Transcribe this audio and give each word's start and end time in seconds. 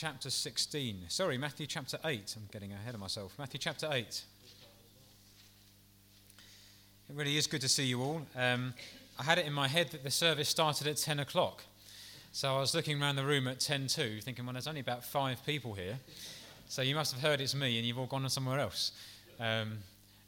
chapter 0.00 0.30
16. 0.30 0.96
Sorry, 1.08 1.36
Matthew 1.36 1.66
chapter 1.66 1.98
8. 2.02 2.34
I'm 2.34 2.48
getting 2.50 2.72
ahead 2.72 2.94
of 2.94 3.00
myself. 3.00 3.34
Matthew 3.38 3.60
chapter 3.60 3.86
8. 3.92 4.22
It 7.10 7.14
really 7.14 7.36
is 7.36 7.46
good 7.46 7.60
to 7.60 7.68
see 7.68 7.84
you 7.84 8.00
all. 8.00 8.22
Um, 8.34 8.72
I 9.18 9.24
had 9.24 9.36
it 9.36 9.44
in 9.44 9.52
my 9.52 9.68
head 9.68 9.90
that 9.90 10.02
the 10.02 10.10
service 10.10 10.48
started 10.48 10.86
at 10.86 10.96
10 10.96 11.20
o'clock. 11.20 11.64
So 12.32 12.56
I 12.56 12.60
was 12.60 12.74
looking 12.74 13.02
around 13.02 13.16
the 13.16 13.26
room 13.26 13.46
at 13.46 13.60
10 13.60 13.88
thinking, 14.22 14.46
well, 14.46 14.54
there's 14.54 14.66
only 14.66 14.80
about 14.80 15.04
five 15.04 15.44
people 15.44 15.74
here. 15.74 15.98
So 16.66 16.80
you 16.80 16.94
must 16.94 17.12
have 17.12 17.20
heard 17.20 17.42
it's 17.42 17.54
me 17.54 17.76
and 17.76 17.86
you've 17.86 17.98
all 17.98 18.06
gone 18.06 18.26
somewhere 18.30 18.58
else. 18.58 18.92
Um, 19.38 19.80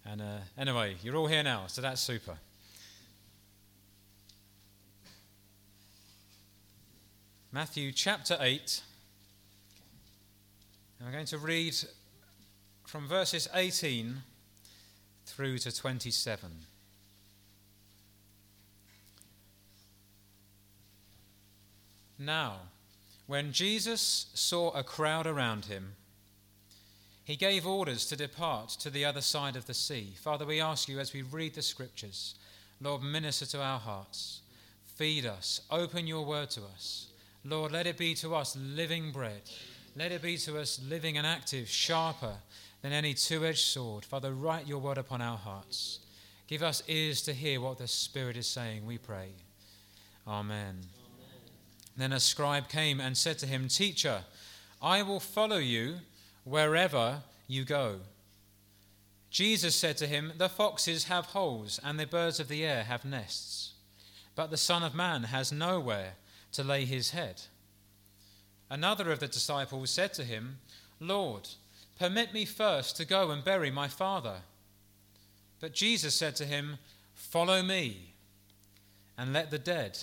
and 0.04 0.20
uh, 0.20 0.38
anyway, 0.58 0.96
you're 1.02 1.16
all 1.16 1.28
here 1.28 1.42
now, 1.42 1.64
so 1.68 1.80
that's 1.80 2.02
super. 2.02 2.36
Matthew 7.50 7.90
chapter 7.90 8.36
8. 8.38 8.82
And 11.02 11.08
I'm 11.08 11.14
going 11.14 11.26
to 11.26 11.38
read 11.38 11.74
from 12.86 13.08
verses 13.08 13.48
18 13.52 14.18
through 15.26 15.58
to 15.58 15.76
27. 15.76 16.48
Now, 22.20 22.54
when 23.26 23.50
Jesus 23.50 24.26
saw 24.34 24.70
a 24.70 24.84
crowd 24.84 25.26
around 25.26 25.64
him, 25.64 25.94
he 27.24 27.34
gave 27.34 27.66
orders 27.66 28.06
to 28.06 28.14
depart 28.14 28.68
to 28.68 28.88
the 28.88 29.04
other 29.04 29.22
side 29.22 29.56
of 29.56 29.66
the 29.66 29.74
sea. 29.74 30.14
Father, 30.22 30.46
we 30.46 30.60
ask 30.60 30.88
you 30.88 31.00
as 31.00 31.12
we 31.12 31.22
read 31.22 31.54
the 31.54 31.62
scriptures, 31.62 32.36
Lord, 32.80 33.02
minister 33.02 33.46
to 33.46 33.60
our 33.60 33.80
hearts. 33.80 34.42
Feed 34.94 35.26
us. 35.26 35.62
Open 35.68 36.06
your 36.06 36.24
word 36.24 36.50
to 36.50 36.60
us. 36.72 37.08
Lord, 37.44 37.72
let 37.72 37.88
it 37.88 37.98
be 37.98 38.14
to 38.14 38.36
us 38.36 38.56
living 38.56 39.10
bread. 39.10 39.42
Let 39.94 40.12
it 40.12 40.22
be 40.22 40.38
to 40.38 40.58
us 40.58 40.80
living 40.88 41.18
and 41.18 41.26
active, 41.26 41.68
sharper 41.68 42.34
than 42.80 42.92
any 42.92 43.14
two 43.14 43.44
edged 43.44 43.58
sword. 43.58 44.04
Father, 44.04 44.32
write 44.32 44.66
your 44.66 44.78
word 44.78 44.98
upon 44.98 45.20
our 45.20 45.36
hearts. 45.36 46.00
Give 46.46 46.62
us 46.62 46.82
ears 46.88 47.22
to 47.22 47.32
hear 47.32 47.60
what 47.60 47.78
the 47.78 47.88
Spirit 47.88 48.36
is 48.36 48.46
saying, 48.46 48.86
we 48.86 48.98
pray. 48.98 49.28
Amen. 50.26 50.58
Amen. 50.58 50.80
Then 51.96 52.12
a 52.12 52.20
scribe 52.20 52.68
came 52.68 53.00
and 53.00 53.16
said 53.16 53.38
to 53.38 53.46
him, 53.46 53.68
Teacher, 53.68 54.22
I 54.80 55.02
will 55.02 55.20
follow 55.20 55.58
you 55.58 55.96
wherever 56.44 57.22
you 57.46 57.64
go. 57.64 57.96
Jesus 59.30 59.74
said 59.74 59.96
to 59.98 60.06
him, 60.06 60.32
The 60.36 60.48
foxes 60.48 61.04
have 61.04 61.26
holes, 61.26 61.80
and 61.82 61.98
the 61.98 62.06
birds 62.06 62.40
of 62.40 62.48
the 62.48 62.64
air 62.64 62.84
have 62.84 63.04
nests, 63.04 63.72
but 64.34 64.50
the 64.50 64.56
Son 64.56 64.82
of 64.82 64.94
Man 64.94 65.24
has 65.24 65.52
nowhere 65.52 66.14
to 66.52 66.62
lay 66.62 66.84
his 66.84 67.10
head. 67.10 67.42
Another 68.72 69.12
of 69.12 69.18
the 69.18 69.28
disciples 69.28 69.90
said 69.90 70.14
to 70.14 70.24
him, 70.24 70.56
Lord, 70.98 71.46
permit 71.98 72.32
me 72.32 72.46
first 72.46 72.96
to 72.96 73.04
go 73.04 73.30
and 73.30 73.44
bury 73.44 73.70
my 73.70 73.86
father. 73.86 74.36
But 75.60 75.74
Jesus 75.74 76.14
said 76.14 76.36
to 76.36 76.46
him, 76.46 76.78
Follow 77.14 77.62
me, 77.62 78.14
and 79.18 79.34
let 79.34 79.50
the 79.50 79.58
dead 79.58 79.98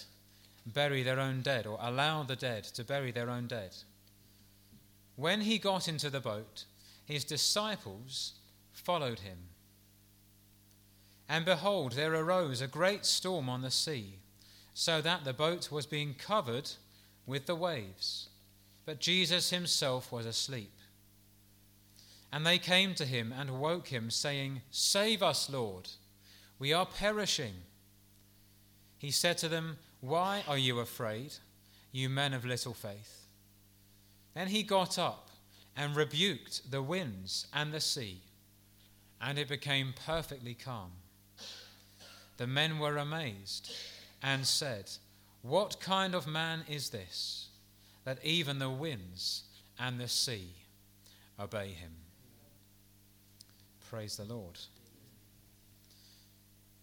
bury 0.68 1.02
their 1.02 1.20
own 1.20 1.42
dead, 1.42 1.66
or 1.66 1.80
allow 1.82 2.22
the 2.22 2.36
dead 2.36 2.64
to 2.66 2.84
bury 2.84 3.12
their 3.12 3.32
own 3.32 3.48
dead. 3.48 3.76
When 5.16 5.42
he 5.42 5.58
got 5.58 5.88
into 5.88 6.12
the 6.12 6.20
boat, 6.20 6.66
his 7.06 7.26
disciples 7.26 8.34
followed 8.72 9.22
him. 9.22 9.40
And 11.28 11.44
behold, 11.44 11.94
there 11.94 12.14
arose 12.14 12.62
a 12.62 12.68
great 12.68 13.04
storm 13.04 13.50
on 13.50 13.64
the 13.64 13.72
sea, 13.72 14.20
so 14.76 15.02
that 15.02 15.26
the 15.26 15.34
boat 15.34 15.72
was 15.72 15.88
being 15.88 16.14
covered 16.14 16.70
with 17.26 17.48
the 17.48 17.56
waves. 17.56 18.29
But 18.90 18.98
Jesus 18.98 19.52
himself 19.52 20.12
was 20.12 20.26
asleep. 20.26 20.74
And 22.34 22.44
they 22.44 22.58
came 22.58 22.96
to 22.96 23.06
him 23.06 23.32
and 23.32 23.62
woke 23.62 23.90
him, 23.90 24.10
saying, 24.10 24.62
Save 24.72 25.22
us, 25.22 25.48
Lord, 25.48 25.88
we 26.58 26.74
are 26.74 26.88
perishing. 26.88 27.54
He 28.98 29.12
said 29.12 29.38
to 29.38 29.48
them, 29.48 29.78
Why 30.02 30.42
are 30.48 30.58
you 30.58 30.80
afraid, 30.80 31.34
you 31.92 32.10
men 32.10 32.34
of 32.34 32.46
little 32.46 32.74
faith? 32.74 33.28
Then 34.34 34.48
he 34.48 34.64
got 34.64 34.98
up 34.98 35.30
and 35.78 35.96
rebuked 35.96 36.72
the 36.72 36.82
winds 36.82 37.46
and 37.54 37.72
the 37.72 37.82
sea, 37.82 38.24
and 39.22 39.38
it 39.38 39.50
became 39.50 39.94
perfectly 40.04 40.56
calm. 40.56 40.94
The 42.38 42.48
men 42.48 42.80
were 42.80 42.98
amazed 42.98 43.72
and 44.24 44.48
said, 44.48 44.90
What 45.44 45.80
kind 45.80 46.16
of 46.16 46.26
man 46.26 46.64
is 46.68 46.90
this, 46.90 47.49
that 48.06 48.24
even 48.24 48.60
the 48.60 48.70
winds 48.70 49.44
and 49.80 50.00
the 50.00 50.08
sea 50.08 50.50
obey 51.40 51.70
him? 51.70 51.92
Praise 53.90 54.18
the 54.18 54.26
Lord. 54.26 54.60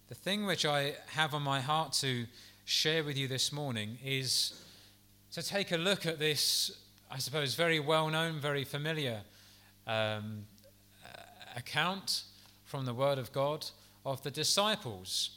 The 0.08 0.14
thing 0.14 0.46
which 0.46 0.64
I 0.64 0.94
have 1.08 1.34
on 1.34 1.42
my 1.42 1.60
heart 1.60 1.92
to 1.94 2.26
share 2.64 3.04
with 3.04 3.16
you 3.16 3.28
this 3.28 3.52
morning 3.52 3.98
is 4.04 4.60
to 5.32 5.42
take 5.42 5.72
a 5.72 5.76
look 5.76 6.06
at 6.06 6.18
this 6.18 6.72
I 7.10 7.18
suppose, 7.18 7.54
very 7.54 7.78
well 7.78 8.08
known, 8.08 8.40
very 8.40 8.64
familiar 8.64 9.20
um, 9.86 10.44
account 11.56 12.24
from 12.64 12.84
the 12.84 12.94
Word 12.94 13.18
of 13.18 13.32
God 13.32 13.64
of 14.04 14.22
the 14.22 14.30
disciples 14.30 15.30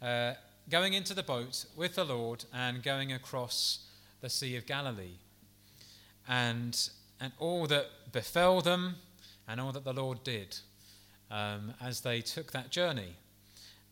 uh, 0.00 0.34
going 0.70 0.94
into 0.94 1.14
the 1.14 1.22
boat 1.22 1.66
with 1.76 1.96
the 1.96 2.04
Lord 2.04 2.44
and 2.54 2.82
going 2.82 3.12
across 3.12 3.86
the 4.20 4.30
Sea 4.30 4.56
of 4.56 4.66
Galilee. 4.66 5.18
And, 6.28 6.90
and 7.20 7.32
all 7.38 7.66
that 7.66 7.86
befell 8.12 8.60
them 8.60 8.96
and 9.48 9.60
all 9.60 9.72
that 9.72 9.84
the 9.84 9.92
Lord 9.92 10.24
did 10.24 10.58
um, 11.30 11.72
as 11.80 12.00
they 12.00 12.20
took 12.20 12.52
that 12.52 12.70
journey. 12.70 13.16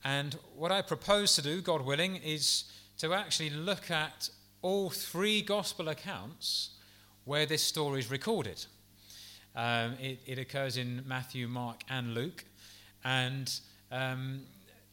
And 0.04 0.36
what 0.54 0.70
I 0.70 0.82
propose 0.82 1.34
to 1.36 1.42
do, 1.42 1.60
God 1.62 1.84
willing, 1.84 2.16
is 2.16 2.64
to 2.98 3.14
actually 3.14 3.50
look 3.50 3.90
at 3.90 4.28
all 4.62 4.90
three 4.90 5.42
gospel 5.42 5.88
accounts 5.88 6.70
where 7.24 7.46
this 7.46 7.62
story 7.62 8.00
is 8.00 8.10
recorded. 8.10 8.64
Um, 9.56 9.94
it, 10.00 10.20
it, 10.26 10.38
occurs 10.38 10.76
in 10.76 11.02
Matthew, 11.06 11.46
Mark, 11.46 11.82
and 11.88 12.12
Luke. 12.12 12.44
And 13.04 13.52
um, 13.92 14.42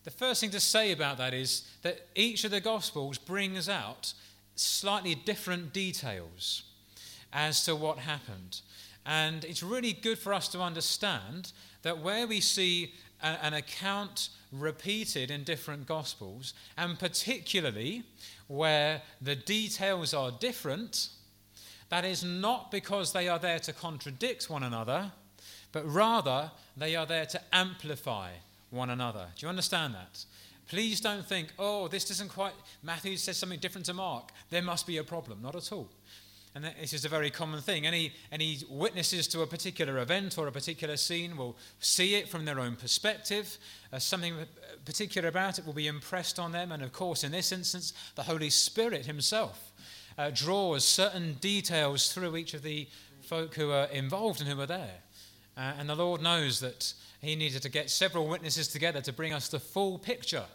the 0.04 0.12
first 0.12 0.40
thing 0.42 0.52
to 0.52 0.60
say 0.60 0.92
about 0.92 1.18
that 1.18 1.34
is 1.34 1.68
that 1.82 2.08
each 2.16 2.44
of 2.44 2.52
the 2.52 2.62
Gospels 2.62 3.18
brings 3.18 3.68
out 3.68 4.14
slightly 4.56 5.16
different 5.16 5.74
details 5.74 6.64
as 7.34 7.64
to 7.66 7.76
what 7.76 8.00
happened. 8.00 8.62
And 9.06 9.44
it's 9.46 9.64
really 9.64 9.94
good 9.94 10.20
for 10.20 10.34
us 10.34 10.48
to 10.50 10.62
understand 10.62 11.52
that 11.82 12.00
where 12.00 12.28
we 12.28 12.40
see 12.40 12.94
a, 13.22 13.44
an 13.44 13.54
account 13.54 14.30
repeated 14.52 15.32
in 15.32 15.44
different 15.44 15.88
Gospels, 15.88 16.54
and 16.78 17.00
particularly 17.00 18.04
where 18.48 19.02
the 19.22 19.36
details 19.36 20.14
are 20.14 20.32
different, 20.32 21.10
that 21.90 22.06
is 22.06 22.24
not 22.24 22.72
because 22.72 23.14
they 23.14 23.28
are 23.28 23.40
there 23.40 23.60
to 23.60 23.74
contradict 23.74 24.50
one 24.50 24.64
another, 24.64 25.12
but 25.72 25.90
rather 25.90 26.52
they 26.76 26.96
are 26.96 27.06
there 27.06 27.26
to 27.26 27.42
amplify 27.54 28.32
one 28.70 28.90
another. 28.90 29.28
Do 29.36 29.46
you 29.46 29.50
understand 29.50 29.94
that? 29.96 30.26
Please 30.68 31.02
don't 31.02 31.26
think, 31.26 31.52
oh, 31.60 31.88
this 31.88 32.06
doesn't 32.06 32.30
quite, 32.30 32.54
Matthew 32.82 33.18
says 33.18 33.38
something 33.38 33.60
different 33.60 33.86
to 33.88 33.94
Mark. 33.94 34.32
There 34.50 34.62
must 34.62 34.88
be 34.88 34.98
a 34.98 35.04
problem. 35.04 35.42
Not 35.42 35.56
at 35.56 35.72
all. 35.72 35.90
And 36.54 36.66
this 36.66 36.92
is 36.92 37.06
a 37.06 37.10
very 37.10 37.30
common 37.30 37.62
thing. 37.62 37.88
Any, 37.88 38.12
any 38.30 38.60
witnesses 38.70 39.26
to 39.30 39.42
a 39.42 39.48
particular 39.48 40.00
event 40.00 40.38
or 40.38 40.48
a 40.48 40.52
particular 40.52 40.98
scene 40.98 41.38
will 41.38 41.56
see 41.80 42.16
it 42.16 42.28
from 42.28 42.44
their 42.44 42.60
own 42.60 42.76
perspective. 42.76 43.58
Uh, 43.94 44.00
something 44.00 44.36
particular 44.84 45.30
about 45.30 45.60
it 45.60 45.66
will 45.66 45.74
be 45.74 45.88
impressed 45.88 46.40
on 46.40 46.52
them. 46.52 46.74
And 46.74 46.84
of 46.84 46.92
course, 46.92 47.24
in 47.24 47.32
this 47.32 47.54
instance, 47.54 47.94
the 48.16 48.24
Holy 48.24 48.50
Spirit 48.50 49.06
Himself 49.06 49.72
uh, 50.18 50.30
draws 50.34 50.84
certain 50.84 51.36
details 51.36 52.12
through 52.12 52.36
each 52.36 52.54
of 52.54 52.64
the 52.64 52.90
folk 53.22 53.56
who 53.56 53.72
are 53.72 53.86
involved 53.86 54.42
and 54.42 54.50
who 54.50 54.60
are 54.60 54.66
there. 54.66 55.00
Uh, 55.56 55.74
and 55.80 55.88
the 55.88 55.96
Lord 55.96 56.22
knows 56.22 56.60
that 56.60 56.94
He 57.22 57.36
needed 57.36 57.62
to 57.62 57.70
get 57.70 57.90
several 57.90 58.28
witnesses 58.28 58.68
together 58.68 59.00
to 59.02 59.14
bring 59.14 59.32
us 59.32 59.48
the 59.48 59.60
full 59.60 59.98
picture 59.98 60.46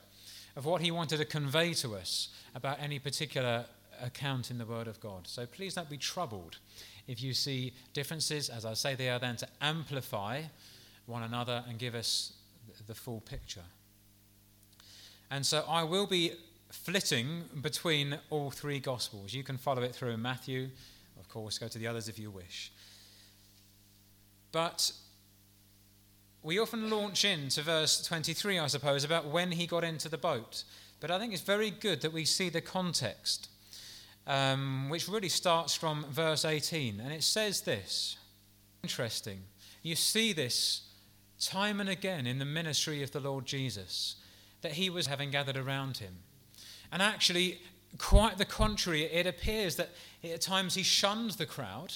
of 0.56 0.66
what 0.66 0.82
He 0.82 0.90
wanted 0.90 1.18
to 1.18 1.24
convey 1.24 1.72
to 1.74 1.94
us 1.94 2.28
about 2.54 2.80
any 2.80 2.98
particular 2.98 3.64
account 4.02 4.50
in 4.50 4.58
the 4.58 4.66
Word 4.66 4.88
of 4.88 5.00
God. 5.00 5.26
So 5.26 5.46
please 5.46 5.74
don't 5.74 5.90
be 5.90 5.98
troubled 5.98 6.58
if 7.06 7.22
you 7.22 7.32
see 7.32 7.72
differences. 7.92 8.48
As 8.48 8.64
I 8.64 8.74
say, 8.74 8.94
they 8.94 9.08
are 9.08 9.18
then 9.18 9.36
to 9.36 9.48
amplify 9.60 10.42
one 11.06 11.22
another 11.22 11.64
and 11.68 11.78
give 11.78 11.94
us 11.94 12.32
the 12.86 12.94
full 12.94 13.20
picture. 13.20 13.64
And 15.30 15.44
so 15.44 15.64
I 15.68 15.82
will 15.82 16.06
be 16.06 16.32
flitting 16.70 17.42
between 17.62 18.18
all 18.30 18.50
three 18.50 18.80
Gospels. 18.80 19.32
You 19.32 19.42
can 19.42 19.56
follow 19.56 19.82
it 19.82 19.94
through 19.94 20.10
in 20.10 20.22
Matthew, 20.22 20.68
of 21.18 21.28
course, 21.28 21.58
go 21.58 21.68
to 21.68 21.78
the 21.78 21.86
others 21.86 22.08
if 22.08 22.18
you 22.18 22.30
wish. 22.30 22.72
But 24.52 24.92
we 26.42 26.58
often 26.58 26.90
launch 26.90 27.24
into 27.24 27.62
verse 27.62 28.06
23, 28.06 28.58
I 28.58 28.66
suppose, 28.68 29.04
about 29.04 29.26
when 29.26 29.52
he 29.52 29.66
got 29.66 29.84
into 29.84 30.08
the 30.08 30.18
boat. 30.18 30.64
But 31.00 31.10
I 31.10 31.18
think 31.18 31.32
it's 31.32 31.42
very 31.42 31.70
good 31.70 32.00
that 32.02 32.12
we 32.12 32.24
see 32.24 32.48
the 32.48 32.60
context. 32.60 33.48
Um, 34.26 34.88
which 34.88 35.08
really 35.08 35.28
starts 35.28 35.74
from 35.74 36.04
verse 36.10 36.44
18. 36.44 37.00
And 37.00 37.12
it 37.12 37.22
says 37.22 37.62
this 37.62 38.16
interesting. 38.82 39.40
You 39.82 39.96
see 39.96 40.32
this 40.32 40.82
time 41.40 41.80
and 41.80 41.88
again 41.88 42.26
in 42.26 42.38
the 42.38 42.44
ministry 42.44 43.02
of 43.02 43.10
the 43.10 43.20
Lord 43.20 43.46
Jesus, 43.46 44.16
that 44.62 44.72
he 44.72 44.90
was 44.90 45.06
having 45.06 45.30
gathered 45.30 45.56
around 45.56 45.98
him. 45.98 46.14
And 46.92 47.02
actually, 47.02 47.60
quite 47.98 48.38
the 48.38 48.44
contrary, 48.44 49.02
it 49.02 49.26
appears 49.26 49.76
that 49.76 49.90
at 50.24 50.40
times 50.40 50.74
he 50.74 50.82
shunned 50.82 51.32
the 51.32 51.46
crowd. 51.46 51.94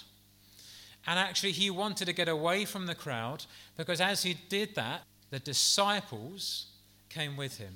And 1.06 1.18
actually, 1.18 1.52
he 1.52 1.70
wanted 1.70 2.04
to 2.06 2.12
get 2.12 2.28
away 2.28 2.64
from 2.64 2.86
the 2.86 2.94
crowd 2.94 3.46
because 3.76 4.00
as 4.00 4.22
he 4.22 4.34
did 4.48 4.74
that, 4.74 5.02
the 5.30 5.38
disciples 5.38 6.66
came 7.08 7.36
with 7.36 7.58
him. 7.58 7.72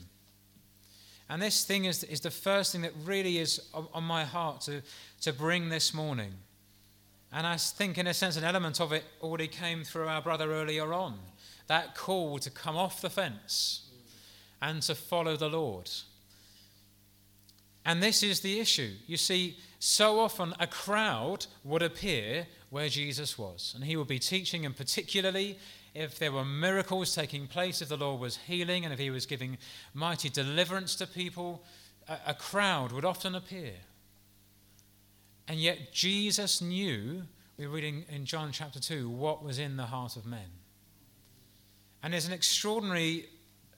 And 1.29 1.41
this 1.41 1.65
thing 1.65 1.87
is, 1.87 2.05
is 2.05 2.21
the 2.21 2.31
first 2.31 2.73
thing 2.73 2.83
that 2.83 2.93
really 3.05 3.39
is 3.39 3.61
on 3.73 4.05
my 4.05 4.25
heart 4.25 4.61
to, 4.63 4.83
to 5.23 5.33
bring 5.33 5.71
this 5.71 5.95
morning. 5.95 6.33
And 7.33 7.47
I 7.47 7.57
think, 7.57 7.99
in 7.99 8.07
a 8.07 8.15
sense, 8.15 8.37
an 8.37 8.45
element 8.45 8.81
of 8.81 8.93
it 8.93 9.05
already 9.23 9.49
came 9.49 9.85
through 9.85 10.07
our 10.07 10.23
brother 10.23 10.53
earlier 10.53 10.93
on 10.93 11.19
that 11.67 11.95
call 11.95 12.39
to 12.39 12.51
come 12.51 12.77
off 12.77 13.01
the 13.01 13.11
fence 13.11 13.89
and 14.61 14.83
to 14.83 14.95
follow 14.95 15.37
the 15.37 15.49
Lord. 15.49 15.91
And 17.85 18.03
this 18.03 18.23
is 18.23 18.41
the 18.41 18.61
issue. 18.61 18.93
You 19.07 19.17
see, 19.17 19.59
so 19.79 20.21
often 20.21 20.55
a 20.59 20.67
crowd 20.67 21.47
would 21.65 21.83
appear 21.83 22.47
where 22.71 22.89
Jesus 22.89 23.39
was, 23.39 23.73
and 23.75 23.85
he 23.85 23.97
would 23.97 24.09
be 24.09 24.19
teaching, 24.19 24.65
and 24.65 24.77
particularly 24.77 25.59
if 25.95 26.19
there 26.19 26.33
were 26.33 26.45
miracles 26.45 27.15
taking 27.15 27.47
place, 27.47 27.81
if 27.81 27.89
the 27.89 27.97
Lord 27.97 28.21
was 28.21 28.37
healing, 28.37 28.85
and 28.85 28.93
if 28.93 28.99
he 28.99 29.11
was 29.11 29.27
giving 29.27 29.59
mighty 29.93 30.29
deliverance 30.29 30.97
to 30.97 31.07
people, 31.07 31.63
a, 32.09 32.19
a 32.29 32.35
crowd 32.35 32.93
would 32.93 33.05
often 33.05 33.35
appear. 33.35 33.75
And 35.47 35.59
yet 35.59 35.93
Jesus 35.93 36.61
knew, 36.61 37.23
we're 37.57 37.69
reading 37.69 38.05
in 38.09 38.25
John 38.25 38.51
chapter 38.51 38.81
2, 38.81 39.09
what 39.09 39.45
was 39.45 39.59
in 39.59 39.77
the 39.77 39.87
heart 39.87 40.17
of 40.17 40.27
men. 40.27 40.51
And 42.03 42.13
there's 42.13 42.27
an 42.27 42.33
extraordinary, 42.33 43.27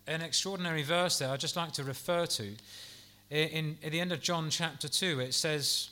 an 0.06 0.22
extraordinary 0.22 0.82
verse 0.82 1.18
there 1.18 1.30
I'd 1.30 1.40
just 1.40 1.56
like 1.56 1.72
to 1.72 1.84
refer 1.84 2.26
to. 2.26 2.54
In, 3.30 3.48
in, 3.48 3.78
at 3.84 3.92
the 3.92 4.00
end 4.00 4.12
of 4.12 4.20
John 4.20 4.48
chapter 4.48 4.88
2, 4.88 5.20
it 5.20 5.34
says, 5.34 5.90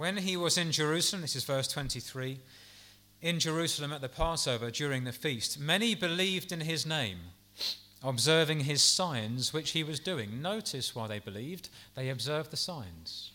When 0.00 0.16
he 0.16 0.34
was 0.34 0.56
in 0.56 0.72
Jerusalem, 0.72 1.20
this 1.20 1.36
is 1.36 1.44
verse 1.44 1.68
23, 1.68 2.38
in 3.20 3.38
Jerusalem 3.38 3.92
at 3.92 4.00
the 4.00 4.08
Passover 4.08 4.70
during 4.70 5.04
the 5.04 5.12
feast, 5.12 5.60
many 5.60 5.94
believed 5.94 6.52
in 6.52 6.60
his 6.60 6.86
name, 6.86 7.18
observing 8.02 8.60
his 8.60 8.82
signs 8.82 9.52
which 9.52 9.72
he 9.72 9.84
was 9.84 10.00
doing. 10.00 10.40
Notice 10.40 10.94
why 10.94 11.06
they 11.06 11.18
believed. 11.18 11.68
They 11.96 12.08
observed 12.08 12.50
the 12.50 12.56
signs. 12.56 13.32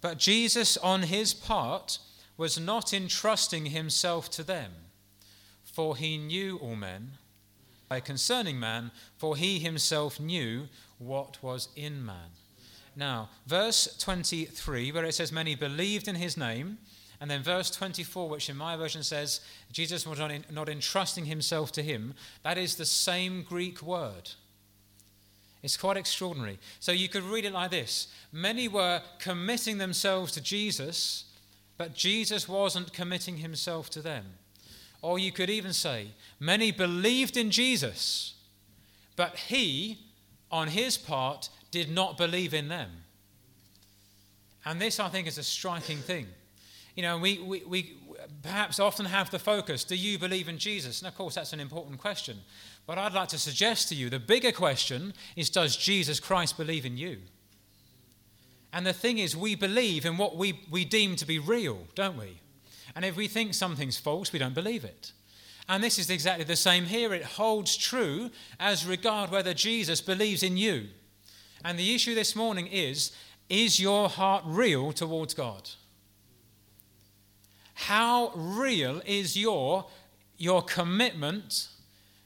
But 0.00 0.18
Jesus, 0.18 0.76
on 0.78 1.02
his 1.02 1.34
part, 1.34 1.98
was 2.36 2.58
not 2.58 2.92
entrusting 2.92 3.66
himself 3.66 4.28
to 4.30 4.42
them, 4.42 4.72
for 5.62 5.96
he 5.96 6.18
knew 6.18 6.56
all 6.56 6.74
men. 6.74 7.12
By 7.88 8.00
concerning 8.00 8.58
man, 8.58 8.90
for 9.16 9.36
he 9.36 9.60
himself 9.60 10.18
knew 10.18 10.66
what 10.98 11.40
was 11.44 11.68
in 11.76 12.04
man. 12.04 12.39
Now, 12.96 13.30
verse 13.46 13.96
23, 13.98 14.92
where 14.92 15.04
it 15.04 15.14
says, 15.14 15.32
Many 15.32 15.54
believed 15.54 16.08
in 16.08 16.16
his 16.16 16.36
name, 16.36 16.78
and 17.20 17.30
then 17.30 17.42
verse 17.42 17.70
24, 17.70 18.28
which 18.28 18.48
in 18.48 18.56
my 18.56 18.76
version 18.76 19.02
says, 19.02 19.40
Jesus 19.70 20.06
was 20.06 20.18
not, 20.18 20.30
in, 20.30 20.44
not 20.50 20.68
entrusting 20.68 21.26
himself 21.26 21.70
to 21.72 21.82
him, 21.82 22.14
that 22.42 22.58
is 22.58 22.76
the 22.76 22.86
same 22.86 23.42
Greek 23.42 23.82
word. 23.82 24.30
It's 25.62 25.76
quite 25.76 25.98
extraordinary. 25.98 26.58
So 26.80 26.92
you 26.92 27.08
could 27.08 27.22
read 27.22 27.44
it 27.44 27.52
like 27.52 27.70
this 27.70 28.08
Many 28.32 28.68
were 28.68 29.02
committing 29.18 29.78
themselves 29.78 30.32
to 30.32 30.40
Jesus, 30.40 31.24
but 31.76 31.94
Jesus 31.94 32.48
wasn't 32.48 32.92
committing 32.92 33.38
himself 33.38 33.90
to 33.90 34.02
them. 34.02 34.24
Or 35.02 35.18
you 35.18 35.32
could 35.32 35.50
even 35.50 35.72
say, 35.72 36.08
Many 36.38 36.70
believed 36.70 37.36
in 37.36 37.50
Jesus, 37.50 38.34
but 39.16 39.36
he, 39.36 39.98
on 40.50 40.68
his 40.68 40.96
part, 40.96 41.50
did 41.70 41.90
not 41.90 42.16
believe 42.16 42.54
in 42.54 42.68
them. 42.68 42.90
And 44.64 44.80
this, 44.80 45.00
I 45.00 45.08
think, 45.08 45.26
is 45.26 45.38
a 45.38 45.42
striking 45.42 45.98
thing. 45.98 46.26
You 46.94 47.02
know, 47.02 47.18
we, 47.18 47.38
we, 47.38 47.62
we 47.66 47.96
perhaps 48.42 48.78
often 48.78 49.06
have 49.06 49.30
the 49.30 49.38
focus 49.38 49.84
do 49.84 49.96
you 49.96 50.18
believe 50.18 50.48
in 50.48 50.58
Jesus? 50.58 51.00
And 51.00 51.08
of 51.08 51.14
course, 51.14 51.34
that's 51.34 51.52
an 51.52 51.60
important 51.60 51.98
question. 51.98 52.38
But 52.86 52.98
I'd 52.98 53.14
like 53.14 53.28
to 53.28 53.38
suggest 53.38 53.88
to 53.88 53.94
you 53.94 54.10
the 54.10 54.18
bigger 54.18 54.52
question 54.52 55.14
is 55.36 55.50
does 55.50 55.76
Jesus 55.76 56.20
Christ 56.20 56.56
believe 56.56 56.84
in 56.84 56.96
you? 56.96 57.18
And 58.72 58.86
the 58.86 58.92
thing 58.92 59.18
is, 59.18 59.36
we 59.36 59.54
believe 59.54 60.04
in 60.04 60.16
what 60.16 60.36
we, 60.36 60.60
we 60.70 60.84
deem 60.84 61.16
to 61.16 61.26
be 61.26 61.38
real, 61.38 61.86
don't 61.94 62.16
we? 62.16 62.40
And 62.94 63.04
if 63.04 63.16
we 63.16 63.28
think 63.28 63.54
something's 63.54 63.98
false, 63.98 64.32
we 64.32 64.38
don't 64.38 64.54
believe 64.54 64.84
it. 64.84 65.12
And 65.68 65.82
this 65.82 65.98
is 65.98 66.10
exactly 66.10 66.44
the 66.44 66.56
same 66.56 66.84
here. 66.84 67.14
It 67.14 67.24
holds 67.24 67.76
true 67.76 68.30
as 68.58 68.86
regard 68.86 69.30
whether 69.30 69.54
Jesus 69.54 70.00
believes 70.00 70.42
in 70.42 70.56
you. 70.56 70.88
And 71.64 71.78
the 71.78 71.94
issue 71.94 72.14
this 72.14 72.34
morning 72.34 72.66
is 72.66 73.12
is 73.48 73.80
your 73.80 74.08
heart 74.08 74.44
real 74.46 74.92
towards 74.92 75.34
God? 75.34 75.68
How 77.74 78.30
real 78.36 79.02
is 79.04 79.36
your, 79.36 79.86
your 80.38 80.62
commitment, 80.62 81.68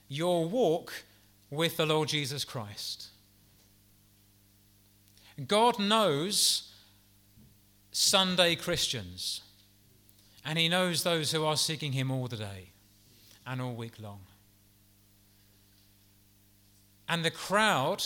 your 0.06 0.46
walk 0.46 1.04
with 1.50 1.78
the 1.78 1.86
Lord 1.86 2.10
Jesus 2.10 2.44
Christ? 2.44 3.08
God 5.48 5.78
knows 5.78 6.72
Sunday 7.90 8.54
Christians, 8.54 9.40
and 10.44 10.58
He 10.58 10.68
knows 10.68 11.02
those 11.02 11.32
who 11.32 11.44
are 11.44 11.56
seeking 11.56 11.92
Him 11.92 12.10
all 12.10 12.28
the 12.28 12.36
day 12.36 12.72
and 13.46 13.62
all 13.62 13.74
week 13.74 13.94
long. 13.98 14.20
And 17.08 17.24
the 17.24 17.30
crowd 17.30 18.04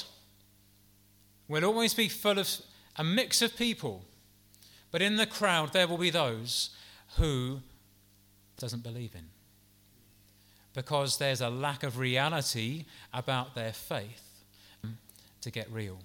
will 1.48 1.64
always 1.64 1.94
be 1.94 2.08
full 2.08 2.38
of 2.38 2.48
a 2.96 3.04
mix 3.04 3.42
of 3.42 3.56
people, 3.56 4.04
but 4.90 5.02
in 5.02 5.16
the 5.16 5.26
crowd 5.26 5.72
there 5.72 5.88
will 5.88 5.98
be 5.98 6.10
those 6.10 6.70
who 7.16 7.60
doesn't 8.58 8.82
believe 8.82 9.14
in 9.14 9.24
because 10.74 11.18
there's 11.18 11.40
a 11.40 11.48
lack 11.48 11.82
of 11.82 11.98
reality 11.98 12.84
about 13.12 13.54
their 13.54 13.72
faith 13.72 14.44
to 15.40 15.50
get 15.50 15.70
real. 15.72 15.98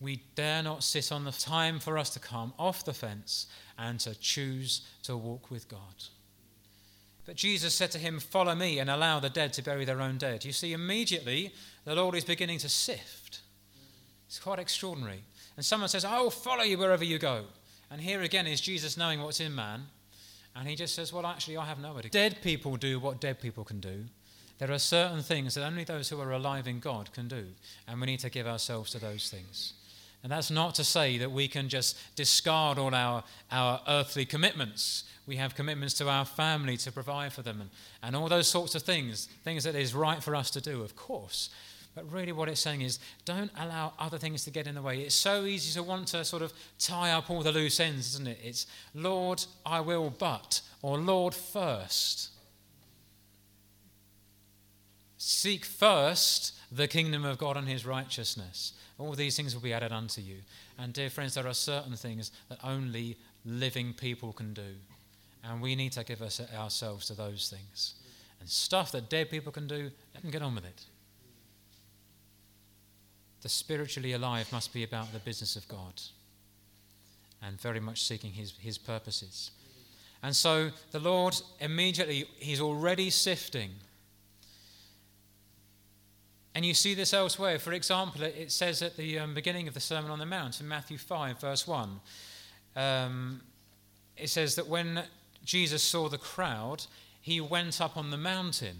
We 0.00 0.22
dare 0.34 0.62
not 0.62 0.82
sit 0.82 1.12
on 1.12 1.24
the 1.24 1.32
time 1.32 1.78
for 1.78 1.96
us 1.98 2.10
to 2.10 2.20
come 2.20 2.52
off 2.58 2.84
the 2.84 2.94
fence 2.94 3.46
and 3.78 4.00
to 4.00 4.18
choose 4.18 4.86
to 5.04 5.16
walk 5.16 5.50
with 5.50 5.68
God. 5.68 5.78
But 7.24 7.36
Jesus 7.36 7.74
said 7.74 7.90
to 7.92 7.98
him, 7.98 8.18
Follow 8.18 8.54
me 8.54 8.78
and 8.78 8.90
allow 8.90 9.20
the 9.20 9.30
dead 9.30 9.52
to 9.54 9.62
bury 9.62 9.84
their 9.84 10.00
own 10.00 10.18
dead. 10.18 10.44
You 10.44 10.52
see, 10.52 10.72
immediately 10.72 11.52
the 11.84 11.94
Lord 11.94 12.14
is 12.14 12.24
beginning 12.24 12.58
to 12.58 12.68
sift. 12.68 13.40
It's 14.26 14.40
quite 14.40 14.58
extraordinary. 14.58 15.22
And 15.56 15.64
someone 15.64 15.88
says, 15.88 16.04
I 16.04 16.20
will 16.20 16.30
follow 16.30 16.64
you 16.64 16.78
wherever 16.78 17.04
you 17.04 17.18
go. 17.18 17.44
And 17.90 18.00
here 18.00 18.22
again 18.22 18.46
is 18.46 18.60
Jesus 18.60 18.96
knowing 18.96 19.20
what's 19.20 19.40
in 19.40 19.54
man. 19.54 19.82
And 20.56 20.66
he 20.66 20.74
just 20.74 20.94
says, 20.94 21.12
Well, 21.12 21.26
actually, 21.26 21.56
I 21.56 21.66
have 21.66 21.78
no 21.78 21.96
idea. 21.96 22.10
Dead 22.10 22.38
people 22.42 22.76
do 22.76 22.98
what 22.98 23.20
dead 23.20 23.40
people 23.40 23.64
can 23.64 23.80
do. 23.80 24.04
There 24.58 24.72
are 24.72 24.78
certain 24.78 25.22
things 25.22 25.54
that 25.54 25.64
only 25.64 25.84
those 25.84 26.08
who 26.08 26.20
are 26.20 26.32
alive 26.32 26.68
in 26.68 26.78
God 26.78 27.12
can 27.12 27.28
do. 27.28 27.46
And 27.88 28.00
we 28.00 28.06
need 28.06 28.20
to 28.20 28.30
give 28.30 28.46
ourselves 28.46 28.90
to 28.92 28.98
those 28.98 29.28
things. 29.28 29.74
And 30.22 30.30
that's 30.30 30.50
not 30.50 30.76
to 30.76 30.84
say 30.84 31.18
that 31.18 31.32
we 31.32 31.48
can 31.48 31.68
just 31.68 31.98
discard 32.14 32.78
all 32.78 32.94
our, 32.94 33.24
our 33.50 33.80
earthly 33.88 34.24
commitments. 34.24 35.04
We 35.26 35.36
have 35.36 35.54
commitments 35.54 35.94
to 35.94 36.08
our 36.08 36.24
family 36.24 36.76
to 36.78 36.92
provide 36.92 37.32
for 37.32 37.42
them 37.42 37.60
and, 37.60 37.70
and 38.02 38.14
all 38.14 38.28
those 38.28 38.46
sorts 38.46 38.74
of 38.74 38.82
things, 38.82 39.26
things 39.44 39.64
that 39.64 39.74
is 39.74 39.94
right 39.94 40.22
for 40.22 40.36
us 40.36 40.50
to 40.52 40.60
do, 40.60 40.82
of 40.82 40.94
course. 40.94 41.50
But 41.94 42.10
really, 42.10 42.32
what 42.32 42.48
it's 42.48 42.60
saying 42.60 42.82
is 42.82 42.98
don't 43.24 43.50
allow 43.58 43.92
other 43.98 44.16
things 44.16 44.44
to 44.44 44.50
get 44.50 44.66
in 44.66 44.76
the 44.76 44.82
way. 44.82 45.00
It's 45.00 45.14
so 45.14 45.44
easy 45.44 45.72
to 45.74 45.82
want 45.82 46.08
to 46.08 46.24
sort 46.24 46.42
of 46.42 46.52
tie 46.78 47.10
up 47.10 47.28
all 47.28 47.42
the 47.42 47.52
loose 47.52 47.80
ends, 47.80 48.14
isn't 48.14 48.28
it? 48.28 48.38
It's 48.42 48.66
Lord, 48.94 49.44
I 49.66 49.80
will, 49.80 50.10
but, 50.10 50.60
or 50.80 50.98
Lord, 50.98 51.34
first. 51.34 52.30
Seek 55.18 55.64
first 55.64 56.54
the 56.70 56.88
kingdom 56.88 57.24
of 57.24 57.38
God 57.38 57.56
and 57.56 57.68
his 57.68 57.84
righteousness. 57.84 58.72
All 58.98 59.12
these 59.12 59.36
things 59.36 59.54
will 59.54 59.62
be 59.62 59.72
added 59.72 59.92
unto 59.92 60.20
you. 60.20 60.36
And, 60.78 60.92
dear 60.92 61.10
friends, 61.10 61.34
there 61.34 61.46
are 61.46 61.54
certain 61.54 61.96
things 61.96 62.30
that 62.48 62.58
only 62.62 63.16
living 63.44 63.92
people 63.94 64.32
can 64.32 64.54
do. 64.54 64.74
And 65.44 65.60
we 65.60 65.74
need 65.74 65.92
to 65.92 66.04
give 66.04 66.22
us 66.22 66.40
ourselves 66.54 67.06
to 67.06 67.14
those 67.14 67.48
things. 67.50 67.94
And 68.40 68.48
stuff 68.48 68.92
that 68.92 69.08
dead 69.08 69.30
people 69.30 69.52
can 69.52 69.66
do, 69.66 69.90
let 70.14 70.22
them 70.22 70.30
get 70.30 70.42
on 70.42 70.54
with 70.54 70.64
it 70.64 70.84
the 73.42 73.48
spiritually 73.48 74.12
alive 74.12 74.50
must 74.52 74.72
be 74.72 74.84
about 74.84 75.12
the 75.12 75.18
business 75.18 75.56
of 75.56 75.66
God 75.68 76.00
and 77.42 77.60
very 77.60 77.80
much 77.80 78.02
seeking 78.02 78.32
his, 78.32 78.54
his 78.58 78.78
purposes. 78.78 79.50
And 80.22 80.34
so 80.34 80.70
the 80.92 81.00
Lord 81.00 81.34
immediately, 81.58 82.26
he's 82.38 82.60
already 82.60 83.10
sifting. 83.10 83.70
And 86.54 86.66
you 86.66 86.74
see 86.74 86.94
this 86.94 87.14
elsewhere. 87.14 87.58
For 87.58 87.72
example, 87.72 88.22
it 88.22 88.52
says 88.52 88.82
at 88.82 88.96
the 88.96 89.18
um, 89.18 89.34
beginning 89.34 89.68
of 89.68 89.74
the 89.74 89.80
Sermon 89.80 90.10
on 90.10 90.18
the 90.18 90.26
Mount 90.26 90.60
in 90.60 90.68
Matthew 90.68 90.98
5, 90.98 91.40
verse 91.40 91.66
1, 91.66 92.00
um, 92.76 93.40
it 94.16 94.28
says 94.28 94.54
that 94.56 94.68
when 94.68 95.02
Jesus 95.44 95.82
saw 95.82 96.08
the 96.08 96.18
crowd, 96.18 96.84
he 97.20 97.40
went 97.40 97.80
up 97.80 97.96
on 97.96 98.10
the 98.10 98.16
mountain. 98.16 98.78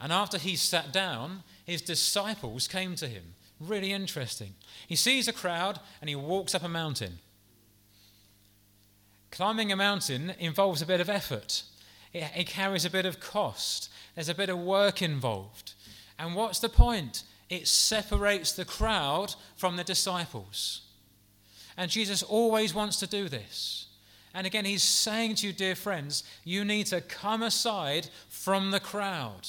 And 0.00 0.12
after 0.12 0.38
he 0.38 0.56
sat 0.56 0.92
down, 0.92 1.42
his 1.64 1.82
disciples 1.82 2.66
came 2.66 2.96
to 2.96 3.06
him. 3.06 3.34
Really 3.60 3.92
interesting. 3.92 4.54
He 4.86 4.96
sees 4.96 5.28
a 5.28 5.32
crowd 5.32 5.80
and 6.00 6.10
he 6.10 6.16
walks 6.16 6.54
up 6.54 6.62
a 6.62 6.68
mountain. 6.68 7.18
Climbing 9.30 9.72
a 9.72 9.76
mountain 9.76 10.34
involves 10.38 10.82
a 10.82 10.86
bit 10.86 11.00
of 11.00 11.08
effort, 11.08 11.62
it, 12.12 12.24
it 12.36 12.46
carries 12.46 12.84
a 12.84 12.90
bit 12.90 13.06
of 13.06 13.20
cost, 13.20 13.90
there's 14.14 14.28
a 14.28 14.34
bit 14.34 14.48
of 14.48 14.58
work 14.58 15.02
involved. 15.02 15.74
And 16.18 16.34
what's 16.34 16.58
the 16.58 16.68
point? 16.68 17.22
It 17.48 17.68
separates 17.68 18.52
the 18.52 18.64
crowd 18.64 19.34
from 19.56 19.76
the 19.76 19.84
disciples. 19.84 20.82
And 21.76 21.90
Jesus 21.90 22.22
always 22.22 22.74
wants 22.74 22.96
to 23.00 23.06
do 23.06 23.28
this. 23.28 23.86
And 24.34 24.46
again, 24.46 24.64
he's 24.64 24.82
saying 24.82 25.36
to 25.36 25.46
you, 25.46 25.52
dear 25.52 25.74
friends, 25.74 26.24
you 26.44 26.64
need 26.64 26.86
to 26.86 27.00
come 27.00 27.42
aside 27.42 28.08
from 28.28 28.70
the 28.70 28.80
crowd. 28.80 29.48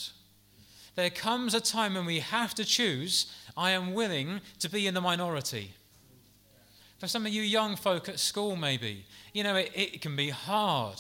There 0.96 1.10
comes 1.10 1.54
a 1.54 1.62
time 1.62 1.94
when 1.94 2.06
we 2.06 2.20
have 2.20 2.56
to 2.56 2.66
choose 2.66 3.32
I 3.56 3.72
am 3.72 3.94
willing 3.94 4.42
to 4.60 4.70
be 4.70 4.88
in 4.88 4.94
the 4.94 5.02
minority. 5.02 5.74
For 7.00 7.08
some 7.08 7.26
of 7.26 7.32
you 7.32 7.42
young 7.42 7.76
folk 7.76 8.08
at 8.08 8.20
school, 8.20 8.56
maybe, 8.56 9.06
you 9.34 9.44
know, 9.44 9.56
it, 9.56 9.72
it 9.76 10.02
can 10.02 10.16
be 10.16 10.30
hard 10.30 11.00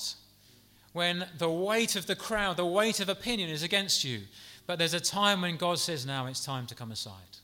when 0.94 1.28
the 1.38 1.50
weight 1.50 1.96
of 1.96 2.08
the 2.08 2.16
crowd, 2.16 2.58
the 2.58 2.66
weight 2.66 3.00
of 3.00 3.10
opinion 3.10 3.50
is 3.50 3.64
against 3.64 4.04
you. 4.04 4.22
But 4.68 4.78
there's 4.78 4.94
a 4.94 5.00
time 5.00 5.42
when 5.42 5.56
God 5.56 5.80
says, 5.80 6.06
now 6.06 6.28
it's 6.28 6.46
time 6.46 6.68
to 6.68 6.76
come 6.76 6.92
aside. 6.92 7.38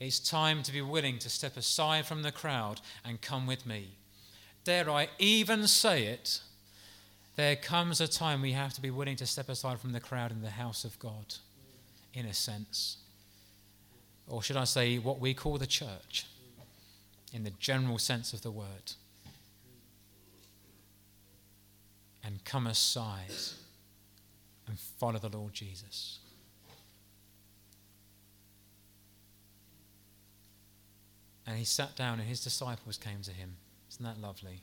It's 0.00 0.18
time 0.18 0.64
to 0.64 0.72
be 0.72 0.82
willing 0.82 1.18
to 1.20 1.30
step 1.30 1.56
aside 1.56 2.06
from 2.06 2.22
the 2.22 2.32
crowd 2.32 2.80
and 3.04 3.20
come 3.20 3.46
with 3.46 3.64
me. 3.64 3.90
Dare 4.64 4.90
I 4.90 5.08
even 5.18 5.68
say 5.68 6.06
it? 6.06 6.40
There 7.36 7.54
comes 7.54 8.00
a 8.00 8.08
time 8.08 8.42
we 8.42 8.52
have 8.52 8.72
to 8.74 8.80
be 8.80 8.90
willing 8.90 9.16
to 9.16 9.26
step 9.26 9.48
aside 9.48 9.78
from 9.78 9.92
the 9.92 10.00
crowd 10.00 10.32
in 10.32 10.42
the 10.42 10.50
house 10.50 10.84
of 10.84 10.98
God, 10.98 11.36
in 12.12 12.26
a 12.26 12.34
sense. 12.34 12.96
Or 14.26 14.42
should 14.42 14.56
I 14.56 14.64
say, 14.64 14.98
what 14.98 15.20
we 15.20 15.34
call 15.34 15.58
the 15.58 15.66
church, 15.66 16.26
in 17.32 17.44
the 17.44 17.52
general 17.58 17.98
sense 17.98 18.32
of 18.32 18.42
the 18.42 18.50
word. 18.50 18.92
And 22.24 22.44
come 22.44 22.66
aside 22.66 23.30
and 24.66 24.78
follow 24.78 25.18
the 25.18 25.28
Lord 25.28 25.52
Jesus. 25.52 26.20
And 31.46 31.58
he 31.58 31.64
sat 31.64 31.96
down, 31.96 32.20
and 32.20 32.28
his 32.28 32.42
disciples 32.42 32.96
came 32.96 33.20
to 33.22 33.30
him. 33.30 33.56
Isn't 33.90 34.04
that 34.04 34.20
lovely? 34.20 34.62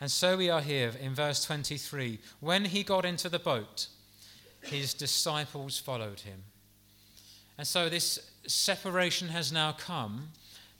And 0.00 0.10
so 0.10 0.36
we 0.36 0.50
are 0.50 0.60
here 0.60 0.92
in 1.00 1.14
verse 1.14 1.44
23. 1.44 2.18
When 2.40 2.66
he 2.66 2.82
got 2.82 3.04
into 3.04 3.28
the 3.28 3.38
boat, 3.38 3.88
his 4.62 4.92
disciples 4.92 5.78
followed 5.78 6.20
him. 6.20 6.42
And 7.56 7.66
so 7.66 7.88
this 7.88 8.32
separation 8.46 9.28
has 9.28 9.52
now 9.52 9.72
come 9.72 10.30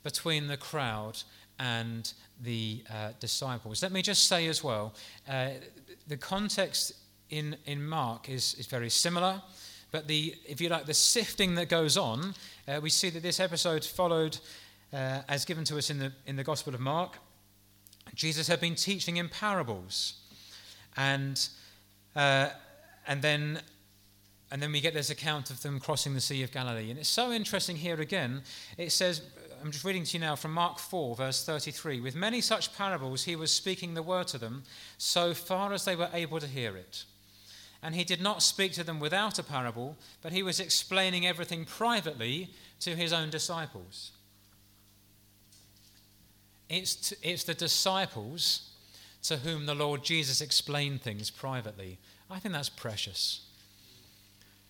between 0.03 0.49
the 0.49 0.57
crowd 0.57 1.23
and 1.59 2.13
the 2.43 2.83
uh, 2.93 3.11
disciples. 3.21 3.83
Let 3.83 3.93
me 3.93 4.03
just 4.03 4.27
say 4.27 4.49
as 4.49 4.63
well 4.63 4.95
uh, 5.29 5.51
the 6.07 6.17
context 6.17 6.93
in, 7.31 7.57
in 7.67 7.85
Mark 7.87 8.29
is, 8.29 8.55
is 8.55 8.67
very 8.67 8.91
similar. 8.91 9.41
But 9.91 10.09
the, 10.09 10.35
if 10.47 10.61
you 10.61 10.69
like, 10.69 10.87
the 10.87 10.95
sifting 10.95 11.55
that 11.55 11.69
goes 11.69 11.97
on, 11.97 12.35
uh, 12.67 12.81
we 12.83 12.91
see 12.91 13.11
that 13.11 13.23
this 13.23 13.41
episode 13.41 13.85
followed, 13.85 14.39
uh, 14.93 15.21
as 15.29 15.45
given 15.45 15.65
to 15.65 15.77
us 15.77 15.91
in 15.91 15.99
the, 15.99 16.13
in 16.27 16.37
the 16.37 16.45
Gospel 16.45 16.75
of 16.75 16.81
Mark. 16.81 17.19
Jesus 18.15 18.49
had 18.49 18.61
been 18.61 18.75
teaching 18.75 19.17
in 19.17 19.29
parables. 19.29 20.15
And, 20.97 21.47
uh, 22.15 22.51
and, 23.07 23.21
then, 23.21 23.61
and 24.51 24.63
then 24.63 24.73
we 24.73 24.81
get 24.81 24.95
this 24.95 25.11
account 25.11 25.51
of 25.51 25.63
them 25.63 25.81
crossing 25.81 26.15
the 26.15 26.21
Sea 26.21 26.43
of 26.43 26.53
Galilee. 26.53 26.91
And 26.91 26.99
it's 26.99 27.09
so 27.09 27.33
interesting 27.33 27.77
here 27.77 28.01
again. 28.01 28.43
It 28.79 28.93
says, 28.93 29.23
I'm 29.63 29.71
just 29.71 29.85
reading 29.85 30.05
to 30.05 30.13
you 30.15 30.21
now 30.21 30.37
from 30.37 30.53
Mark 30.53 30.79
4, 30.79 31.17
verse 31.17 31.45
33. 31.45 32.01
With 32.01 32.15
many 32.15 32.41
such 32.41 32.75
parables, 32.77 33.25
he 33.25 33.37
was 33.37 33.51
speaking 33.51 33.95
the 33.95 34.03
word 34.03 34.29
to 34.29 34.39
them 34.39 34.65
so 34.99 35.35
far 35.35 35.73
as 35.73 35.85
they 35.85 35.97
were 35.97 36.11
able 36.13 36.39
to 36.39 36.47
hear 36.47 36.77
it. 36.77 37.05
And 37.85 37.95
he 37.95 38.03
did 38.03 38.23
not 38.23 38.43
speak 38.43 38.73
to 38.73 38.83
them 38.83 38.99
without 38.99 39.39
a 39.39 39.43
parable, 39.43 39.99
but 40.23 40.33
he 40.33 40.43
was 40.43 40.59
explaining 40.59 41.27
everything 41.27 41.67
privately 41.67 42.49
to 42.81 42.97
his 42.97 43.13
own 43.13 43.29
disciples. 43.29 44.13
It's, 46.71 47.13
it's 47.23 47.45
the 47.45 47.53
disciples 47.53 48.71
to 49.25 49.37
whom 49.37 49.67
the 49.67 49.75
Lord 49.75 50.03
Jesus 50.03 50.41
explained 50.41 51.03
things 51.03 51.29
privately. 51.29 51.99
I 52.31 52.39
think 52.39 52.55
that's 52.55 52.71
precious. 52.71 53.43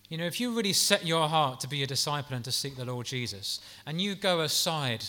You 0.09 0.17
know, 0.17 0.25
if 0.25 0.41
you 0.41 0.53
really 0.53 0.73
set 0.73 1.05
your 1.05 1.29
heart 1.29 1.61
to 1.61 1.69
be 1.69 1.83
a 1.83 1.87
disciple 1.87 2.35
and 2.35 2.43
to 2.43 2.51
seek 2.51 2.75
the 2.75 2.83
Lord 2.83 3.05
Jesus, 3.05 3.61
and 3.85 4.01
you 4.01 4.15
go 4.15 4.41
aside 4.41 5.05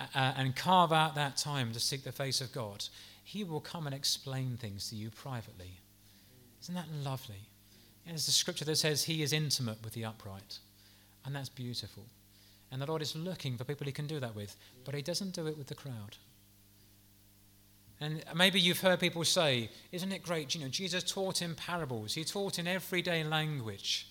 uh, 0.00 0.04
uh 0.14 0.32
and 0.38 0.56
carve 0.56 0.92
out 0.92 1.14
that 1.14 1.36
time 1.36 1.72
to 1.72 1.80
seek 1.80 2.04
the 2.04 2.10
face 2.10 2.40
of 2.40 2.52
God, 2.52 2.86
He 3.22 3.44
will 3.44 3.60
come 3.60 3.86
and 3.86 3.94
explain 3.94 4.56
things 4.56 4.88
to 4.88 4.96
you 4.96 5.10
privately. 5.10 5.78
Isn't 6.62 6.74
that 6.74 6.90
lovely? 7.04 7.49
There's 8.06 8.28
a 8.28 8.32
scripture 8.32 8.64
that 8.64 8.76
says 8.76 9.04
he 9.04 9.22
is 9.22 9.32
intimate 9.32 9.82
with 9.84 9.94
the 9.94 10.04
upright. 10.04 10.58
And 11.24 11.34
that's 11.34 11.48
beautiful. 11.48 12.04
And 12.72 12.80
the 12.80 12.86
Lord 12.86 13.02
is 13.02 13.16
looking 13.16 13.56
for 13.56 13.64
people 13.64 13.86
he 13.86 13.92
can 13.92 14.06
do 14.06 14.20
that 14.20 14.34
with, 14.34 14.56
but 14.84 14.94
he 14.94 15.02
doesn't 15.02 15.34
do 15.34 15.46
it 15.46 15.58
with 15.58 15.66
the 15.66 15.74
crowd. 15.74 16.16
And 18.00 18.24
maybe 18.34 18.58
you've 18.58 18.80
heard 18.80 19.00
people 19.00 19.24
say, 19.24 19.70
Isn't 19.92 20.12
it 20.12 20.22
great? 20.22 20.54
You 20.54 20.62
know, 20.62 20.68
Jesus 20.68 21.04
taught 21.04 21.42
in 21.42 21.54
parables, 21.54 22.14
he 22.14 22.24
taught 22.24 22.58
in 22.58 22.66
everyday 22.66 23.22
language 23.24 24.08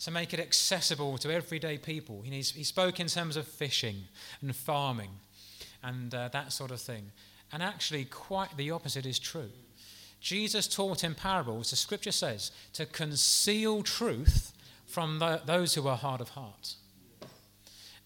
to 0.00 0.10
make 0.10 0.34
it 0.34 0.40
accessible 0.40 1.16
to 1.16 1.32
everyday 1.32 1.78
people. 1.78 2.22
he 2.22 2.42
spoke 2.42 2.98
in 2.98 3.06
terms 3.06 3.36
of 3.36 3.46
fishing 3.46 3.96
and 4.40 4.54
farming 4.54 5.10
and 5.82 6.12
uh, 6.14 6.28
that 6.32 6.52
sort 6.52 6.72
of 6.72 6.80
thing. 6.80 7.10
And 7.52 7.62
actually, 7.62 8.04
quite 8.06 8.56
the 8.56 8.70
opposite 8.72 9.06
is 9.06 9.18
true. 9.18 9.50
Jesus 10.22 10.68
taught 10.68 11.02
in 11.02 11.14
parables, 11.14 11.70
the 11.70 11.76
scripture 11.76 12.12
says, 12.12 12.52
to 12.74 12.86
conceal 12.86 13.82
truth 13.82 14.52
from 14.86 15.18
the, 15.18 15.42
those 15.44 15.74
who 15.74 15.88
are 15.88 15.96
hard 15.96 16.20
of 16.20 16.30
heart. 16.30 16.76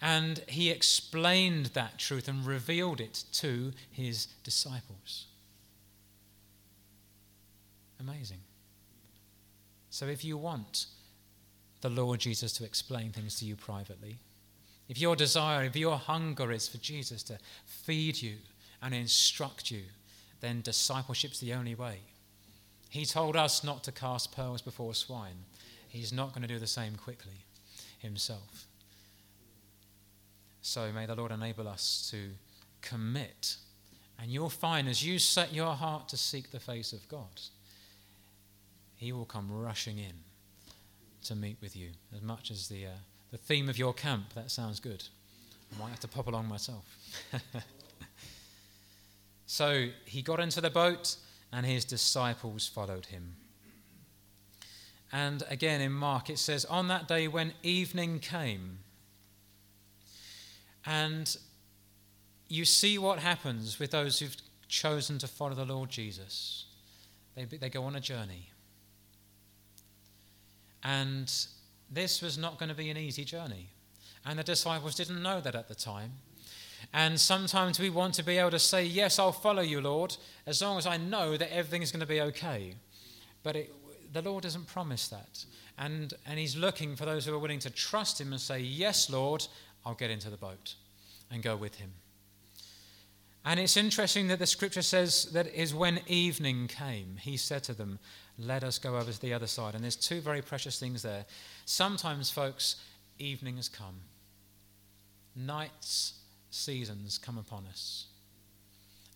And 0.00 0.42
he 0.48 0.70
explained 0.70 1.66
that 1.66 1.98
truth 1.98 2.26
and 2.26 2.46
revealed 2.46 3.00
it 3.00 3.24
to 3.34 3.72
his 3.90 4.26
disciples. 4.44 5.26
Amazing. 8.00 8.40
So 9.90 10.06
if 10.06 10.24
you 10.24 10.38
want 10.38 10.86
the 11.82 11.90
Lord 11.90 12.20
Jesus 12.20 12.52
to 12.54 12.64
explain 12.64 13.12
things 13.12 13.38
to 13.40 13.44
you 13.44 13.56
privately, 13.56 14.16
if 14.88 14.98
your 14.98 15.16
desire, 15.16 15.64
if 15.64 15.76
your 15.76 15.96
hunger 15.98 16.50
is 16.52 16.68
for 16.68 16.78
Jesus 16.78 17.22
to 17.24 17.38
feed 17.64 18.22
you 18.22 18.36
and 18.82 18.94
instruct 18.94 19.70
you, 19.70 19.82
then 20.40 20.60
discipleship's 20.60 21.40
the 21.40 21.52
only 21.54 21.74
way. 21.74 22.00
He 22.88 23.04
told 23.04 23.36
us 23.36 23.64
not 23.64 23.84
to 23.84 23.92
cast 23.92 24.34
pearls 24.34 24.62
before 24.62 24.94
swine. 24.94 25.44
He's 25.88 26.12
not 26.12 26.30
going 26.30 26.42
to 26.42 26.48
do 26.48 26.58
the 26.58 26.66
same 26.66 26.96
quickly 26.96 27.44
himself. 27.98 28.66
So 30.62 30.92
may 30.92 31.06
the 31.06 31.14
Lord 31.14 31.32
enable 31.32 31.68
us 31.68 32.08
to 32.10 32.30
commit. 32.82 33.56
And 34.18 34.30
you'll 34.30 34.48
find 34.48 34.88
as 34.88 35.04
you 35.04 35.18
set 35.18 35.52
your 35.52 35.74
heart 35.74 36.08
to 36.08 36.16
seek 36.16 36.50
the 36.50 36.60
face 36.60 36.92
of 36.92 37.06
God, 37.08 37.40
He 38.96 39.12
will 39.12 39.26
come 39.26 39.50
rushing 39.50 39.98
in 39.98 40.14
to 41.24 41.34
meet 41.34 41.58
with 41.60 41.76
you. 41.76 41.90
As 42.14 42.22
much 42.22 42.50
as 42.50 42.68
the, 42.68 42.86
uh, 42.86 42.98
the 43.30 43.38
theme 43.38 43.68
of 43.68 43.78
your 43.78 43.92
camp, 43.92 44.32
that 44.34 44.50
sounds 44.50 44.80
good. 44.80 45.04
I 45.74 45.82
might 45.82 45.90
have 45.90 46.00
to 46.00 46.08
pop 46.08 46.28
along 46.28 46.48
myself. 46.48 46.84
so 49.46 49.88
he 50.04 50.22
got 50.22 50.40
into 50.40 50.60
the 50.60 50.70
boat 50.70 51.16
and 51.52 51.64
his 51.64 51.84
disciples 51.84 52.66
followed 52.66 53.06
him. 53.06 53.36
And 55.12 55.44
again 55.48 55.80
in 55.80 55.92
Mark 55.92 56.28
it 56.28 56.38
says, 56.38 56.64
On 56.66 56.88
that 56.88 57.08
day 57.08 57.28
when 57.28 57.54
evening 57.62 58.18
came, 58.18 58.80
and 60.84 61.36
you 62.48 62.64
see 62.64 62.96
what 62.98 63.18
happens 63.18 63.78
with 63.78 63.90
those 63.90 64.20
who've 64.20 64.36
chosen 64.68 65.18
to 65.18 65.26
follow 65.26 65.54
the 65.54 65.64
Lord 65.64 65.90
Jesus. 65.90 66.66
They, 67.34 67.44
they 67.44 67.68
go 67.68 67.84
on 67.84 67.96
a 67.96 68.00
journey. 68.00 68.50
And 70.82 71.32
this 71.90 72.22
was 72.22 72.38
not 72.38 72.58
going 72.58 72.68
to 72.68 72.74
be 72.74 72.90
an 72.90 72.96
easy 72.96 73.24
journey. 73.24 73.70
And 74.24 74.38
the 74.38 74.44
disciples 74.44 74.94
didn't 74.94 75.22
know 75.22 75.40
that 75.40 75.54
at 75.54 75.68
the 75.68 75.74
time. 75.74 76.12
And 76.92 77.20
sometimes 77.20 77.78
we 77.78 77.90
want 77.90 78.14
to 78.14 78.22
be 78.22 78.38
able 78.38 78.50
to 78.50 78.58
say, 78.58 78.84
Yes, 78.84 79.18
I'll 79.18 79.32
follow 79.32 79.62
you, 79.62 79.80
Lord, 79.80 80.16
as 80.46 80.62
long 80.62 80.78
as 80.78 80.86
I 80.86 80.96
know 80.96 81.36
that 81.36 81.54
everything 81.54 81.82
is 81.82 81.92
going 81.92 82.00
to 82.00 82.06
be 82.06 82.20
okay. 82.20 82.74
But 83.42 83.56
it, 83.56 83.74
the 84.12 84.22
Lord 84.22 84.42
doesn't 84.42 84.66
promise 84.66 85.08
that. 85.08 85.44
And, 85.78 86.14
and 86.26 86.38
He's 86.38 86.56
looking 86.56 86.96
for 86.96 87.04
those 87.04 87.26
who 87.26 87.34
are 87.34 87.38
willing 87.38 87.58
to 87.60 87.70
trust 87.70 88.20
Him 88.20 88.32
and 88.32 88.40
say, 88.40 88.60
Yes, 88.60 89.10
Lord, 89.10 89.46
I'll 89.84 89.94
get 89.94 90.10
into 90.10 90.30
the 90.30 90.36
boat 90.36 90.74
and 91.30 91.42
go 91.42 91.56
with 91.56 91.76
Him. 91.76 91.92
And 93.44 93.60
it's 93.60 93.76
interesting 93.76 94.26
that 94.28 94.40
the 94.40 94.46
scripture 94.46 94.82
says 94.82 95.26
that 95.26 95.46
is 95.46 95.72
when 95.72 96.00
evening 96.08 96.66
came, 96.66 97.16
He 97.20 97.36
said 97.36 97.62
to 97.64 97.74
them, 97.74 97.98
Let 98.38 98.64
us 98.64 98.78
go 98.78 98.96
over 98.96 99.12
to 99.12 99.20
the 99.20 99.34
other 99.34 99.46
side. 99.46 99.74
And 99.74 99.84
there's 99.84 99.96
two 99.96 100.20
very 100.20 100.42
precious 100.42 100.80
things 100.80 101.02
there. 101.02 101.26
Sometimes, 101.64 102.30
folks, 102.30 102.76
evening 103.18 103.56
has 103.56 103.68
come, 103.68 104.00
nights, 105.36 106.14
seasons 106.56 107.18
come 107.18 107.38
upon 107.38 107.66
us. 107.66 108.06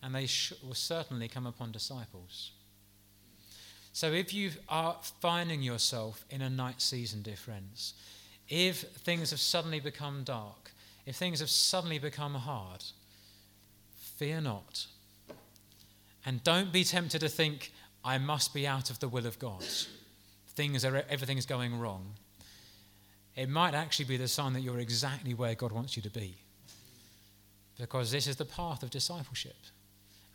And 0.02 0.14
they 0.14 0.26
sh- 0.26 0.52
will 0.62 0.75
certainly 0.75 1.28
come 1.28 1.47
upon 1.47 1.73
disciples. 1.73 2.52
So 3.92 4.12
if 4.12 4.32
you 4.32 4.52
are 4.68 4.97
finding 5.20 5.62
yourself 5.62 6.25
in 6.30 6.42
a 6.42 6.50
night 6.50 6.80
season, 6.80 7.23
dear 7.23 7.37
friends, 7.37 7.94
if 8.49 8.82
things 8.82 9.30
have 9.30 9.40
suddenly 9.40 9.80
become 9.80 10.23
dark, 10.25 10.73
if 11.06 11.16
things 11.16 11.40
have 11.40 11.50
suddenly 11.50 11.99
become 11.99 12.35
hard, 12.35 12.85
fear 13.97 14.40
not. 14.40 14.87
And 16.25 16.44
don't 16.44 16.73
be 16.73 16.85
tempted 16.85 17.20
to 17.20 17.28
think, 17.28 17.73
I 18.04 18.18
must 18.18 18.54
be 18.54 18.66
out 18.66 18.90
of 18.90 19.00
the 19.00 19.09
will 19.09 19.26
of 19.26 19.38
God. 19.38 19.64
Things 20.54 20.85
are, 20.85 21.04
everything's 21.09 21.47
going 21.47 21.78
wrong. 21.78 22.14
It 23.37 23.49
might 23.49 23.75
actually 23.75 24.04
be 24.06 24.16
the 24.16 24.28
sign 24.28 24.52
that 24.52 24.61
you're 24.61 24.80
exactly 24.80 25.35
where 25.35 25.54
God 25.54 25.73
wants 25.73 25.97
you 25.97 26.02
to 26.02 26.11
be. 26.11 26.37
Because 27.80 28.10
this 28.10 28.26
is 28.26 28.37
the 28.37 28.44
path 28.44 28.82
of 28.82 28.90
discipleship. 28.90 29.56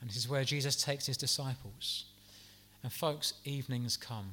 And 0.01 0.09
this 0.09 0.17
is 0.17 0.27
where 0.27 0.43
Jesus 0.43 0.75
takes 0.75 1.05
his 1.05 1.17
disciples. 1.17 2.05
And, 2.83 2.91
folks, 2.91 3.33
evenings 3.43 3.97
come. 3.97 4.31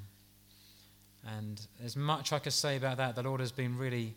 And 1.27 1.61
there's 1.79 1.97
much 1.97 2.33
I 2.33 2.39
could 2.39 2.53
say 2.53 2.77
about 2.77 2.97
that. 2.97 3.15
The 3.15 3.23
Lord 3.23 3.41
has 3.41 3.53
been 3.53 3.79
really, 3.79 4.15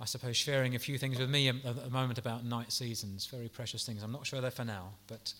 I 0.00 0.04
suppose, 0.04 0.36
sharing 0.36 0.74
a 0.74 0.78
few 0.78 0.98
things 0.98 1.18
with 1.18 1.30
me 1.30 1.48
at 1.48 1.62
the 1.62 1.90
moment 1.90 2.18
about 2.18 2.44
night 2.44 2.70
seasons, 2.70 3.26
very 3.26 3.48
precious 3.48 3.84
things. 3.86 4.02
I'm 4.02 4.12
not 4.12 4.26
sure 4.26 4.40
they're 4.40 4.50
for 4.50 4.64
now, 4.64 4.90
but 5.06 5.32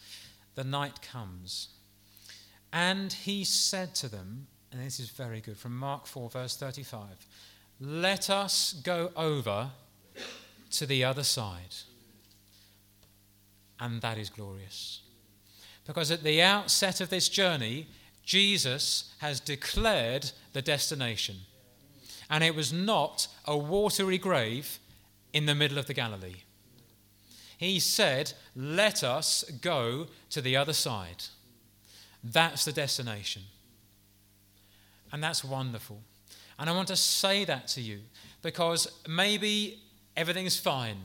the 0.54 0.64
night 0.64 1.02
comes. 1.02 1.68
And 2.72 3.12
he 3.12 3.44
said 3.44 3.94
to 3.96 4.08
them, 4.08 4.46
and 4.72 4.80
this 4.80 5.00
is 5.00 5.10
very 5.10 5.40
good, 5.40 5.56
from 5.56 5.76
Mark 5.76 6.06
4, 6.06 6.30
verse 6.30 6.56
35 6.56 7.26
Let 7.80 8.30
us 8.30 8.72
go 8.72 9.10
over 9.16 9.70
to 10.70 10.86
the 10.86 11.04
other 11.04 11.24
side. 11.24 11.74
And 13.80 14.02
that 14.02 14.18
is 14.18 14.30
glorious. 14.30 15.00
Because 15.86 16.10
at 16.10 16.22
the 16.22 16.42
outset 16.42 17.00
of 17.00 17.10
this 17.10 17.28
journey, 17.28 17.86
Jesus 18.24 19.12
has 19.18 19.40
declared 19.40 20.30
the 20.52 20.62
destination. 20.62 21.36
And 22.28 22.44
it 22.44 22.54
was 22.54 22.72
not 22.72 23.26
a 23.46 23.56
watery 23.56 24.18
grave 24.18 24.78
in 25.32 25.46
the 25.46 25.54
middle 25.54 25.78
of 25.78 25.86
the 25.86 25.94
Galilee. 25.94 26.42
He 27.56 27.80
said, 27.80 28.32
Let 28.54 29.02
us 29.02 29.44
go 29.60 30.06
to 30.30 30.40
the 30.40 30.56
other 30.56 30.72
side. 30.72 31.24
That's 32.22 32.64
the 32.64 32.72
destination. 32.72 33.42
And 35.12 35.22
that's 35.22 35.42
wonderful. 35.42 36.00
And 36.58 36.70
I 36.70 36.72
want 36.72 36.88
to 36.88 36.96
say 36.96 37.44
that 37.46 37.66
to 37.68 37.80
you 37.80 38.00
because 38.42 39.00
maybe 39.08 39.80
everything's 40.16 40.58
fine. 40.58 40.98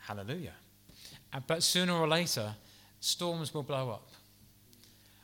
Hallelujah. 0.00 0.54
Uh, 1.34 1.40
but 1.46 1.62
sooner 1.62 1.92
or 1.92 2.08
later, 2.08 2.54
storms 3.00 3.52
will 3.52 3.64
blow 3.64 3.90
up. 3.90 4.08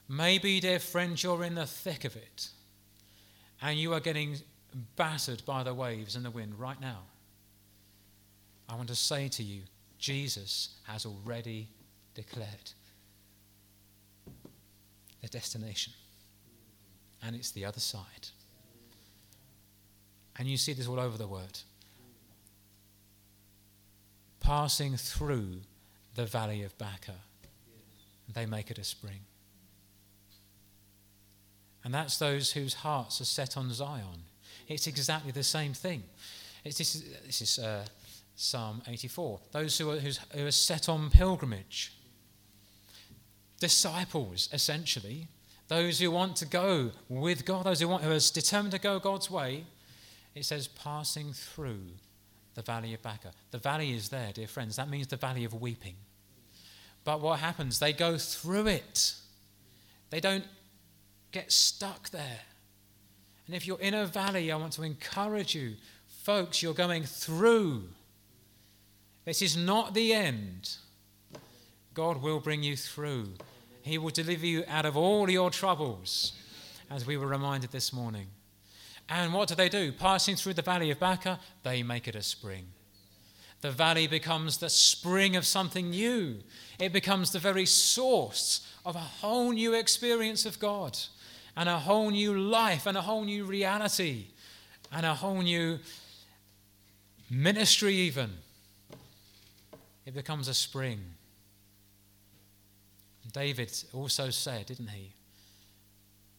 Maybe, 0.09 0.59
dear 0.59 0.81
friend, 0.81 1.23
you're 1.23 1.45
in 1.45 1.55
the 1.55 1.67
thick 1.67 2.05
of 2.05 2.17
it 2.17 2.49
and 3.63 3.79
you 3.79 3.95
are 3.95 4.01
getting 4.01 4.37
battered 4.97 5.45
by 5.45 5.63
the 5.63 5.73
waves 5.73 6.17
and 6.17 6.25
the 6.25 6.31
wind 6.31 6.59
right 6.59 6.81
now. 6.81 7.03
I 8.69 8.75
want 8.75 8.89
to 8.89 8.95
say 8.95 9.29
to 9.29 9.43
you, 9.43 9.63
Jesus 9.99 10.77
has 10.85 11.05
already 11.05 11.69
declared 12.15 12.73
the 15.21 15.29
destination, 15.29 15.93
and 17.23 17.37
it's 17.37 17.51
the 17.51 17.65
other 17.65 17.81
side. 17.81 18.29
And 20.39 20.49
you 20.49 20.57
see 20.57 20.73
this 20.73 20.87
all 20.87 20.99
over 20.99 21.19
the 21.19 21.27
word. 21.27 21.59
Passing 24.41 24.97
through 24.97 25.61
the 26.15 26.27
valley 26.27 26.63
of 26.63 26.77
Baca 26.79 27.15
they 28.35 28.47
make 28.47 28.71
it 28.71 28.79
a 28.79 28.85
spring. 28.85 29.21
And 31.85 31.95
that's 31.95 32.19
those 32.19 32.53
whose 32.53 32.75
hearts 32.75 33.21
are 33.21 33.25
set 33.25 33.57
on 33.57 33.73
Zion. 33.73 34.25
It's 34.69 34.87
exactly 34.87 35.33
the 35.33 35.43
same 35.43 35.73
thing. 35.73 36.03
It's, 36.65 36.79
this 36.79 36.95
is, 36.95 37.05
this 37.27 37.43
is 37.43 37.59
uh, 37.59 37.85
Psalm 38.37 38.83
84. 38.87 39.41
Those 39.53 39.79
who 39.79 39.91
are, 39.91 39.99
who 39.99 40.47
are 40.47 40.51
set 40.51 40.89
on 40.89 41.11
pilgrimage. 41.11 41.93
Disciples, 43.59 44.49
essentially. 44.53 45.27
Those 45.69 45.99
who 45.99 46.11
want 46.11 46.37
to 46.37 46.47
go 46.47 46.91
with 47.09 47.45
God, 47.45 47.65
those 47.65 47.81
who, 47.81 47.89
want, 47.89 48.03
who 48.03 48.11
are 48.11 48.19
determined 48.19 48.73
to 48.73 48.79
go 48.79 48.99
God's 48.99 49.31
way. 49.31 49.65
It 50.35 50.45
says, 50.45 50.69
passing 50.69 51.33
through 51.33 51.87
the 52.55 52.63
valley 52.63 52.95
of 52.95 53.03
Baca. 53.03 53.33
The 53.51 53.59
valley 53.59 53.93
is 53.93 54.09
there, 54.09 54.31
dear 54.33 54.47
friends. 54.47 54.77
That 54.77 54.89
means 54.89 55.07
the 55.07 55.17
valley 55.17 55.45
of 55.45 55.55
weeping. 55.55 55.97
But 57.05 57.21
what 57.21 57.41
happens? 57.41 57.79
They 57.79 57.93
go 57.93 58.19
through 58.19 58.67
it, 58.67 59.15
they 60.11 60.21
don't 60.21 60.45
get 61.33 61.53
stuck 61.53 62.11
there. 62.11 62.41
And 63.47 63.57
if 63.57 63.67
you're 63.67 63.81
in 63.81 63.95
a 63.95 64.07
valley, 64.07 64.53
I 64.53 64.57
want 64.57 64.73
to 64.75 64.83
encourage 64.83 65.55
you, 65.57 65.75
folks, 66.07 66.63
you're 66.63 66.75
going 66.75 67.03
through. 67.03 67.85
This 69.25 69.43
is 69.43 69.57
not 69.57 69.95
the 69.95 70.13
end. 70.13 70.77
God 71.95 72.23
will 72.23 72.39
bring 72.39 72.63
you 72.63 72.77
through. 72.77 73.31
He 73.83 73.99
will 73.99 74.11
deliver 74.11 74.47
you 74.47 74.65
out 74.69 74.87
of 74.87 74.97
all 74.97 75.29
your 75.29 75.51
troubles, 75.51 76.33
as 76.91 77.07
we 77.07 77.17
were 77.17 77.27
reminded 77.27 77.73
this 77.73 77.93
morning. 77.93 78.29
And 79.11 79.35
what 79.35 79.49
do 79.49 79.57
they 79.57 79.69
do? 79.69 79.91
Passing 79.91 80.37
through 80.37 80.55
the 80.55 80.63
valley 80.63 80.93
of 80.93 81.01
Baca, 81.01 81.41
they 81.65 81.83
make 81.83 82.07
it 82.07 82.15
a 82.15 82.23
spring. 82.23 82.67
The 83.61 83.73
valley 83.73 84.07
becomes 84.07 84.59
the 84.59 84.71
spring 84.71 85.35
of 85.37 85.45
something 85.45 85.91
new. 85.91 86.37
It 86.79 86.93
becomes 86.93 87.33
the 87.33 87.41
very 87.41 87.67
source 87.67 88.67
of 88.87 88.95
a 88.95 89.01
whole 89.01 89.51
new 89.51 89.75
experience 89.75 90.47
of 90.47 90.59
God 90.61 90.97
and 91.57 91.69
a 91.69 91.79
whole 91.79 92.11
new 92.11 92.39
life 92.39 92.87
and 92.87 92.97
a 92.97 93.03
whole 93.03 93.25
new 93.25 93.45
reality 93.45 94.29
and 94.93 95.05
a 95.05 95.15
whole 95.15 95.43
new 95.43 95.81
ministry, 97.29 97.95
even. 97.97 98.31
It 100.07 100.15
becomes 100.15 100.49
a 100.49 100.55
spring. 100.55 101.01
David 103.33 103.73
also 103.93 104.31
said, 104.31 104.67
didn't 104.67 104.89
he? 104.89 105.13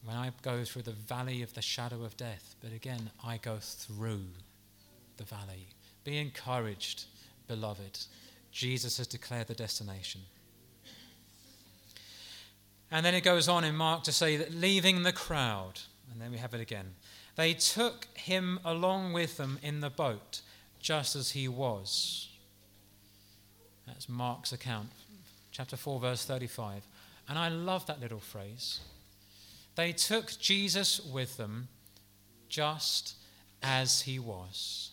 When 0.04 0.18
I 0.18 0.32
go 0.42 0.64
through 0.64 0.84
the 0.84 0.92
valley 0.92 1.42
of 1.44 1.54
the 1.54 1.62
shadow 1.62 2.04
of 2.04 2.18
death, 2.18 2.56
but 2.62 2.74
again, 2.74 3.12
I 3.24 3.38
go 3.38 3.58
through 3.60 4.26
the 5.18 5.24
valley. 5.24 5.68
Be 6.04 6.18
encouraged 6.18 7.06
beloved. 7.48 8.00
Jesus 8.52 8.98
has 8.98 9.08
declared 9.08 9.48
the 9.48 9.54
destination. 9.54 10.22
And 12.90 13.06
then 13.06 13.14
it 13.14 13.24
goes 13.24 13.48
on 13.48 13.64
in 13.64 13.76
Mark 13.76 14.04
to 14.04 14.12
say 14.12 14.36
that 14.38 14.54
leaving 14.54 15.04
the 15.04 15.14
crowd, 15.14 15.80
and 16.12 16.22
then 16.22 16.32
we 16.32 16.38
have 16.38 16.54
it 16.54 16.60
again, 16.60 16.96
they 17.36 17.54
took 17.54 18.08
him 18.16 18.60
along 18.66 19.14
with 19.14 19.38
them 19.38 19.60
in 19.64 19.80
the 19.80 19.90
boat, 19.90 20.42
just 20.80 21.16
as 21.16 21.32
he 21.32 21.48
was. 21.48 22.30
That's 23.88 24.10
Mark's 24.10 24.52
account, 24.52 24.90
chapter 25.52 25.78
4, 25.78 26.00
verse 26.00 26.26
35. 26.26 26.86
And 27.30 27.40
I 27.40 27.48
love 27.48 27.86
that 27.86 28.02
little 28.02 28.20
phrase. 28.20 28.82
They 29.76 29.94
took 29.94 30.38
Jesus 30.40 31.00
with 31.00 31.38
them 31.38 31.70
just 32.50 33.16
as 33.64 34.02
he 34.02 34.20
was. 34.20 34.92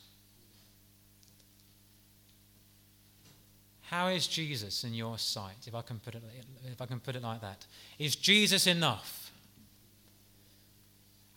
How 3.83 4.09
is 4.09 4.27
Jesus 4.27 4.85
in 4.85 4.93
your 4.93 5.17
sight, 5.17 5.67
if 5.67 5.75
I 5.75 5.81
can 5.81 5.99
put 5.99 6.15
it, 6.15 6.23
if 6.71 6.81
I 6.81 6.87
can 6.87 7.01
put 7.01 7.17
it 7.17 7.23
like 7.23 7.41
that? 7.41 7.65
Is 7.99 8.17
Jesus 8.17 8.67
enough? 8.67 9.33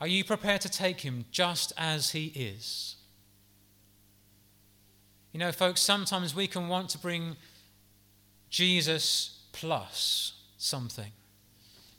Are 0.02 0.08
you 0.08 0.26
prepared 0.26 0.62
to 0.62 0.70
take 0.70 1.02
him 1.02 1.26
just 1.32 1.72
as 1.78 2.12
he 2.12 2.26
is? 2.36 2.96
You 5.32 5.40
know, 5.40 5.52
folks, 5.52 5.80
sometimes 5.80 6.36
we 6.36 6.48
can 6.48 6.68
want 6.68 6.90
to 6.90 6.98
bring 6.98 7.38
Jesus 8.50 9.40
plus 9.54 10.34
something. 10.58 11.12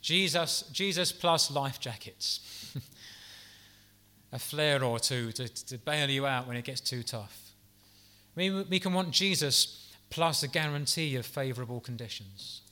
Jesus, 0.03 0.65
Jesus 0.73 1.12
plus 1.12 1.51
life 1.51 1.81
jackets. 1.81 2.75
a 4.33 4.38
flare 4.38 4.83
or 4.83 4.99
two 4.99 5.31
to, 5.33 5.49
to 5.49 5.79
bail 5.79 6.11
you 6.11 6.27
out 6.27 6.49
when 6.49 6.57
it 6.57 6.65
gets 6.65 6.81
too 6.81 7.03
tough. 7.03 7.53
We, 8.35 8.51
we 8.51 8.81
can 8.81 8.93
want 8.95 9.11
Jesus 9.11 9.93
plus 10.11 10.43
a 10.43 10.49
guarantee 10.49 11.17
of 11.17 11.27
favourable 11.27 11.81
conditions. 11.81 12.62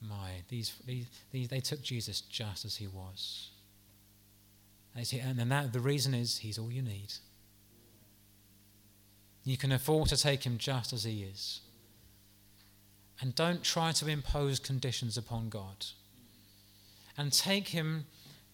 My, 0.00 0.42
these, 0.48 0.74
these, 0.86 1.48
they 1.48 1.60
took 1.60 1.82
Jesus 1.82 2.22
just 2.22 2.64
as 2.64 2.76
he 2.76 2.86
was. 2.86 3.50
And 4.94 5.38
that, 5.50 5.72
the 5.72 5.80
reason 5.80 6.14
is 6.14 6.38
he's 6.38 6.58
all 6.58 6.72
you 6.72 6.82
need. 6.82 7.12
You 9.44 9.56
can 9.56 9.72
afford 9.72 10.08
to 10.08 10.16
take 10.16 10.44
him 10.44 10.56
just 10.58 10.92
as 10.92 11.04
he 11.04 11.22
is. 11.22 11.60
And 13.20 13.34
don't 13.34 13.62
try 13.62 13.92
to 13.92 14.08
impose 14.08 14.58
conditions 14.58 15.16
upon 15.16 15.48
God. 15.48 15.86
And 17.16 17.32
take 17.32 17.68
him, 17.68 18.04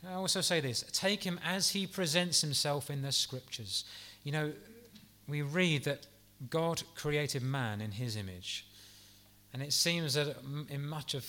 I 0.08 0.14
also 0.14 0.40
say 0.40 0.60
this 0.60 0.82
take 0.92 1.24
him 1.24 1.40
as 1.44 1.70
he 1.70 1.86
presents 1.86 2.40
himself 2.40 2.90
in 2.90 3.02
the 3.02 3.12
scriptures. 3.12 3.84
You 4.22 4.32
know, 4.32 4.52
we 5.28 5.42
read 5.42 5.84
that 5.84 6.06
God 6.50 6.82
created 6.94 7.42
man 7.42 7.80
in 7.80 7.92
his 7.92 8.16
image. 8.16 8.66
And 9.52 9.62
it 9.62 9.72
seems 9.72 10.14
that 10.14 10.36
in 10.70 10.86
much 10.86 11.14
of 11.14 11.26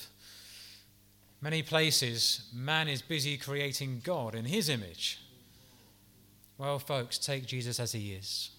many 1.42 1.62
places, 1.62 2.50
man 2.54 2.88
is 2.88 3.02
busy 3.02 3.38
creating 3.38 4.02
God 4.04 4.34
in 4.34 4.46
his 4.46 4.70
image. 4.70 5.20
Well, 6.58 6.80
folks, 6.80 7.18
take 7.18 7.46
Jesus 7.46 7.80
as 7.80 7.92
he 7.92 8.14
is. 8.14 8.52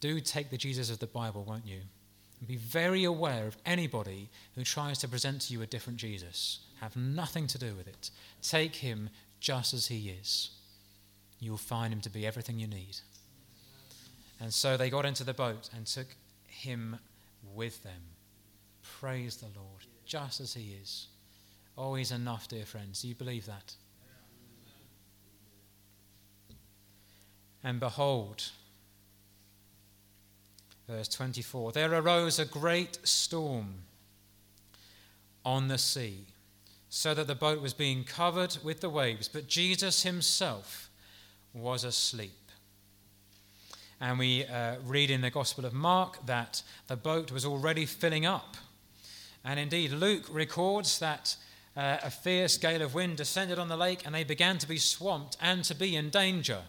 Do 0.00 0.20
take 0.20 0.50
the 0.50 0.56
Jesus 0.56 0.90
of 0.90 0.98
the 0.98 1.06
Bible, 1.06 1.44
won't 1.44 1.66
you? 1.66 1.80
And 2.40 2.48
be 2.48 2.56
very 2.56 3.04
aware 3.04 3.46
of 3.46 3.56
anybody 3.64 4.30
who 4.54 4.64
tries 4.64 4.98
to 4.98 5.08
present 5.08 5.42
to 5.42 5.52
you 5.52 5.62
a 5.62 5.66
different 5.66 5.98
Jesus. 5.98 6.60
Have 6.80 6.96
nothing 6.96 7.46
to 7.48 7.58
do 7.58 7.74
with 7.74 7.86
it. 7.86 8.10
Take 8.42 8.76
him 8.76 9.10
just 9.38 9.74
as 9.74 9.86
he 9.86 10.08
is. 10.08 10.50
You'll 11.38 11.56
find 11.58 11.92
him 11.92 12.00
to 12.00 12.10
be 12.10 12.26
everything 12.26 12.58
you 12.58 12.66
need. 12.66 12.96
And 14.40 14.52
so 14.52 14.76
they 14.76 14.90
got 14.90 15.04
into 15.04 15.22
the 15.22 15.34
boat 15.34 15.68
and 15.76 15.86
took 15.86 16.08
him 16.46 16.98
with 17.54 17.82
them. 17.82 18.02
Praise 18.82 19.36
the 19.36 19.46
Lord, 19.46 19.84
just 20.06 20.40
as 20.40 20.54
he 20.54 20.74
is. 20.80 21.08
Oh, 21.76 21.84
Always 21.84 22.10
enough, 22.10 22.48
dear 22.48 22.64
friends. 22.64 23.02
Do 23.02 23.08
you 23.08 23.14
believe 23.14 23.46
that? 23.46 23.74
And 27.62 27.78
behold, 27.80 28.50
verse 30.90 31.08
24 31.08 31.72
there 31.72 31.94
arose 31.94 32.38
a 32.38 32.44
great 32.44 32.98
storm 33.04 33.74
on 35.44 35.68
the 35.68 35.78
sea, 35.78 36.26
so 36.88 37.14
that 37.14 37.26
the 37.26 37.34
boat 37.34 37.62
was 37.62 37.72
being 37.72 38.04
covered 38.04 38.58
with 38.62 38.80
the 38.80 38.90
waves, 38.90 39.28
but 39.28 39.46
Jesus 39.46 40.02
himself 40.02 40.90
was 41.54 41.84
asleep. 41.84 42.32
And 44.00 44.18
we 44.18 44.44
uh, 44.44 44.76
read 44.84 45.10
in 45.10 45.20
the 45.20 45.30
Gospel 45.30 45.64
of 45.64 45.72
Mark 45.72 46.26
that 46.26 46.62
the 46.88 46.96
boat 46.96 47.30
was 47.30 47.44
already 47.44 47.86
filling 47.86 48.26
up. 48.26 48.56
And 49.44 49.60
indeed, 49.60 49.92
Luke 49.92 50.24
records 50.30 50.98
that 50.98 51.36
uh, 51.76 51.98
a 52.02 52.10
fierce 52.10 52.56
gale 52.56 52.82
of 52.82 52.94
wind 52.94 53.16
descended 53.16 53.58
on 53.58 53.68
the 53.68 53.76
lake 53.76 54.04
and 54.04 54.14
they 54.14 54.24
began 54.24 54.58
to 54.58 54.68
be 54.68 54.78
swamped 54.78 55.36
and 55.40 55.64
to 55.64 55.74
be 55.74 55.96
in 55.96 56.10
danger. 56.10 56.62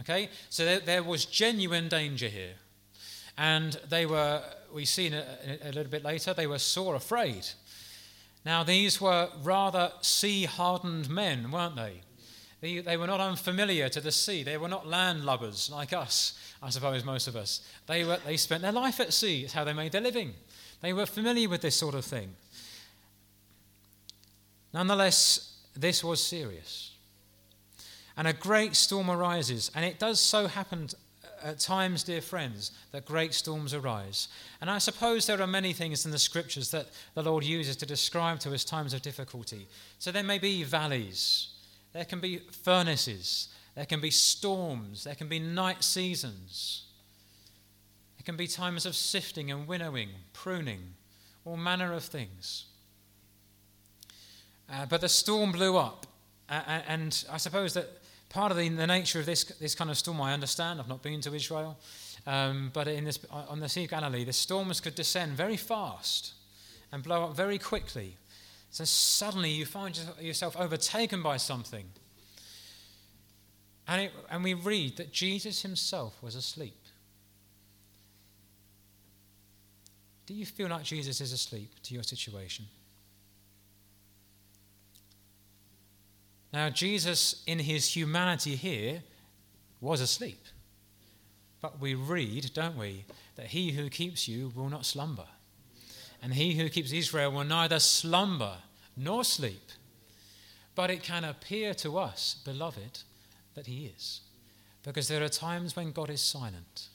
Okay? 0.00 0.28
So 0.50 0.64
there, 0.64 0.80
there 0.80 1.02
was 1.02 1.24
genuine 1.24 1.88
danger 1.88 2.28
here. 2.28 2.54
And 3.36 3.72
they 3.88 4.06
were, 4.06 4.42
we 4.72 4.84
see 4.84 5.08
a, 5.08 5.24
a 5.62 5.72
little 5.72 5.90
bit 5.90 6.04
later, 6.04 6.34
they 6.34 6.46
were 6.46 6.58
sore 6.58 6.94
afraid. 6.94 7.46
Now, 8.44 8.62
these 8.62 9.00
were 9.00 9.28
rather 9.42 9.92
sea 10.02 10.44
hardened 10.44 11.08
men, 11.08 11.50
weren't 11.50 11.76
they? 11.76 12.02
They, 12.60 12.80
they 12.80 12.96
were 12.96 13.06
not 13.06 13.20
unfamiliar 13.20 13.88
to 13.90 14.00
the 14.00 14.12
sea. 14.12 14.42
They 14.42 14.56
were 14.56 14.68
not 14.68 14.86
landlubbers 14.86 15.70
like 15.70 15.92
us, 15.92 16.38
I 16.62 16.70
suppose, 16.70 17.04
most 17.04 17.28
of 17.28 17.36
us. 17.36 17.60
They, 17.86 18.04
were, 18.04 18.18
they 18.24 18.36
spent 18.36 18.62
their 18.62 18.72
life 18.72 19.00
at 19.00 19.12
sea. 19.12 19.42
It's 19.44 19.52
how 19.52 19.64
they 19.64 19.72
made 19.72 19.92
their 19.92 20.00
living. 20.00 20.32
They 20.80 20.92
were 20.92 21.06
familiar 21.06 21.48
with 21.48 21.62
this 21.62 21.76
sort 21.76 21.94
of 21.94 22.04
thing. 22.04 22.34
Nonetheless, 24.72 25.56
this 25.74 26.02
was 26.02 26.22
serious. 26.22 26.92
And 28.16 28.28
a 28.28 28.32
great 28.32 28.76
storm 28.76 29.10
arises, 29.10 29.70
and 29.74 29.84
it 29.84 29.98
does 29.98 30.20
so 30.20 30.46
happen 30.46 30.88
at 31.44 31.60
times, 31.60 32.02
dear 32.02 32.22
friends, 32.22 32.72
that 32.90 33.04
great 33.04 33.34
storms 33.34 33.74
arise. 33.74 34.28
And 34.60 34.70
I 34.70 34.78
suppose 34.78 35.26
there 35.26 35.40
are 35.42 35.46
many 35.46 35.74
things 35.74 36.06
in 36.06 36.10
the 36.10 36.18
scriptures 36.18 36.70
that 36.70 36.86
the 37.14 37.22
Lord 37.22 37.44
uses 37.44 37.76
to 37.76 37.86
describe 37.86 38.40
to 38.40 38.54
us 38.54 38.64
times 38.64 38.94
of 38.94 39.02
difficulty. 39.02 39.68
So 39.98 40.10
there 40.10 40.22
may 40.22 40.38
be 40.38 40.64
valleys, 40.64 41.48
there 41.92 42.06
can 42.06 42.18
be 42.18 42.38
furnaces, 42.38 43.48
there 43.74 43.84
can 43.84 44.00
be 44.00 44.10
storms, 44.10 45.04
there 45.04 45.14
can 45.14 45.28
be 45.28 45.38
night 45.38 45.84
seasons. 45.84 46.84
There 48.16 48.24
can 48.24 48.36
be 48.36 48.46
times 48.46 48.86
of 48.86 48.96
sifting 48.96 49.50
and 49.50 49.68
winnowing, 49.68 50.08
pruning, 50.32 50.94
all 51.44 51.58
manner 51.58 51.92
of 51.92 52.04
things. 52.04 52.64
Uh, 54.72 54.86
but 54.86 55.02
the 55.02 55.10
storm 55.10 55.52
blew 55.52 55.76
up, 55.76 56.06
uh, 56.48 56.80
and 56.88 57.22
I 57.30 57.36
suppose 57.36 57.74
that 57.74 57.86
part 58.34 58.50
of 58.50 58.58
the, 58.58 58.68
the, 58.68 58.86
nature 58.86 59.20
of 59.20 59.26
this, 59.26 59.44
this 59.44 59.76
kind 59.76 59.90
of 59.90 59.96
storm, 59.96 60.20
I 60.20 60.32
understand. 60.32 60.80
I've 60.80 60.88
not 60.88 61.02
been 61.02 61.20
to 61.20 61.32
Israel, 61.32 61.78
um, 62.26 62.70
but 62.74 62.88
in 62.88 63.04
this, 63.04 63.20
on 63.30 63.60
the 63.60 63.68
Sea 63.68 63.84
of 63.84 63.90
Galilee, 63.90 64.24
the 64.24 64.32
storms 64.32 64.80
could 64.80 64.96
descend 64.96 65.36
very 65.36 65.56
fast 65.56 66.32
and 66.90 67.00
blow 67.00 67.26
up 67.26 67.36
very 67.36 67.58
quickly. 67.58 68.16
So 68.70 68.84
suddenly 68.84 69.50
you 69.50 69.64
find 69.64 69.96
yourself 70.20 70.56
overtaken 70.58 71.22
by 71.22 71.36
something. 71.36 71.86
And, 73.86 74.02
it, 74.02 74.12
and 74.28 74.42
we 74.42 74.54
read 74.54 74.96
that 74.96 75.12
Jesus 75.12 75.62
himself 75.62 76.20
was 76.20 76.34
asleep. 76.34 76.80
Do 80.26 80.34
you 80.34 80.44
feel 80.44 80.68
like 80.68 80.82
Jesus 80.82 81.20
is 81.20 81.32
asleep 81.32 81.70
to 81.84 81.94
your 81.94 82.02
situation? 82.02 82.64
Now, 86.54 86.70
Jesus, 86.70 87.42
in 87.48 87.58
his 87.58 87.96
humanity 87.96 88.54
here, 88.54 89.02
was 89.80 90.00
asleep. 90.00 90.40
But 91.60 91.80
we 91.80 91.94
read, 91.96 92.52
don't 92.54 92.78
we, 92.78 93.06
that 93.34 93.46
he 93.46 93.72
who 93.72 93.90
keeps 93.90 94.28
you 94.28 94.52
will 94.54 94.68
not 94.68 94.86
slumber. 94.86 95.26
And 96.22 96.32
he 96.32 96.54
who 96.54 96.68
keeps 96.68 96.92
Israel 96.92 97.32
will 97.32 97.42
neither 97.42 97.80
slumber 97.80 98.58
nor 98.96 99.24
sleep. 99.24 99.72
But 100.76 100.92
it 100.92 101.02
can 101.02 101.24
appear 101.24 101.74
to 101.74 101.98
us, 101.98 102.36
beloved, 102.44 103.00
that 103.56 103.66
he 103.66 103.86
is. 103.86 104.20
Because 104.84 105.08
there 105.08 105.24
are 105.24 105.28
times 105.28 105.74
when 105.74 105.90
God 105.90 106.08
is 106.08 106.20
silent. 106.20 106.86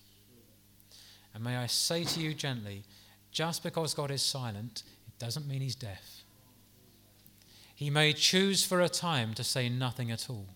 And 1.33 1.43
may 1.43 1.57
I 1.57 1.67
say 1.67 2.05
to 2.05 2.21
you 2.21 2.33
gently, 2.33 2.85
just 3.33 3.61
because 3.61 3.93
God 3.93 4.09
is 4.09 4.21
silent, 4.21 4.83
it 5.05 5.19
doesn't 5.19 5.49
mean 5.49 5.59
he's 5.59 5.75
deaf. 5.75 6.18
He 7.79 7.89
may 7.89 8.11
choose 8.11 8.65
for 8.65 8.81
a 8.81 8.89
time 8.89 9.33
to 9.35 9.41
say 9.41 9.69
nothing 9.69 10.11
at 10.11 10.29
all. 10.29 10.47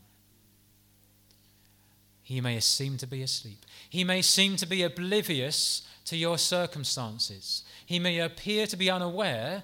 He 2.22 2.42
may 2.42 2.60
seem 2.60 2.98
to 2.98 3.08
be 3.08 3.22
asleep. 3.22 3.66
He 3.90 4.04
may 4.04 4.22
seem 4.22 4.58
to 4.58 4.66
be 4.66 4.84
oblivious 4.84 5.84
to 6.04 6.18
your 6.18 6.38
circumstances. 6.38 7.64
He 7.86 7.98
may 7.98 8.20
appear 8.20 8.68
to 8.68 8.76
be 8.76 8.90
unaware 8.90 9.64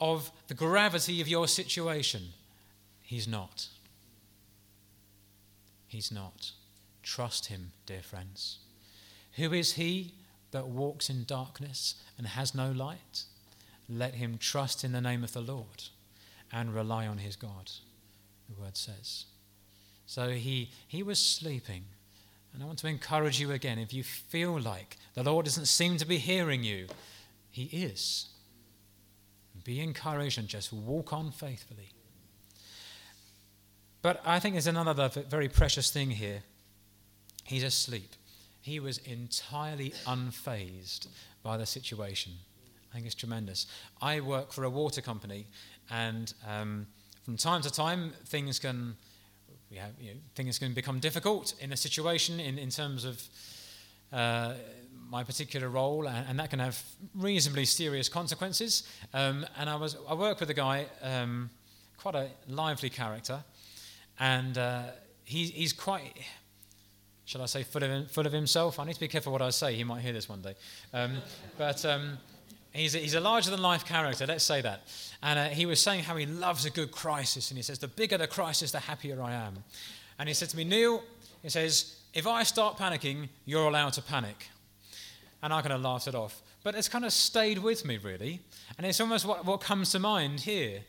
of 0.00 0.32
the 0.48 0.54
gravity 0.54 1.20
of 1.20 1.28
your 1.28 1.46
situation. 1.46 2.30
He's 3.02 3.28
not. 3.28 3.68
He's 5.86 6.10
not. 6.10 6.50
Trust 7.04 7.46
him, 7.46 7.70
dear 7.86 8.02
friends. 8.02 8.58
Who 9.34 9.52
is 9.52 9.74
he 9.74 10.14
that 10.50 10.66
walks 10.66 11.08
in 11.08 11.22
darkness 11.22 11.94
and 12.18 12.26
has 12.26 12.52
no 12.52 12.72
light? 12.72 13.26
Let 13.88 14.16
him 14.16 14.38
trust 14.38 14.82
in 14.82 14.90
the 14.90 15.00
name 15.00 15.22
of 15.22 15.34
the 15.34 15.40
Lord 15.40 15.90
and 16.56 16.74
rely 16.74 17.06
on 17.06 17.18
his 17.18 17.36
God, 17.36 17.70
the 18.48 18.58
word 18.58 18.78
says. 18.78 19.26
So 20.06 20.30
he, 20.30 20.70
he 20.88 21.02
was 21.02 21.18
sleeping. 21.18 21.84
And 22.54 22.62
I 22.62 22.66
want 22.66 22.78
to 22.78 22.88
encourage 22.88 23.38
you 23.38 23.52
again 23.52 23.78
if 23.78 23.92
you 23.92 24.02
feel 24.02 24.58
like 24.58 24.96
the 25.12 25.22
Lord 25.22 25.44
doesn't 25.44 25.66
seem 25.66 25.98
to 25.98 26.06
be 26.06 26.16
hearing 26.16 26.64
you, 26.64 26.86
he 27.50 27.64
is. 27.64 28.28
Be 29.64 29.80
encouraged 29.80 30.38
and 30.38 30.48
just 30.48 30.72
walk 30.72 31.12
on 31.12 31.30
faithfully. 31.30 31.90
But 34.00 34.22
I 34.24 34.40
think 34.40 34.54
there's 34.54 34.66
another 34.66 35.10
very 35.28 35.50
precious 35.50 35.90
thing 35.90 36.10
here. 36.10 36.42
He's 37.44 37.64
asleep. 37.64 38.14
He 38.62 38.80
was 38.80 38.98
entirely 38.98 39.92
unfazed 40.06 41.08
by 41.42 41.58
the 41.58 41.66
situation. 41.66 42.32
Think 42.96 43.04
it's 43.04 43.14
tremendous. 43.14 43.66
I 44.00 44.20
work 44.20 44.54
for 44.54 44.64
a 44.64 44.70
water 44.70 45.02
company, 45.02 45.48
and 45.90 46.32
um, 46.48 46.86
from 47.24 47.36
time 47.36 47.60
to 47.60 47.70
time, 47.70 48.14
things 48.24 48.58
can 48.58 48.96
we 49.70 49.76
have, 49.76 49.90
you 50.00 50.14
know, 50.14 50.20
things 50.34 50.58
can 50.58 50.72
become 50.72 50.98
difficult 50.98 51.52
in 51.60 51.74
a 51.74 51.76
situation 51.76 52.40
in, 52.40 52.56
in 52.56 52.70
terms 52.70 53.04
of 53.04 53.22
uh, 54.14 54.54
my 55.10 55.22
particular 55.22 55.68
role, 55.68 56.08
and, 56.08 56.26
and, 56.26 56.38
that 56.38 56.48
can 56.48 56.58
have 56.58 56.82
reasonably 57.14 57.66
serious 57.66 58.08
consequences. 58.08 58.88
Um, 59.12 59.44
and 59.58 59.68
I 59.68 59.76
was 59.76 59.98
I 60.08 60.14
worked 60.14 60.40
with 60.40 60.48
a 60.48 60.54
guy, 60.54 60.86
um, 61.02 61.50
quite 61.98 62.14
a 62.14 62.28
lively 62.48 62.88
character, 62.88 63.44
and 64.18 64.56
uh, 64.56 64.84
he, 65.22 65.48
he's 65.48 65.74
quite 65.74 66.14
shall 67.26 67.42
I 67.42 67.46
say, 67.46 67.64
full 67.64 67.82
of, 67.82 68.10
full 68.10 68.24
of 68.24 68.32
himself. 68.32 68.78
I 68.78 68.84
need 68.84 68.94
to 68.94 69.00
be 69.00 69.08
careful 69.08 69.32
what 69.32 69.42
I 69.42 69.50
say. 69.50 69.74
He 69.74 69.84
might 69.84 70.00
hear 70.00 70.12
this 70.12 70.28
one 70.28 70.40
day. 70.40 70.54
Um, 70.94 71.16
but 71.58 71.84
um, 71.84 72.18
he's, 72.76 72.94
a, 72.94 72.98
he's 72.98 73.14
a 73.14 73.20
larger 73.20 73.50
than 73.50 73.62
life 73.62 73.84
character, 73.84 74.26
let's 74.26 74.44
say 74.44 74.60
that. 74.60 74.82
And 75.22 75.38
uh, 75.38 75.44
he 75.46 75.66
was 75.66 75.80
saying 75.80 76.04
how 76.04 76.16
he 76.16 76.26
loves 76.26 76.64
a 76.64 76.70
good 76.70 76.90
crisis. 76.90 77.50
And 77.50 77.58
he 77.58 77.62
says, 77.62 77.78
the 77.78 77.88
bigger 77.88 78.18
the 78.18 78.26
crisis, 78.26 78.72
the 78.72 78.80
happier 78.80 79.20
I 79.22 79.32
am. 79.32 79.64
And 80.18 80.28
he 80.28 80.34
said 80.34 80.48
to 80.50 80.56
me, 80.56 80.64
Neil, 80.64 81.02
he 81.42 81.48
says, 81.48 81.96
if 82.14 82.26
I 82.26 82.42
start 82.42 82.78
panicking, 82.78 83.28
you're 83.44 83.68
allowed 83.68 83.92
to 83.94 84.02
panic. 84.02 84.48
And 85.42 85.52
I 85.52 85.60
kind 85.60 85.72
of 85.72 85.82
laughed 85.82 86.08
it 86.08 86.14
off. 86.14 86.42
But 86.64 86.74
it's 86.74 86.88
kind 86.88 87.04
of 87.04 87.12
stayed 87.12 87.58
with 87.58 87.84
me, 87.84 87.98
really. 87.98 88.40
And 88.76 88.86
it's 88.86 89.00
almost 89.00 89.24
what, 89.24 89.44
what 89.44 89.60
comes 89.60 89.92
to 89.92 89.98
mind 89.98 90.40
here. 90.40 90.80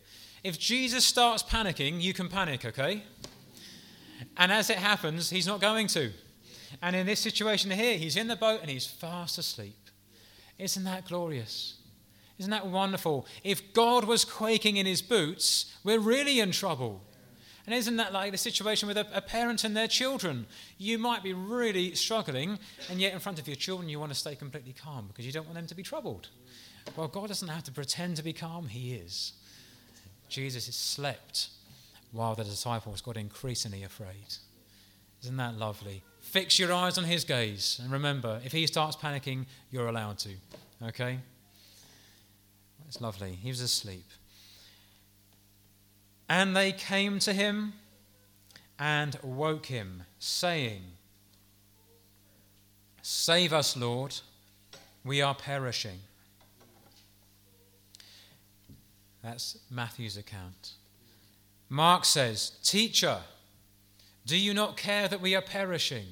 If 0.43 0.57
Jesus 0.57 1.05
starts 1.05 1.43
panicking, 1.43 2.01
you 2.01 2.13
can 2.13 2.29
panic, 2.29 2.65
okay? 2.65 3.03
And 4.37 4.51
as 4.51 4.69
it 4.69 4.77
happens, 4.77 5.29
he's 5.29 5.47
not 5.47 5.61
going 5.61 5.87
to. 5.87 6.11
And 6.81 6.95
in 6.95 7.05
this 7.05 7.19
situation 7.19 7.71
here, 7.71 7.97
he's 7.97 8.15
in 8.15 8.27
the 8.27 8.35
boat 8.35 8.61
and 8.61 8.69
he's 8.69 8.87
fast 8.87 9.37
asleep. 9.37 9.75
Isn't 10.57 10.83
that 10.85 11.07
glorious? 11.07 11.76
Isn't 12.39 12.51
that 12.51 12.67
wonderful? 12.67 13.25
If 13.43 13.73
God 13.73 14.03
was 14.03 14.23
quaking 14.23 14.77
in 14.77 14.85
his 14.85 15.01
boots, 15.01 15.73
we're 15.83 15.99
really 15.99 16.39
in 16.39 16.51
trouble. 16.51 17.01
And 17.65 17.75
isn't 17.75 17.97
that 17.97 18.13
like 18.13 18.31
the 18.31 18.37
situation 18.37 18.87
with 18.87 18.97
a, 18.97 19.05
a, 19.13 19.21
parent 19.21 19.63
and 19.63 19.75
their 19.75 19.87
children? 19.87 20.45
You 20.77 20.97
might 20.97 21.21
be 21.21 21.33
really 21.33 21.95
struggling, 21.95 22.59
and 22.89 23.01
yet 23.01 23.13
in 23.13 23.19
front 23.19 23.39
of 23.39 23.47
your 23.47 23.57
children, 23.57 23.89
you 23.89 23.99
want 23.99 24.11
to 24.11 24.17
stay 24.17 24.35
completely 24.35 24.73
calm 24.73 25.07
because 25.07 25.25
you 25.25 25.33
don't 25.33 25.45
want 25.45 25.55
them 25.55 25.67
to 25.67 25.75
be 25.75 25.83
troubled. 25.83 26.29
Well, 26.95 27.09
God 27.09 27.27
doesn't 27.27 27.47
have 27.47 27.63
to 27.63 27.71
pretend 27.71 28.15
to 28.17 28.23
be 28.23 28.31
calm, 28.31 28.69
He 28.69 28.93
is. 28.93 29.33
Jesus 30.29 30.73
slept 30.73 31.49
while 32.11 32.35
the 32.35 32.43
disciples 32.43 33.01
got 33.01 33.17
increasingly 33.17 33.83
afraid. 33.83 34.35
Isn't 35.23 35.37
that 35.37 35.57
lovely? 35.57 36.03
Fix 36.21 36.59
your 36.59 36.73
eyes 36.73 36.97
on 36.97 37.03
his 37.03 37.23
gaze. 37.23 37.79
And 37.81 37.91
remember, 37.91 38.39
if 38.45 38.51
he 38.51 38.67
starts 38.67 38.95
panicking, 38.95 39.45
you're 39.71 39.87
allowed 39.87 40.19
to. 40.19 40.29
Okay? 40.83 41.19
It's 42.87 43.01
lovely. 43.01 43.33
He 43.33 43.49
was 43.49 43.61
asleep. 43.61 44.05
And 46.29 46.55
they 46.55 46.71
came 46.71 47.19
to 47.19 47.33
him 47.33 47.73
and 48.79 49.17
woke 49.23 49.67
him, 49.67 50.03
saying, 50.19 50.81
Save 53.01 53.53
us, 53.53 53.77
Lord, 53.77 54.15
we 55.03 55.21
are 55.21 55.33
perishing. 55.33 55.99
That's 59.23 59.57
Matthew's 59.69 60.17
account. 60.17 60.73
Mark 61.69 62.05
says, 62.05 62.51
Teacher, 62.63 63.19
do 64.25 64.37
you 64.37 64.53
not 64.53 64.77
care 64.77 65.07
that 65.07 65.21
we 65.21 65.35
are 65.35 65.41
perishing? 65.41 66.05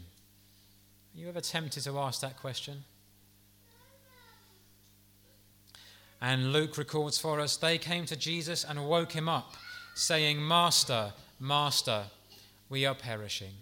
Are 1.14 1.20
you 1.20 1.30
ever 1.30 1.42
tempted 1.42 1.84
to 1.84 2.00
ask 2.00 2.22
that 2.22 2.40
question? 2.40 2.84
And 6.22 6.54
Luke 6.54 6.78
records 6.78 7.18
for 7.18 7.40
us 7.40 7.58
they 7.58 7.78
came 7.78 8.06
to 8.06 8.16
Jesus 8.16 8.64
and 8.64 8.88
woke 8.88 9.12
him 9.12 9.30
up, 9.30 9.54
saying, 9.94 10.46
Master, 10.46 11.14
Master, 11.40 12.06
we 12.70 12.86
are 12.86 12.96
perishing. 12.96 13.54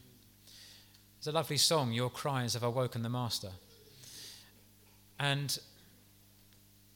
It's 1.18 1.28
a 1.28 1.32
lovely 1.32 1.58
song, 1.58 1.92
Your 1.92 2.10
Cries 2.10 2.54
Have 2.54 2.64
Awoken 2.64 3.02
the 3.02 3.10
Master. 3.10 3.52
And 5.20 5.58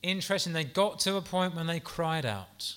interesting, 0.03 0.53
they 0.53 0.63
got 0.63 0.99
to 1.01 1.15
a 1.15 1.21
point 1.21 1.55
when 1.55 1.67
they 1.67 1.79
cried 1.79 2.25
out. 2.25 2.75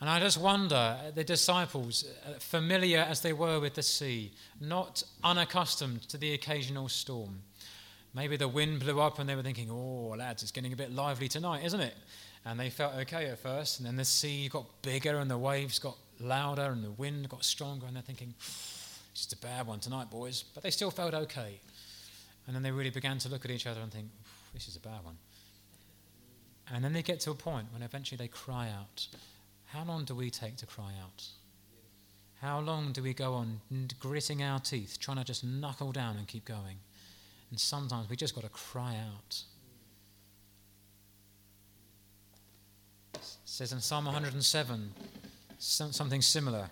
And 0.00 0.10
I 0.10 0.20
just 0.20 0.38
wonder, 0.38 0.98
the 1.14 1.24
disciples, 1.24 2.04
uh, 2.26 2.34
familiar 2.38 2.98
as 2.98 3.22
they 3.22 3.32
were 3.32 3.58
with 3.58 3.74
the 3.74 3.82
sea, 3.82 4.32
not 4.60 5.02
unaccustomed 5.24 6.02
to 6.10 6.18
the 6.18 6.34
occasional 6.34 6.88
storm. 6.88 7.40
Maybe 8.16 8.38
the 8.38 8.48
wind 8.48 8.80
blew 8.80 8.98
up 8.98 9.18
and 9.18 9.28
they 9.28 9.34
were 9.34 9.42
thinking, 9.42 9.68
oh, 9.70 10.14
lads, 10.16 10.42
it's 10.42 10.50
getting 10.50 10.72
a 10.72 10.76
bit 10.76 10.90
lively 10.90 11.28
tonight, 11.28 11.66
isn't 11.66 11.80
it? 11.80 11.94
And 12.46 12.58
they 12.58 12.70
felt 12.70 12.94
okay 12.94 13.26
at 13.26 13.38
first. 13.38 13.78
And 13.78 13.86
then 13.86 13.96
the 13.96 14.06
sea 14.06 14.48
got 14.48 14.64
bigger 14.80 15.18
and 15.18 15.30
the 15.30 15.36
waves 15.36 15.78
got 15.78 15.98
louder 16.18 16.62
and 16.62 16.82
the 16.82 16.92
wind 16.92 17.28
got 17.28 17.44
stronger. 17.44 17.84
And 17.84 17.94
they're 17.94 18.02
thinking, 18.02 18.32
it's 18.38 19.00
just 19.12 19.34
a 19.34 19.36
bad 19.36 19.66
one 19.66 19.80
tonight, 19.80 20.10
boys. 20.10 20.44
But 20.54 20.62
they 20.62 20.70
still 20.70 20.90
felt 20.90 21.12
okay. 21.12 21.60
And 22.46 22.56
then 22.56 22.62
they 22.62 22.70
really 22.70 22.88
began 22.88 23.18
to 23.18 23.28
look 23.28 23.44
at 23.44 23.50
each 23.50 23.66
other 23.66 23.82
and 23.82 23.92
think, 23.92 24.06
this 24.54 24.66
is 24.66 24.76
a 24.76 24.80
bad 24.80 25.04
one. 25.04 25.18
And 26.72 26.82
then 26.82 26.94
they 26.94 27.02
get 27.02 27.20
to 27.20 27.32
a 27.32 27.34
point 27.34 27.66
when 27.70 27.82
eventually 27.82 28.16
they 28.16 28.28
cry 28.28 28.70
out, 28.70 29.08
how 29.66 29.84
long 29.84 30.06
do 30.06 30.14
we 30.14 30.30
take 30.30 30.56
to 30.56 30.66
cry 30.66 30.92
out? 31.02 31.26
How 32.40 32.60
long 32.60 32.92
do 32.92 33.02
we 33.02 33.12
go 33.12 33.34
on 33.34 33.60
gritting 34.00 34.42
our 34.42 34.58
teeth, 34.58 34.96
trying 34.98 35.18
to 35.18 35.24
just 35.24 35.44
knuckle 35.44 35.92
down 35.92 36.16
and 36.16 36.26
keep 36.26 36.46
going? 36.46 36.78
And 37.50 37.60
sometimes 37.60 38.08
we 38.10 38.16
just 38.16 38.34
got 38.34 38.44
to 38.44 38.50
cry 38.50 38.96
out. 38.96 39.42
It 43.14 43.20
says 43.44 43.72
in 43.72 43.80
Psalm 43.80 44.04
107 44.04 44.92
something 45.58 46.22
similar. 46.22 46.70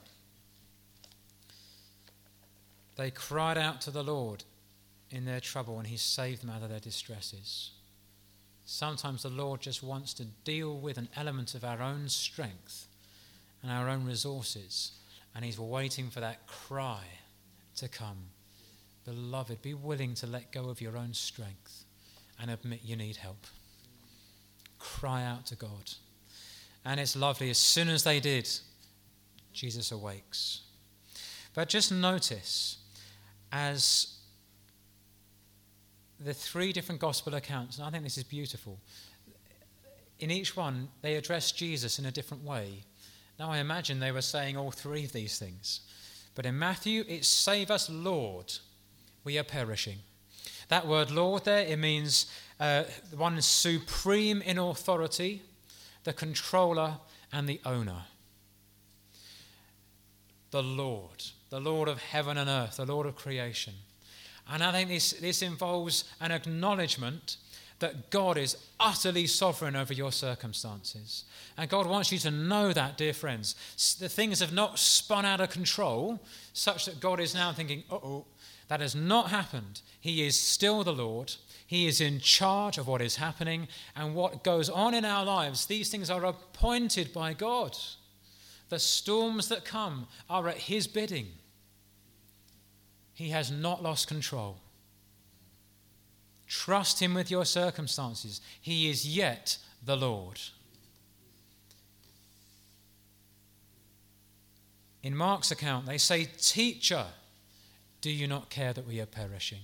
They 2.96 3.10
cried 3.10 3.58
out 3.58 3.80
to 3.82 3.90
the 3.90 4.04
Lord 4.04 4.44
in 5.10 5.24
their 5.24 5.40
trouble, 5.40 5.78
and 5.78 5.87
He 5.87 5.96
saved 5.96 6.42
them 6.42 6.50
out 6.50 6.62
of 6.62 6.70
their 6.70 6.80
distresses. 6.80 7.70
Sometimes 8.64 9.22
the 9.22 9.30
Lord 9.30 9.60
just 9.60 9.82
wants 9.82 10.14
to 10.14 10.24
deal 10.24 10.76
with 10.76 10.96
an 10.96 11.08
element 11.16 11.54
of 11.54 11.64
our 11.64 11.82
own 11.82 12.08
strength 12.08 12.87
and 13.62 13.70
our 13.70 13.88
own 13.88 14.04
resources, 14.04 14.92
and 15.34 15.44
He's 15.44 15.58
waiting 15.58 16.10
for 16.10 16.20
that 16.20 16.46
cry 16.46 17.02
to 17.76 17.88
come. 17.88 18.28
Beloved, 19.04 19.60
be 19.62 19.74
willing 19.74 20.14
to 20.14 20.26
let 20.26 20.52
go 20.52 20.70
of 20.70 20.80
your 20.80 20.96
own 20.96 21.12
strength 21.12 21.84
and 22.40 22.50
admit 22.50 22.80
you 22.82 22.96
need 22.96 23.16
help. 23.16 23.46
Cry 24.78 25.24
out 25.24 25.46
to 25.46 25.56
God. 25.56 25.92
And 26.84 27.00
it's 27.00 27.16
lovely. 27.16 27.50
As 27.50 27.58
soon 27.58 27.88
as 27.88 28.04
they 28.04 28.20
did, 28.20 28.48
Jesus 29.52 29.92
awakes. 29.92 30.62
But 31.54 31.68
just 31.68 31.92
notice 31.92 32.78
as 33.52 34.18
the 36.18 36.34
three 36.34 36.72
different 36.72 37.00
gospel 37.00 37.34
accounts, 37.34 37.78
and 37.78 37.86
I 37.86 37.90
think 37.90 38.04
this 38.04 38.18
is 38.18 38.24
beautiful. 38.24 38.78
In 40.18 40.30
each 40.30 40.56
one, 40.56 40.88
they 41.02 41.16
address 41.16 41.52
Jesus 41.52 41.98
in 41.98 42.06
a 42.06 42.10
different 42.10 42.44
way. 42.44 42.84
Now, 43.38 43.50
I 43.50 43.58
imagine 43.58 44.00
they 44.00 44.12
were 44.12 44.22
saying 44.22 44.56
all 44.56 44.70
three 44.70 45.04
of 45.04 45.12
these 45.12 45.38
things. 45.38 45.80
But 46.34 46.46
in 46.46 46.58
Matthew, 46.58 47.04
it's 47.08 47.28
save 47.28 47.70
us, 47.70 47.90
Lord. 47.90 48.52
We 49.24 49.38
are 49.38 49.44
perishing. 49.44 49.98
That 50.68 50.87
word 50.87 51.10
Lord 51.10 51.44
there, 51.44 51.66
it 51.66 51.78
means 51.78 52.26
uh, 52.60 52.84
one 53.16 53.40
supreme 53.42 54.42
in 54.42 54.58
authority, 54.58 55.42
the 56.04 56.12
controller, 56.12 56.98
and 57.32 57.48
the 57.48 57.60
owner. 57.64 58.02
The 60.50 60.62
Lord, 60.62 61.24
the 61.50 61.60
Lord 61.60 61.88
of 61.88 62.00
heaven 62.00 62.38
and 62.38 62.48
earth, 62.48 62.76
the 62.76 62.87
Lord 62.87 63.06
of 63.06 63.16
creation. 63.16 63.74
And 64.48 64.62
I 64.62 64.72
think 64.72 64.88
this, 64.88 65.12
this 65.12 65.42
involves 65.42 66.04
an 66.20 66.30
acknowledgement 66.30 67.38
that 67.80 68.10
God 68.10 68.38
is 68.38 68.56
utterly 68.78 69.26
sovereign 69.26 69.74
over 69.74 69.92
your 69.92 70.12
circumstances. 70.12 71.24
And 71.56 71.68
God 71.68 71.87
wants 71.87 72.12
you 72.12 72.18
to 72.18 72.30
know 72.30 72.72
that, 72.72 72.96
dear 72.96 73.12
friends. 73.12 73.56
The 73.98 74.08
things 74.08 74.40
have 74.40 74.52
not 74.52 74.78
spun 74.78 75.24
out 75.24 75.40
of 75.40 75.50
control 75.50 76.20
such 76.52 76.87
that 76.87 77.00
God 77.00 77.20
is 77.20 77.34
now 77.34 77.52
thinking, 77.52 77.82
oh, 77.90 78.24
that 78.68 78.81
has 78.81 78.94
not 78.94 79.31
happened. 79.31 79.83
He 80.00 80.27
is 80.27 80.38
still 80.38 80.85
the 80.85 80.92
Lord. 80.92 81.35
He 81.66 81.87
is 81.87 82.00
in 82.00 82.20
charge 82.20 82.79
of 82.79 82.87
what 82.87 83.03
is 83.03 83.16
happening 83.16 83.68
and 83.96 84.14
what 84.14 84.44
goes 84.44 84.68
on 84.68 84.94
in 84.94 85.05
our 85.05 85.24
lives. 85.24 85.66
These 85.66 85.90
things 85.90 86.11
are 86.11 86.24
appointed 86.24 87.12
by 87.12 87.33
God. 87.33 87.77
The 88.68 88.79
storms 88.79 89.48
that 89.48 89.64
come 89.64 90.07
are 90.29 90.48
at 90.48 90.57
His 90.57 90.87
bidding. 90.87 91.29
He 93.12 93.29
has 93.31 93.50
not 93.50 93.83
lost 93.83 94.09
control. 94.09 94.59
Trust 96.46 97.00
Him 97.00 97.14
with 97.14 97.31
your 97.31 97.44
circumstances. 97.44 98.40
He 98.61 98.90
is 98.90 99.07
yet 99.07 99.59
the 99.85 99.96
Lord. 99.96 100.40
In 105.03 105.14
Mark's 105.14 105.50
account, 105.50 105.85
they 105.85 105.98
say, 105.98 106.24
Teacher, 106.24 107.07
do 108.04 108.10
you 108.10 108.26
not 108.26 108.50
care 108.50 108.74
that 108.74 108.86
we 108.86 109.00
are 109.00 109.06
perishing? 109.06 109.62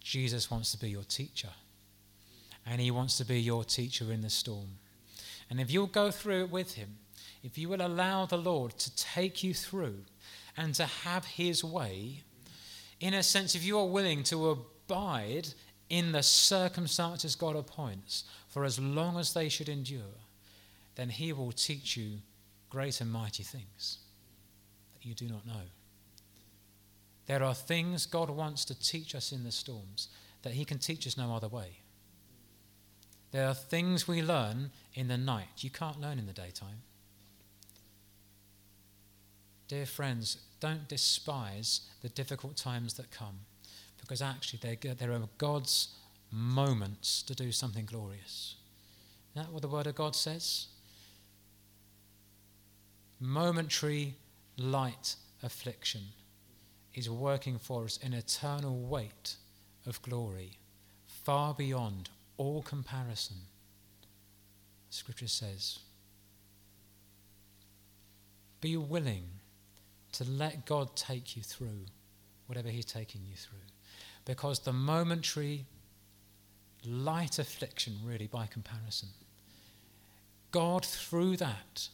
Jesus 0.00 0.50
wants 0.50 0.72
to 0.72 0.76
be 0.76 0.90
your 0.90 1.04
teacher, 1.04 1.50
and 2.66 2.80
He 2.80 2.90
wants 2.90 3.16
to 3.18 3.24
be 3.24 3.40
your 3.40 3.62
teacher 3.62 4.12
in 4.12 4.22
the 4.22 4.28
storm. 4.28 4.78
And 5.48 5.60
if 5.60 5.70
you'll 5.70 5.86
go 5.86 6.10
through 6.10 6.40
it 6.40 6.50
with 6.50 6.74
Him, 6.74 6.96
if 7.44 7.56
you 7.56 7.68
will 7.68 7.80
allow 7.80 8.26
the 8.26 8.36
Lord 8.36 8.76
to 8.78 8.96
take 8.96 9.44
you 9.44 9.54
through, 9.54 9.98
and 10.56 10.74
to 10.74 10.84
have 10.84 11.24
his 11.24 11.62
way, 11.62 12.24
in 12.98 13.14
a 13.14 13.22
sense, 13.22 13.54
if 13.54 13.64
you 13.64 13.78
are 13.78 13.86
willing 13.86 14.24
to 14.24 14.50
abide 14.50 15.46
in 15.88 16.10
the 16.10 16.24
circumstances 16.24 17.36
God 17.36 17.54
appoints 17.54 18.24
for 18.48 18.64
as 18.64 18.80
long 18.80 19.16
as 19.16 19.32
they 19.32 19.48
should 19.48 19.68
endure, 19.68 20.18
then 20.96 21.08
he 21.08 21.32
will 21.32 21.52
teach 21.52 21.96
you 21.96 22.18
great 22.68 23.00
and 23.00 23.12
mighty 23.12 23.44
things 23.44 23.98
that 24.92 25.06
you 25.06 25.14
do 25.14 25.28
not 25.28 25.46
know. 25.46 25.62
There 27.30 27.44
are 27.44 27.54
things 27.54 28.06
God 28.06 28.28
wants 28.28 28.64
to 28.64 28.74
teach 28.74 29.14
us 29.14 29.30
in 29.30 29.44
the 29.44 29.52
storms 29.52 30.08
that 30.42 30.54
He 30.54 30.64
can 30.64 30.80
teach 30.80 31.06
us 31.06 31.16
no 31.16 31.32
other 31.32 31.46
way. 31.46 31.78
There 33.30 33.46
are 33.46 33.54
things 33.54 34.08
we 34.08 34.20
learn 34.20 34.72
in 34.94 35.06
the 35.06 35.16
night 35.16 35.46
you 35.58 35.70
can't 35.70 36.00
learn 36.00 36.18
in 36.18 36.26
the 36.26 36.32
daytime. 36.32 36.82
Dear 39.68 39.86
friends, 39.86 40.38
don't 40.58 40.88
despise 40.88 41.82
the 42.02 42.08
difficult 42.08 42.56
times 42.56 42.94
that 42.94 43.12
come 43.12 43.38
because 44.00 44.20
actually 44.20 44.76
there 44.94 45.12
are 45.12 45.20
God's 45.38 45.94
moments 46.32 47.22
to 47.22 47.36
do 47.36 47.52
something 47.52 47.84
glorious. 47.84 48.56
Isn't 49.36 49.46
that 49.46 49.52
what 49.52 49.62
the 49.62 49.68
Word 49.68 49.86
of 49.86 49.94
God 49.94 50.16
says? 50.16 50.66
Momentary 53.20 54.16
light 54.56 55.14
affliction 55.44 56.02
is 56.94 57.08
working 57.08 57.58
for 57.58 57.84
us 57.84 57.98
an 58.02 58.12
eternal 58.12 58.78
weight 58.80 59.36
of 59.86 60.00
glory, 60.02 60.58
far 61.06 61.54
beyond 61.54 62.08
all 62.36 62.62
comparison. 62.62 63.36
Scripture 64.90 65.28
says, 65.28 65.78
Be 68.60 68.76
willing 68.76 69.24
to 70.12 70.24
let 70.24 70.66
God 70.66 70.96
take 70.96 71.36
you 71.36 71.42
through 71.42 71.86
whatever 72.46 72.68
He's 72.68 72.84
taking 72.84 73.22
you 73.28 73.36
through. 73.36 73.58
Because 74.24 74.60
the 74.60 74.72
momentary 74.72 75.66
light 76.84 77.38
affliction, 77.38 77.94
really, 78.04 78.26
by 78.26 78.46
comparison, 78.46 79.08
God, 80.50 80.84
through 80.84 81.36
that, 81.36 81.88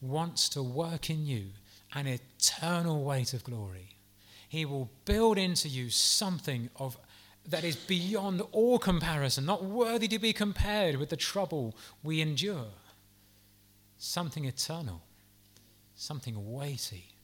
wants 0.00 0.48
to 0.50 0.62
work 0.62 1.10
in 1.10 1.26
you 1.26 1.46
an 1.94 2.06
eternal 2.06 3.04
weight 3.04 3.34
of 3.34 3.44
glory. 3.44 3.96
He 4.50 4.64
will 4.64 4.90
build 5.04 5.38
into 5.38 5.68
you 5.68 5.90
something 5.90 6.70
of 6.74 6.98
that 7.46 7.62
is 7.62 7.76
beyond 7.76 8.42
all 8.50 8.80
comparison, 8.80 9.46
not 9.46 9.62
worthy 9.62 10.08
to 10.08 10.18
be 10.18 10.32
compared 10.32 10.96
with 10.96 11.08
the 11.08 11.16
trouble 11.16 11.76
we 12.02 12.20
endure. 12.20 12.66
Something 13.96 14.46
eternal, 14.46 15.02
something 15.94 16.52
weighty, 16.52 17.14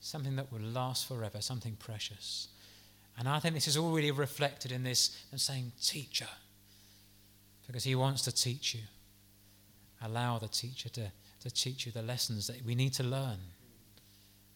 something 0.00 0.36
that 0.36 0.50
will 0.50 0.62
last 0.62 1.06
forever, 1.06 1.42
something 1.42 1.76
precious. 1.76 2.48
And 3.18 3.28
I 3.28 3.40
think 3.40 3.54
this 3.54 3.68
is 3.68 3.76
already 3.76 4.10
reflected 4.10 4.72
in 4.72 4.82
this 4.82 5.22
and 5.32 5.38
saying, 5.38 5.72
Teacher, 5.82 6.28
because 7.66 7.84
he 7.84 7.94
wants 7.94 8.22
to 8.22 8.32
teach 8.32 8.74
you. 8.74 8.80
Allow 10.00 10.38
the 10.38 10.48
teacher 10.48 10.88
to, 10.88 11.12
to 11.42 11.50
teach 11.50 11.84
you 11.84 11.92
the 11.92 12.00
lessons 12.00 12.46
that 12.46 12.64
we 12.64 12.74
need 12.74 12.94
to 12.94 13.02
learn. 13.02 13.36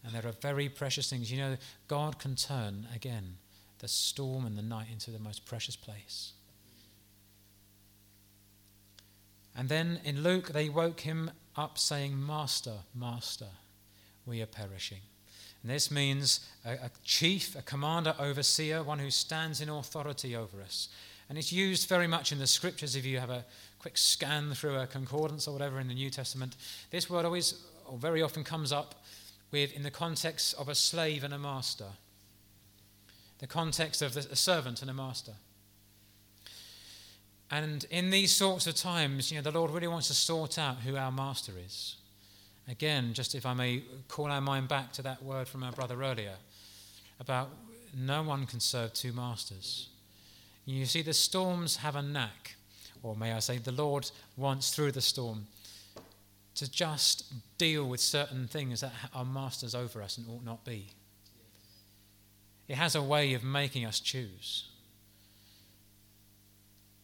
And 0.05 0.13
there 0.13 0.27
are 0.27 0.33
very 0.33 0.69
precious 0.69 1.09
things. 1.09 1.31
You 1.31 1.39
know, 1.39 1.57
God 1.87 2.19
can 2.19 2.35
turn, 2.35 2.87
again, 2.93 3.37
the 3.79 3.87
storm 3.87 4.45
and 4.45 4.57
the 4.57 4.61
night 4.61 4.87
into 4.91 5.11
the 5.11 5.19
most 5.19 5.45
precious 5.45 5.75
place. 5.75 6.33
And 9.55 9.69
then 9.69 9.99
in 10.03 10.21
Luke, 10.21 10.49
they 10.49 10.69
woke 10.69 11.01
him 11.01 11.31
up 11.55 11.77
saying, 11.77 12.23
Master, 12.23 12.73
Master, 12.93 13.47
we 14.25 14.41
are 14.41 14.47
perishing. 14.47 14.99
And 15.63 15.71
this 15.71 15.89
means 15.89 16.41
a, 16.65 16.73
a, 16.73 16.91
chief, 17.03 17.55
a 17.55 17.61
commander, 17.61 18.13
overseer, 18.19 18.83
one 18.83 18.99
who 18.99 19.09
stands 19.09 19.61
in 19.61 19.69
authority 19.69 20.35
over 20.35 20.61
us. 20.61 20.89
And 21.29 21.37
it's 21.37 21.51
used 21.51 21.89
very 21.89 22.05
much 22.05 22.31
in 22.31 22.37
the 22.37 22.45
scriptures 22.45 22.95
if 22.95 23.05
you 23.05 23.19
have 23.19 23.31
a 23.31 23.45
quick 23.79 23.97
scan 23.97 24.53
through 24.53 24.75
a 24.75 24.85
concordance 24.85 25.47
or 25.47 25.53
whatever 25.53 25.79
in 25.79 25.87
the 25.87 25.93
New 25.93 26.09
Testament. 26.09 26.55
This 26.91 27.09
word 27.09 27.25
always, 27.25 27.63
or 27.87 27.97
very 27.97 28.21
often, 28.21 28.43
comes 28.43 28.71
up 28.71 29.03
with 29.51 29.73
in 29.73 29.83
the 29.83 29.91
context 29.91 30.53
of 30.55 30.67
a 30.67 30.75
slave 30.75 31.23
and 31.23 31.33
a 31.33 31.39
master 31.39 31.91
the 33.39 33.47
context 33.47 34.01
of 34.01 34.15
a 34.15 34.35
servant 34.35 34.81
and 34.81 34.89
a 34.89 34.93
master. 34.93 35.33
And 37.51 37.85
in 37.91 38.09
these 38.09 38.31
sorts 38.31 38.65
of 38.65 38.75
times, 38.75 39.31
you 39.31 39.37
know, 39.37 39.43
the 39.43 39.57
Lord 39.57 39.71
really 39.71 39.87
wants 39.87 40.07
to 40.07 40.13
sort 40.13 40.57
out 40.57 40.77
who 40.77 40.95
our 40.95 41.11
master 41.11 41.51
is. 41.63 41.97
Again, 42.67 43.13
just 43.13 43.35
if 43.35 43.45
I 43.45 43.53
may 43.53 43.83
call 44.07 44.31
our 44.31 44.41
mind 44.41 44.67
back 44.67 44.91
to 44.93 45.01
that 45.03 45.21
word 45.21 45.47
from 45.47 45.63
our 45.63 45.71
brother 45.71 46.01
earlier 46.01 46.35
about 47.19 47.49
no 47.95 48.23
one 48.23 48.45
can 48.45 48.59
serve 48.59 48.93
two 48.93 49.13
masters. 49.13 49.89
You 50.65 50.85
see, 50.85 51.03
the 51.03 51.13
storms 51.13 51.77
have 51.77 51.95
a 51.95 52.01
knack, 52.01 52.55
or 53.03 53.15
may 53.15 53.33
I 53.33 53.39
say, 53.39 53.59
the 53.59 53.71
Lord 53.71 54.09
wants 54.35 54.73
through 54.73 54.93
the 54.93 55.01
storm 55.01 55.45
to 56.55 56.71
just 56.71 57.33
deal 57.57 57.85
with 57.85 57.99
certain 57.99 58.47
things 58.47 58.81
that 58.81 58.93
are 59.13 59.25
masters 59.25 59.75
over 59.75 60.01
us 60.01 60.17
and 60.17 60.27
ought 60.29 60.43
not 60.43 60.63
be. 60.63 60.87
It 62.67 62.75
has 62.75 62.95
a 62.95 63.01
way 63.01 63.33
of 63.33 63.43
making 63.43 63.85
us 63.85 63.99
choose. 63.99 64.69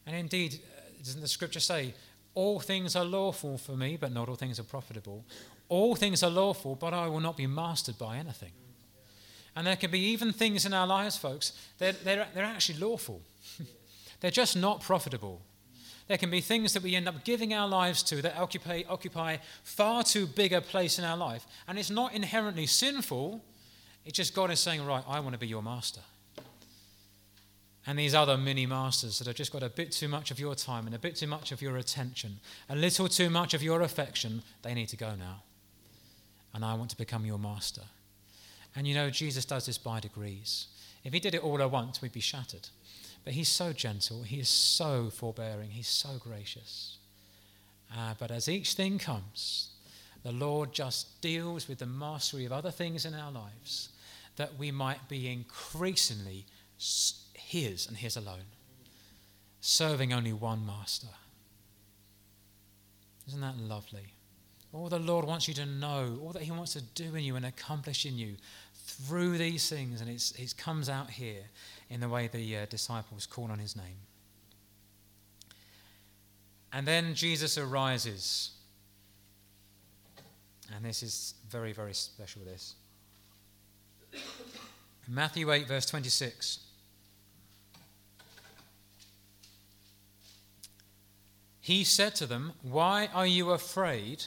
And 0.08 0.16
indeed, 0.16 0.60
uh, 0.78 0.82
doesn't 1.04 1.22
the 1.22 1.28
scripture 1.28 1.60
say, 1.60 1.94
All 2.34 2.60
things 2.60 2.96
are 2.96 3.06
lawful 3.06 3.58
for 3.58 3.74
me, 3.74 3.98
but 3.98 4.12
not 4.12 4.30
all 4.30 4.36
things 4.36 4.60
are 4.60 4.64
profitable? 4.64 5.26
All 5.70 5.96
things 5.96 6.24
are 6.24 6.30
lawful, 6.30 6.76
but 6.76 6.94
I 6.94 7.08
will 7.08 7.20
not 7.20 7.38
be 7.38 7.48
mastered 7.48 7.98
by 7.98 8.18
anything. 8.18 8.52
And 9.56 9.68
there 9.68 9.76
can 9.76 9.92
be 9.92 10.00
even 10.00 10.32
things 10.32 10.66
in 10.66 10.74
our 10.74 10.88
lives, 10.88 11.18
folks, 11.18 11.54
they're, 11.78 11.92
they're, 11.92 12.28
they're 12.34 12.46
actually 12.46 12.80
lawful. 12.80 13.22
they're 14.22 14.32
just 14.32 14.56
not 14.56 14.82
profitable. 14.82 15.42
There 16.08 16.18
can 16.18 16.30
be 16.30 16.42
things 16.42 16.74
that 16.74 16.84
we 16.84 16.96
end 16.96 17.08
up 17.08 17.24
giving 17.24 17.54
our 17.54 17.68
lives 17.68 18.04
to 18.04 18.22
that 18.22 18.38
occupy, 18.38 18.84
occupy 18.90 19.38
far 19.64 20.04
too 20.04 20.28
big 20.28 20.54
a 20.54 20.62
place 20.62 21.00
in 21.00 21.06
our 21.06 21.18
life. 21.18 21.46
And 21.68 21.80
it's 21.80 21.90
not 21.90 22.14
inherently 22.14 22.66
sinful, 22.66 23.44
it's 24.06 24.18
just 24.18 24.34
God 24.34 24.52
is 24.52 24.60
saying, 24.60 24.86
right, 24.86 25.04
I 25.08 25.20
want 25.20 25.34
to 25.34 25.40
be 25.40 25.48
your 25.48 25.64
master. 25.64 26.02
And 27.88 27.98
these 27.98 28.14
other 28.14 28.38
mini 28.38 28.66
masters 28.66 29.18
that 29.18 29.28
have 29.28 29.36
just 29.36 29.52
got 29.52 29.64
a 29.64 29.70
bit 29.70 29.92
too 29.92 30.08
much 30.08 30.30
of 30.30 30.40
your 30.40 30.54
time 30.54 30.86
and 30.86 30.96
a 30.96 31.00
bit 31.00 31.16
too 31.16 31.28
much 31.28 31.52
of 31.52 31.62
your 31.62 31.78
attention, 31.78 32.40
a 32.70 32.76
little 32.76 33.08
too 33.08 33.30
much 33.30 33.54
of 33.54 33.64
your 33.64 33.82
affection, 33.82 34.44
they 34.62 34.74
need 34.74 34.90
to 34.90 34.98
go 34.98 35.16
now. 35.16 35.44
And 36.54 36.64
I 36.64 36.76
want 36.76 36.92
to 36.92 36.98
become 36.98 37.26
your 37.26 37.40
master. 37.40 37.82
And 38.76 38.88
you 38.88 38.94
know, 38.94 39.10
Jesus 39.10 39.46
does 39.46 39.66
this 39.66 39.78
by 39.78 40.00
degrees. 40.00 40.68
If 41.04 41.14
he 41.14 41.20
did 41.20 41.34
it 41.34 41.44
all 41.44 41.62
at 41.62 41.72
once, 41.72 42.02
we'd 42.02 42.12
be 42.12 42.20
shattered. 42.20 42.70
But 43.24 43.34
he's 43.34 43.50
so 43.50 43.72
gentle, 43.72 44.24
he 44.24 44.40
is 44.40 44.50
so 44.50 45.10
forbearing, 45.10 45.70
he's 45.70 45.88
so 45.88 46.18
gracious. 46.20 46.98
Uh, 47.96 48.14
but 48.18 48.32
as 48.32 48.50
each 48.50 48.74
thing 48.74 48.98
comes, 48.98 49.70
the 50.24 50.32
Lord 50.32 50.74
just 50.74 51.22
deals 51.22 51.68
with 51.68 51.80
the 51.80 51.86
mastery 51.86 52.46
of 52.46 52.52
other 52.52 52.72
things 52.72 53.06
in 53.06 53.14
our 53.14 53.32
lives 53.32 53.90
that 54.38 54.58
we 54.58 54.72
might 54.72 55.08
be 55.10 55.32
increasingly 55.32 56.46
His 57.34 57.88
and 57.88 57.98
His 57.98 58.16
alone, 58.16 58.50
serving 59.60 60.14
only 60.14 60.34
one 60.34 60.66
master. 60.66 61.08
Isn't 63.28 63.42
that 63.42 63.58
lovely? 63.58 64.14
All 64.74 64.88
the 64.88 65.00
Lord 65.00 65.26
wants 65.26 65.48
you 65.48 65.54
to 65.56 65.66
know, 65.66 66.18
all 66.24 66.32
that 66.32 66.44
He 66.44 66.52
wants 66.52 66.74
to 66.74 66.82
do 66.82 67.16
in 67.16 67.24
you 67.24 67.36
and 67.36 67.46
accomplish 67.46 68.06
in 68.06 68.18
you 68.18 68.36
through 68.86 69.38
these 69.38 69.70
things, 69.70 70.02
and 70.02 70.10
it 70.10 70.54
comes 70.58 70.90
out 70.90 71.10
here 71.10 71.44
in 71.92 72.00
the 72.00 72.10
way 72.10 72.28
the 72.28 72.58
uh, 72.58 72.66
disciples 72.68 73.28
call 73.28 73.52
on 73.52 73.60
His 73.60 73.76
name. 73.76 74.08
And 76.74 76.88
then 76.88 77.14
Jesus 77.14 77.58
arises 77.58 78.52
and 80.76 80.86
this 80.86 81.04
is 81.04 81.36
very, 81.50 81.74
very 81.74 81.94
special, 81.94 82.42
this. 82.44 82.76
Matthew 85.08 85.52
8, 85.52 85.68
verse 85.68 85.86
26. 85.86 86.60
He 91.60 91.84
said 91.84 92.16
to 92.16 92.26
them, 92.26 92.54
Why 92.62 93.10
are 93.14 93.28
you 93.28 93.52
afraid, 93.52 94.26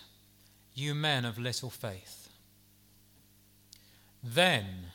you 0.74 0.94
men 0.94 1.24
of 1.24 1.38
little 1.38 1.70
faith? 1.70 2.28
Then 4.22 4.92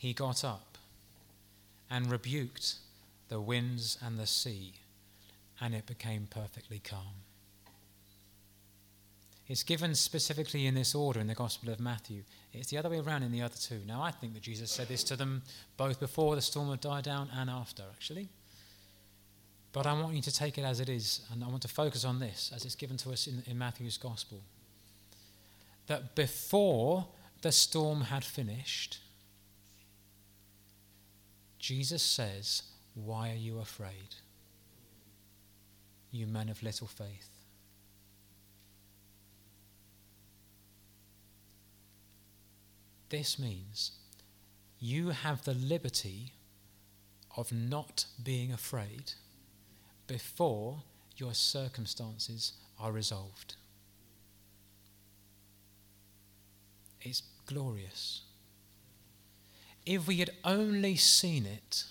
he 0.00 0.14
got 0.14 0.42
up 0.42 0.78
and 1.90 2.10
rebuked 2.10 2.76
the 3.28 3.38
winds 3.38 3.98
and 4.02 4.18
the 4.18 4.26
sea, 4.26 4.72
and 5.60 5.74
it 5.74 5.84
became 5.84 6.26
perfectly 6.30 6.78
calm. 6.78 7.20
It's 9.46 9.62
given 9.62 9.94
specifically 9.94 10.64
in 10.64 10.74
this 10.74 10.94
order 10.94 11.20
in 11.20 11.26
the 11.26 11.34
Gospel 11.34 11.68
of 11.68 11.80
Matthew. 11.80 12.22
It's 12.54 12.70
the 12.70 12.78
other 12.78 12.88
way 12.88 13.00
around 13.00 13.24
in 13.24 13.30
the 13.30 13.42
other 13.42 13.56
two. 13.60 13.80
Now, 13.86 14.00
I 14.00 14.10
think 14.10 14.32
that 14.32 14.42
Jesus 14.42 14.70
said 14.70 14.88
this 14.88 15.04
to 15.04 15.16
them 15.16 15.42
both 15.76 16.00
before 16.00 16.34
the 16.34 16.40
storm 16.40 16.70
had 16.70 16.80
died 16.80 17.04
down 17.04 17.28
and 17.36 17.50
after, 17.50 17.82
actually. 17.92 18.30
But 19.74 19.86
I 19.86 19.92
want 19.92 20.16
you 20.16 20.22
to 20.22 20.32
take 20.32 20.56
it 20.56 20.64
as 20.64 20.80
it 20.80 20.88
is, 20.88 21.20
and 21.30 21.44
I 21.44 21.48
want 21.48 21.60
to 21.62 21.68
focus 21.68 22.06
on 22.06 22.20
this 22.20 22.52
as 22.56 22.64
it's 22.64 22.74
given 22.74 22.96
to 22.98 23.10
us 23.10 23.26
in, 23.26 23.42
in 23.46 23.58
Matthew's 23.58 23.98
Gospel. 23.98 24.40
That 25.88 26.14
before 26.14 27.06
the 27.42 27.52
storm 27.52 28.00
had 28.00 28.24
finished, 28.24 29.00
Jesus 31.60 32.02
says, 32.02 32.62
Why 32.94 33.30
are 33.30 33.36
you 33.36 33.60
afraid? 33.60 34.16
You 36.10 36.26
men 36.26 36.48
of 36.48 36.62
little 36.62 36.88
faith. 36.88 37.28
This 43.10 43.38
means 43.38 43.92
you 44.78 45.10
have 45.10 45.44
the 45.44 45.54
liberty 45.54 46.32
of 47.36 47.52
not 47.52 48.06
being 48.22 48.52
afraid 48.52 49.12
before 50.06 50.82
your 51.16 51.34
circumstances 51.34 52.54
are 52.78 52.92
resolved. 52.92 53.56
It's 57.02 57.22
glorious. 57.46 58.22
If 59.86 60.06
we 60.06 60.16
had 60.16 60.30
only 60.44 60.96
seen 60.96 61.46
it 61.46 61.84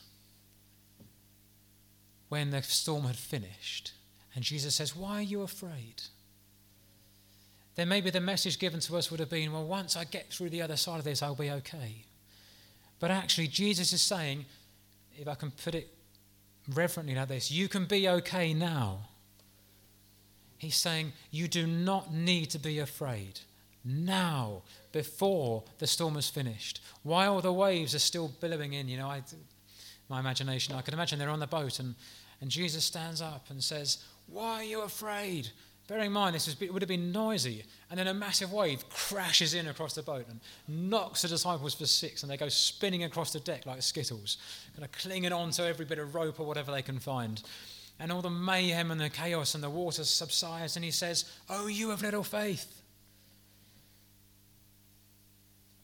when 2.30 2.52
the 2.52 2.62
storm 2.62 3.06
had 3.06 3.16
finished, 3.16 3.94
and 4.36 4.44
Jesus 4.44 4.76
says, 4.76 4.96
Why 4.96 5.20
are 5.20 5.22
you 5.22 5.42
afraid? 5.42 6.04
Then 7.76 7.90
maybe 7.90 8.10
the 8.10 8.20
message 8.20 8.60
given 8.60 8.80
to 8.82 8.98
us 8.98 9.10
would 9.10 9.20
have 9.20 9.30
been, 9.30 9.52
Well, 9.52 9.66
once 9.66 9.96
I 9.96 10.04
get 10.04 10.32
through 10.32 10.50
the 10.50 10.62
other 10.62 10.78
side 10.78 11.00
of 11.00 11.06
this, 11.06 11.24
I'll 11.24 11.36
be 11.36 11.52
okay. 11.52 12.06
But 13.00 13.12
actually, 13.12 13.48
Jesus 13.48 13.94
is 13.94 14.02
saying, 14.02 14.46
if 15.18 15.28
I 15.28 15.36
can 15.36 15.52
put 15.52 15.76
it 15.76 15.94
reverently 16.74 17.16
like 17.16 17.28
this, 17.28 17.52
you 17.52 17.68
can 17.68 17.86
be 17.86 18.08
okay 18.08 18.54
now. 18.54 19.00
He's 20.58 20.76
saying, 20.76 21.14
You 21.32 21.48
do 21.48 21.66
not 21.66 22.14
need 22.14 22.50
to 22.52 22.60
be 22.60 22.80
afraid 22.80 23.40
now, 23.84 24.64
before 24.92 25.64
the 25.78 25.88
storm 25.88 26.16
has 26.16 26.30
finished, 26.30 26.82
while 27.04 27.42
the 27.42 27.54
waves 27.54 27.94
are 27.96 28.00
still 28.00 28.30
billowing 28.40 28.74
in. 28.74 28.88
You 28.88 28.98
know, 28.98 29.08
I, 29.08 29.22
my 30.10 30.20
imagination, 30.20 30.76
I 30.76 30.82
can 30.82 30.94
imagine 30.94 31.20
they're 31.20 31.30
on 31.30 31.40
the 31.40 31.48
boat 31.48 31.80
and, 31.80 31.96
and 32.42 32.50
Jesus 32.50 32.84
stands 32.84 33.22
up 33.22 33.48
and 33.50 33.64
says, 33.64 34.04
Why 34.28 34.56
are 34.56 34.64
you 34.64 34.82
afraid? 34.82 35.50
Bearing 35.90 36.06
in 36.06 36.12
mind, 36.12 36.36
this 36.36 36.56
would 36.60 36.84
have 36.84 36.88
been 36.88 37.12
noisy, 37.12 37.64
and 37.90 38.00
then 38.00 38.06
a 38.06 38.14
massive 38.14 38.54
wave 38.54 38.88
crashes 38.90 39.56
in 39.56 39.66
across 39.66 39.96
the 39.96 40.04
boat 40.04 40.28
and 40.30 40.40
knocks 40.68 41.24
the 41.24 41.28
disciples 41.28 41.74
for 41.74 41.88
six, 41.88 42.22
and 42.22 42.32
they 42.32 42.38
go 42.38 42.48
spinning 42.48 43.06
across 43.06 43.34
the 43.34 43.40
deck 43.40 43.66
like 43.66 43.82
skittles, 43.82 44.38
kind 44.76 44.86
of 44.86 44.92
clinging 44.92 45.34
on 45.34 45.50
to 45.50 45.66
every 45.66 45.86
bit 45.86 45.98
of 45.98 46.14
rope 46.14 46.40
or 46.40 46.46
whatever 46.46 46.72
they 46.72 46.84
can 46.84 47.00
find. 47.00 47.42
And 48.00 48.12
all 48.12 48.22
the 48.22 48.30
mayhem 48.30 48.92
and 48.92 49.02
the 49.02 49.10
chaos 49.10 49.56
and 49.56 49.64
the 49.64 49.70
water 49.70 50.04
subsides, 50.04 50.76
and 50.76 50.86
he 50.86 50.92
says, 50.92 51.26
Oh, 51.50 51.66
you 51.66 51.90
of 51.90 52.04
little 52.04 52.24
faith. 52.24 52.79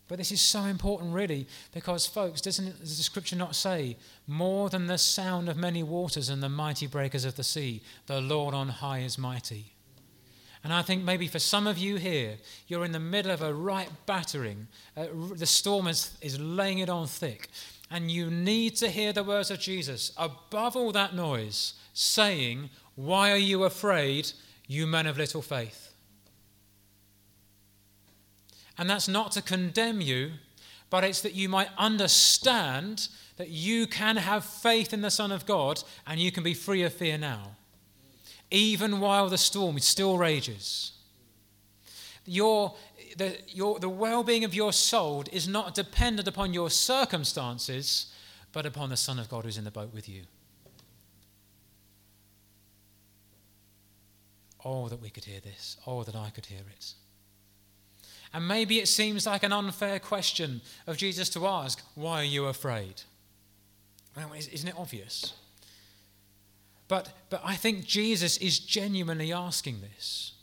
But 0.08 0.20
this 0.20 0.32
is 0.32 0.41
so 0.41 0.66
important, 0.66 1.14
really, 1.14 1.47
because, 1.74 2.06
folks, 2.06 2.39
doesn't 2.39 2.80
does 2.80 2.97
the 2.97 3.03
scripture 3.03 3.36
not 3.36 3.56
say, 3.56 3.97
more 4.28 4.70
than 4.70 4.86
the 4.86 4.99
sound 4.99 5.49
of 5.49 5.58
many 5.58 5.82
waters 5.82 6.30
and 6.30 6.43
the 6.43 6.49
mighty 6.49 6.86
breakers 6.86 7.26
of 7.26 7.36
the 7.36 7.43
sea, 7.43 7.82
the 8.06 8.22
Lord 8.22 8.53
on 8.53 8.70
high 8.70 8.99
is 8.99 9.18
mighty? 9.18 9.74
And 10.64 10.74
I 10.74 10.82
think 10.82 11.03
maybe 11.03 11.28
for 11.28 11.38
some 11.38 11.68
of 11.68 11.78
you 11.78 11.97
here, 11.97 12.38
you're 12.68 12.86
in 12.86 12.91
the 12.91 12.99
middle 12.99 13.32
of 13.32 13.43
a 13.43 13.53
right 13.53 13.89
battering. 14.08 14.68
Uh, 14.97 15.06
the 15.36 15.45
storm 15.45 15.88
is, 15.88 16.18
is 16.22 16.39
laying 16.39 16.80
it 16.80 16.89
on 16.89 17.06
thick. 17.06 17.49
And 17.91 18.10
you 18.10 18.32
need 18.32 18.76
to 18.78 18.89
hear 18.89 19.14
the 19.14 19.24
words 19.24 19.51
of 19.51 19.60
Jesus 19.60 20.12
above 20.18 20.76
all 20.76 20.91
that 20.91 21.14
noise, 21.14 21.76
saying, 21.93 22.72
Why 22.95 23.32
are 23.32 23.38
you 23.38 23.64
afraid, 23.64 24.32
you 24.68 24.88
men 24.88 25.06
of 25.06 25.20
little 25.20 25.43
faith? 25.43 25.84
And 28.78 28.89
that's 28.89 29.07
not 29.07 29.32
to 29.34 29.41
condemn 29.41 30.01
you, 30.01 30.32
but 30.89 31.03
it's 31.03 31.21
that 31.21 31.34
you 31.34 31.49
might 31.49 31.69
understand 31.78 33.07
that 33.38 33.49
you 33.49 33.88
can 33.88 34.17
have 34.17 34.45
faith 34.45 34.93
in 34.93 35.01
the 35.01 35.11
Son 35.11 35.32
of 35.32 35.45
God 35.45 35.84
and 36.05 36.19
you 36.19 36.32
can 36.32 36.43
be 36.43 36.53
free 36.53 36.84
of 36.84 36.93
fear 36.93 37.17
now, 37.17 37.55
even 38.51 38.99
while 38.99 39.30
the 39.30 39.38
storm 39.38 39.80
still 39.80 40.17
rages. 40.17 40.93
Your, 42.26 42.76
the, 43.17 43.38
your, 43.47 43.80
the 43.80 43.89
well 43.89 44.23
being 44.23 44.43
of 44.43 44.53
your 44.53 44.73
soul 44.73 45.26
is 45.32 45.47
not 45.47 45.76
dependent 45.76 46.28
upon 46.28 46.53
your 46.53 46.69
circumstances, 46.69 48.13
but 48.51 48.65
upon 48.65 48.89
the 48.89 48.97
Son 48.97 49.19
of 49.19 49.30
God 49.30 49.45
who's 49.45 49.57
in 49.57 49.63
the 49.63 49.71
boat 49.71 49.93
with 49.93 50.07
you. 50.09 50.23
Oh, 54.63 54.89
that 54.89 54.99
we 54.99 55.11
could 55.11 55.26
hear 55.26 55.39
this. 55.39 55.78
Oh, 55.86 56.03
that 56.03 56.15
I 56.15 56.32
could 56.32 56.47
hear 56.47 56.63
it. 56.76 56.93
And 58.36 58.49
maybe 58.49 58.79
it 58.79 58.89
seems 58.89 59.25
like 59.25 59.43
an 59.43 59.53
unfair 59.53 59.97
question 59.97 60.59
of 60.88 60.97
Jesus 60.97 61.29
to 61.29 61.47
ask, 61.47 61.81
Why 61.95 62.19
are 62.19 62.25
you 62.25 62.47
afraid? 62.47 63.03
Isn't 64.51 64.67
it 64.67 64.75
obvious? 64.77 65.33
But, 66.89 67.13
but 67.29 67.41
I 67.45 67.55
think 67.55 67.86
Jesus 67.86 68.36
is 68.39 68.59
genuinely 68.59 69.31
asking 69.31 69.79
this. 69.79 70.33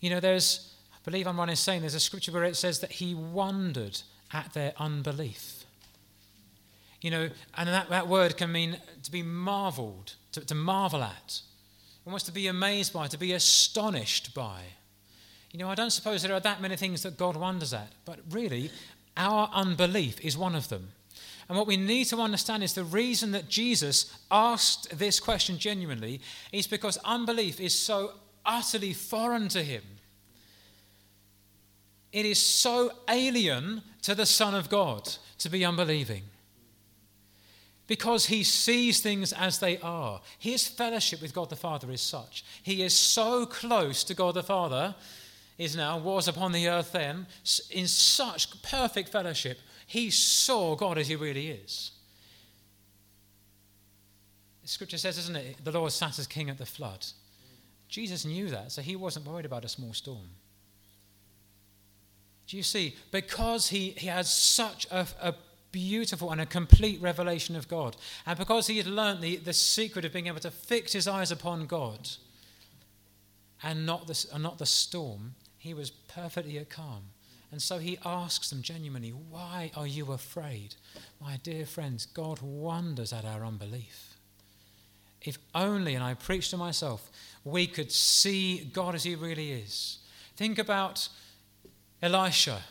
You 0.00 0.08
know, 0.08 0.18
there's, 0.18 0.72
I 0.94 0.96
believe 1.04 1.26
I'm 1.26 1.38
right 1.38 1.50
in 1.50 1.56
saying, 1.56 1.82
there's 1.82 1.94
a 1.94 2.00
scripture 2.00 2.32
where 2.32 2.44
it 2.44 2.56
says 2.56 2.80
that 2.80 2.92
he 2.92 3.14
wondered 3.14 4.00
at 4.32 4.54
their 4.54 4.72
unbelief. 4.78 5.66
You 7.02 7.10
know, 7.10 7.28
and 7.58 7.68
that, 7.68 7.90
that 7.90 8.08
word 8.08 8.38
can 8.38 8.50
mean 8.50 8.78
to 9.02 9.12
be 9.12 9.22
marveled, 9.22 10.14
to, 10.32 10.40
to 10.40 10.54
marvel 10.54 11.02
at, 11.02 11.42
almost 12.06 12.24
to 12.26 12.32
be 12.32 12.46
amazed 12.46 12.94
by, 12.94 13.08
to 13.08 13.18
be 13.18 13.34
astonished 13.34 14.32
by. 14.34 14.62
You 15.52 15.58
know, 15.58 15.68
I 15.68 15.74
don't 15.74 15.90
suppose 15.90 16.22
there 16.22 16.34
are 16.34 16.40
that 16.40 16.62
many 16.62 16.76
things 16.76 17.02
that 17.02 17.18
God 17.18 17.36
wonders 17.36 17.74
at, 17.74 17.92
but 18.06 18.20
really, 18.30 18.70
our 19.16 19.50
unbelief 19.52 20.18
is 20.24 20.36
one 20.36 20.54
of 20.54 20.68
them. 20.68 20.88
And 21.48 21.58
what 21.58 21.66
we 21.66 21.76
need 21.76 22.04
to 22.06 22.16
understand 22.16 22.62
is 22.62 22.72
the 22.72 22.84
reason 22.84 23.32
that 23.32 23.48
Jesus 23.48 24.16
asked 24.30 24.98
this 24.98 25.20
question 25.20 25.58
genuinely 25.58 26.22
is 26.50 26.66
because 26.66 26.96
unbelief 27.04 27.60
is 27.60 27.74
so 27.74 28.12
utterly 28.46 28.94
foreign 28.94 29.48
to 29.48 29.62
him. 29.62 29.82
It 32.12 32.24
is 32.24 32.40
so 32.40 32.92
alien 33.08 33.82
to 34.02 34.14
the 34.14 34.26
Son 34.26 34.54
of 34.54 34.70
God 34.70 35.10
to 35.38 35.50
be 35.50 35.64
unbelieving. 35.64 36.22
Because 37.86 38.26
he 38.26 38.44
sees 38.44 39.00
things 39.00 39.32
as 39.32 39.58
they 39.58 39.78
are. 39.78 40.20
His 40.38 40.68
fellowship 40.68 41.20
with 41.20 41.34
God 41.34 41.50
the 41.50 41.56
Father 41.56 41.90
is 41.90 42.00
such. 42.00 42.44
He 42.62 42.82
is 42.82 42.94
so 42.94 43.44
close 43.44 44.04
to 44.04 44.14
God 44.14 44.34
the 44.34 44.42
Father 44.42 44.94
is 45.58 45.76
now, 45.76 45.98
was 45.98 46.28
upon 46.28 46.52
the 46.52 46.68
earth 46.68 46.92
then, 46.92 47.26
in 47.70 47.86
such 47.86 48.62
perfect 48.62 49.10
fellowship, 49.10 49.58
he 49.86 50.10
saw 50.10 50.74
God 50.74 50.98
as 50.98 51.08
he 51.08 51.16
really 51.16 51.48
is. 51.48 51.92
Scripture 54.64 54.98
says, 54.98 55.18
isn't 55.18 55.36
it, 55.36 55.56
the 55.64 55.72
Lord 55.72 55.92
sat 55.92 56.18
as 56.18 56.26
king 56.26 56.48
at 56.48 56.58
the 56.58 56.64
flood. 56.64 57.04
Jesus 57.88 58.24
knew 58.24 58.48
that, 58.48 58.72
so 58.72 58.80
he 58.80 58.96
wasn't 58.96 59.26
worried 59.26 59.44
about 59.44 59.64
a 59.64 59.68
small 59.68 59.92
storm. 59.92 60.30
Do 62.46 62.56
you 62.56 62.62
see? 62.62 62.96
Because 63.10 63.68
he, 63.68 63.90
he 63.90 64.06
had 64.06 64.26
such 64.26 64.86
a, 64.90 65.06
a 65.20 65.34
beautiful 65.72 66.30
and 66.30 66.40
a 66.40 66.46
complete 66.46 67.00
revelation 67.02 67.56
of 67.56 67.68
God, 67.68 67.96
and 68.24 68.38
because 68.38 68.66
he 68.66 68.78
had 68.78 68.86
learnt 68.86 69.20
the, 69.20 69.36
the 69.36 69.52
secret 69.52 70.04
of 70.04 70.12
being 70.12 70.26
able 70.26 70.40
to 70.40 70.50
fix 70.50 70.92
his 70.92 71.08
eyes 71.08 71.30
upon 71.30 71.66
God 71.66 72.08
and 73.62 73.84
not 73.84 74.06
the, 74.06 74.26
and 74.32 74.42
not 74.42 74.58
the 74.58 74.66
storm, 74.66 75.34
he 75.62 75.74
was 75.74 75.90
perfectly 75.90 76.58
at 76.58 76.68
calm. 76.68 77.04
And 77.52 77.62
so 77.62 77.78
he 77.78 77.96
asks 78.04 78.50
them 78.50 78.62
genuinely, 78.62 79.10
Why 79.10 79.70
are 79.76 79.86
you 79.86 80.10
afraid? 80.10 80.74
My 81.20 81.38
dear 81.44 81.66
friends, 81.66 82.04
God 82.04 82.40
wonders 82.42 83.12
at 83.12 83.24
our 83.24 83.44
unbelief. 83.44 84.16
If 85.20 85.38
only, 85.54 85.94
and 85.94 86.02
I 86.02 86.14
preach 86.14 86.50
to 86.50 86.56
myself, 86.56 87.08
we 87.44 87.68
could 87.68 87.92
see 87.92 88.64
God 88.72 88.96
as 88.96 89.04
he 89.04 89.14
really 89.14 89.52
is. 89.52 89.98
Think 90.36 90.58
about 90.58 91.08
Elisha, 92.02 92.62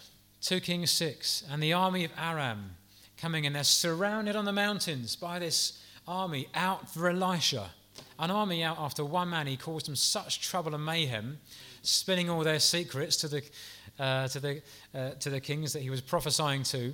2 0.42 0.60
Kings 0.60 0.92
6, 0.92 1.46
and 1.50 1.64
the 1.64 1.72
army 1.72 2.04
of 2.04 2.12
Aram 2.18 2.72
coming 3.16 3.46
in. 3.46 3.54
They're 3.54 3.64
surrounded 3.64 4.36
on 4.36 4.44
the 4.44 4.52
mountains 4.52 5.16
by 5.16 5.40
this 5.40 5.82
army 6.06 6.50
out 6.54 6.90
for 6.94 7.08
Elisha. 7.08 7.70
An 8.20 8.32
army 8.32 8.64
out 8.64 8.80
after 8.80 9.06
one 9.06 9.30
man. 9.30 9.48
He 9.48 9.56
caused 9.56 9.88
them 9.88 9.96
such 9.96 10.42
trouble 10.42 10.76
and 10.76 10.86
mayhem 10.86 11.40
spilling 11.82 12.30
all 12.30 12.44
their 12.44 12.60
secrets 12.60 13.18
to 13.18 13.28
the, 13.28 13.44
uh, 14.00 14.28
to, 14.28 14.40
the, 14.40 14.62
uh, 14.94 15.12
to 15.20 15.30
the 15.30 15.40
kings 15.40 15.74
that 15.74 15.82
he 15.82 15.90
was 15.90 16.02
prophesying 16.02 16.64
to. 16.64 16.94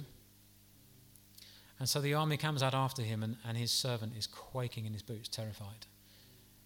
And 1.80 1.88
so 1.88 2.02
the 2.02 2.14
army 2.16 2.38
comes 2.38 2.64
out 2.64 2.74
after 2.74 3.04
him, 3.04 3.22
and, 3.22 3.38
and 3.48 3.58
his 3.58 3.72
servant 3.72 4.14
is 4.18 4.26
quaking 4.26 4.86
in 4.86 4.94
his 4.94 5.04
boots, 5.04 5.28
terrified, 5.28 5.86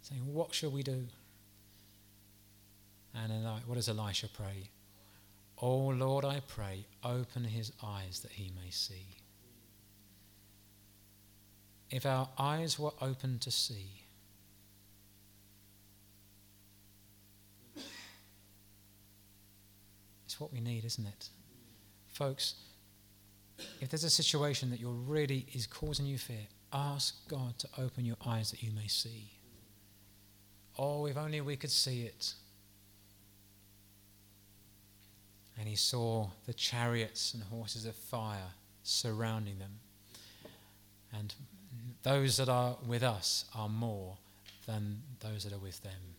saying, 0.01 0.22
What 0.34 0.53
shall 0.53 0.72
we 0.72 0.84
do? 0.84 1.07
And 3.13 3.45
what 3.65 3.76
does 3.76 3.89
Elisha 3.89 4.30
pray? 4.30 4.69
Oh 5.61 5.88
Lord, 5.88 6.26
I 6.26 6.41
pray, 6.47 6.86
open 7.03 7.43
his 7.43 7.72
eyes 7.84 8.22
that 8.22 8.32
he 8.32 8.51
may 8.63 8.72
see. 8.72 9.05
If 11.89 12.05
our 12.05 12.30
eyes 12.39 12.80
were 12.80 12.93
open 13.01 13.38
to 13.39 13.51
see, 13.51 14.01
what 20.42 20.52
we 20.52 20.60
need, 20.60 20.84
isn't 20.84 21.06
it? 21.06 21.30
Folks, 22.08 22.56
if 23.80 23.89
there's 23.89 24.04
a 24.04 24.10
situation 24.10 24.70
that 24.72 24.80
you're 24.80 24.92
really 24.92 25.46
is 25.54 25.68
causing 25.68 26.06
you 26.06 26.18
fear, 26.18 26.48
ask 26.74 27.28
God 27.30 27.58
to 27.60 27.68
open 27.78 28.06
your 28.06 28.18
eyes 28.26 28.52
that 28.52 28.64
you 28.64 28.72
may 28.72 28.88
see. 28.88 29.32
Oh, 30.78 31.06
if 31.06 31.18
only 31.18 31.42
we 31.42 31.56
could 31.56 31.72
see 31.72 32.04
it. 32.04 32.34
And 35.60 35.68
he 35.70 35.76
saw 35.76 36.30
the 36.48 36.54
chariots 36.54 37.34
and 37.34 37.44
horses 37.44 37.86
of 37.86 37.96
fire 37.96 38.54
surrounding 38.84 39.60
them. 39.60 39.80
And 41.14 41.36
those 42.04 42.38
that 42.38 42.50
are 42.50 42.78
with 42.88 43.04
us 43.04 43.46
are 43.54 43.70
more 43.70 44.18
than 44.66 45.02
those 45.20 45.44
that 45.44 45.54
are 45.54 45.60
with 45.60 45.84
them. 45.84 46.16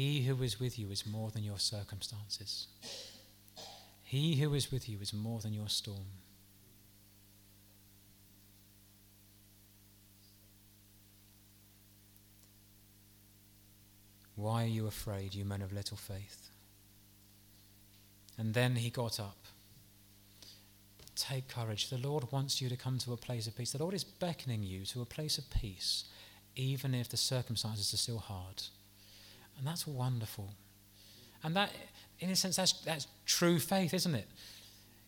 He 0.00 0.22
who 0.22 0.42
is 0.42 0.58
with 0.58 0.78
you 0.78 0.90
is 0.90 1.04
more 1.04 1.30
than 1.30 1.44
your 1.44 1.58
circumstances. 1.58 2.68
He 4.02 4.36
who 4.36 4.54
is 4.54 4.72
with 4.72 4.88
you 4.88 4.96
is 5.02 5.12
more 5.12 5.40
than 5.40 5.52
your 5.52 5.68
storm. 5.68 6.06
Why 14.36 14.64
are 14.64 14.68
you 14.68 14.86
afraid, 14.86 15.34
you 15.34 15.44
men 15.44 15.60
of 15.60 15.70
little 15.70 15.98
faith? 15.98 16.48
And 18.38 18.54
then 18.54 18.76
he 18.76 18.88
got 18.88 19.20
up. 19.20 19.36
Take 21.14 21.46
courage. 21.48 21.90
The 21.90 21.98
Lord 21.98 22.32
wants 22.32 22.62
you 22.62 22.70
to 22.70 22.76
come 22.76 22.96
to 23.00 23.12
a 23.12 23.18
place 23.18 23.46
of 23.46 23.54
peace. 23.54 23.72
The 23.72 23.82
Lord 23.82 23.92
is 23.92 24.04
beckoning 24.04 24.62
you 24.62 24.86
to 24.86 25.02
a 25.02 25.04
place 25.04 25.36
of 25.36 25.50
peace, 25.50 26.04
even 26.56 26.94
if 26.94 27.10
the 27.10 27.18
circumstances 27.18 27.92
are 27.92 27.98
still 27.98 28.16
hard. 28.16 28.62
And 29.60 29.68
that's 29.68 29.86
wonderful. 29.86 30.48
And 31.44 31.54
that, 31.54 31.70
in 32.18 32.30
a 32.30 32.36
sense, 32.36 32.56
that's, 32.56 32.72
that's 32.72 33.06
true 33.26 33.58
faith, 33.58 33.92
isn't 33.92 34.14
it? 34.14 34.26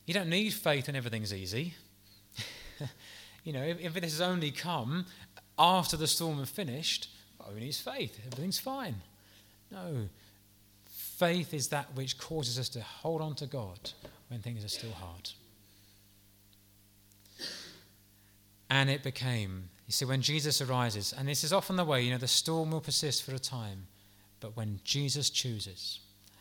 You 0.04 0.12
don't 0.12 0.28
need 0.28 0.52
faith 0.52 0.88
when 0.88 0.96
everything's 0.96 1.32
easy. 1.32 1.72
you 3.44 3.54
know, 3.54 3.62
if, 3.62 3.80
if 3.80 3.96
it 3.96 4.02
has 4.02 4.20
only 4.20 4.50
come 4.50 5.06
after 5.58 5.96
the 5.96 6.06
storm 6.06 6.38
has 6.38 6.50
finished, 6.50 7.08
oh, 7.40 7.50
who 7.54 7.60
needs 7.60 7.80
faith? 7.80 8.20
Everything's 8.26 8.58
fine. 8.58 8.96
No. 9.70 10.08
Faith 10.84 11.54
is 11.54 11.68
that 11.68 11.86
which 11.94 12.18
causes 12.18 12.58
us 12.58 12.68
to 12.68 12.82
hold 12.82 13.22
on 13.22 13.34
to 13.36 13.46
God 13.46 13.92
when 14.28 14.40
things 14.40 14.62
are 14.66 14.68
still 14.68 14.92
hard. 14.92 15.30
And 18.68 18.90
it 18.90 19.02
became, 19.02 19.70
you 19.86 19.92
see, 19.92 20.04
when 20.04 20.20
Jesus 20.20 20.60
arises, 20.60 21.14
and 21.16 21.26
this 21.26 21.42
is 21.42 21.54
often 21.54 21.76
the 21.76 21.84
way, 21.84 22.02
you 22.02 22.10
know, 22.10 22.18
the 22.18 22.28
storm 22.28 22.70
will 22.70 22.80
persist 22.82 23.22
for 23.22 23.34
a 23.34 23.38
time, 23.38 23.86
but 24.42 24.56
when 24.56 24.80
Jesus 24.84 25.30
chooses, 25.30 26.00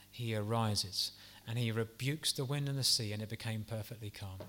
he 0.10 0.36
arises 0.36 1.14
and 1.47 1.58
he 1.58 1.72
rebukes 1.72 2.34
the 2.34 2.43
wind 2.43 2.68
and 2.68 2.78
the 2.78 2.84
sea, 2.84 3.14
and 3.14 3.22
it 3.22 3.30
became 3.30 3.64
perfectly 3.64 4.10
calm. 4.10 4.39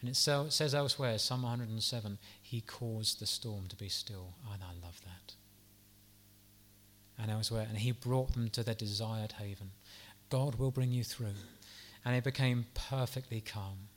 And 0.00 0.08
it 0.08 0.16
says 0.16 0.74
elsewhere, 0.74 1.18
Psalm 1.18 1.42
107, 1.42 2.18
he 2.40 2.62
caused 2.62 3.20
the 3.20 3.26
storm 3.26 3.66
to 3.68 3.76
be 3.76 3.88
still. 3.88 4.34
And 4.52 4.62
I 4.62 4.72
love 4.84 5.00
that 5.04 5.34
and 7.20 7.30
elsewhere, 7.30 7.66
and 7.68 7.78
he 7.78 7.92
brought 7.92 8.32
them 8.32 8.48
to 8.50 8.62
their 8.62 8.74
desired 8.74 9.32
haven. 9.32 9.72
God 10.30 10.54
will 10.54 10.70
bring 10.70 10.90
you 10.90 11.04
through. 11.04 11.34
And 12.04 12.16
it 12.16 12.24
became 12.24 12.66
perfectly 12.72 13.42
calm. 13.42 13.88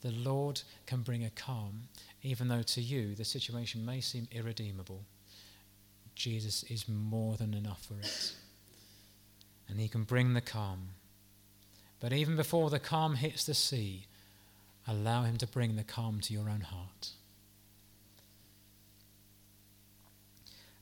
The 0.00 0.12
Lord 0.12 0.62
can 0.86 1.02
bring 1.02 1.24
a 1.24 1.30
calm, 1.30 1.88
even 2.22 2.48
though 2.48 2.62
to 2.62 2.80
you 2.80 3.14
the 3.14 3.24
situation 3.24 3.84
may 3.84 4.00
seem 4.00 4.28
irredeemable. 4.32 5.04
Jesus 6.14 6.62
is 6.64 6.88
more 6.88 7.36
than 7.36 7.52
enough 7.54 7.84
for 7.84 7.94
it. 7.94 8.34
And 9.68 9.80
he 9.80 9.88
can 9.88 10.04
bring 10.04 10.34
the 10.34 10.40
calm. 10.40 10.90
But 12.00 12.12
even 12.12 12.36
before 12.36 12.70
the 12.70 12.78
calm 12.78 13.16
hits 13.16 13.44
the 13.44 13.54
sea, 13.54 14.06
allow 14.86 15.22
him 15.22 15.36
to 15.38 15.46
bring 15.46 15.76
the 15.76 15.84
calm 15.84 16.20
to 16.20 16.32
your 16.32 16.48
own 16.50 16.60
heart. 16.60 17.10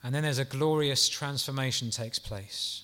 And 0.02 0.14
then 0.14 0.24
there's 0.24 0.38
a 0.38 0.44
glorious 0.44 1.08
transformation 1.08 1.90
takes 1.90 2.18
place. 2.18 2.82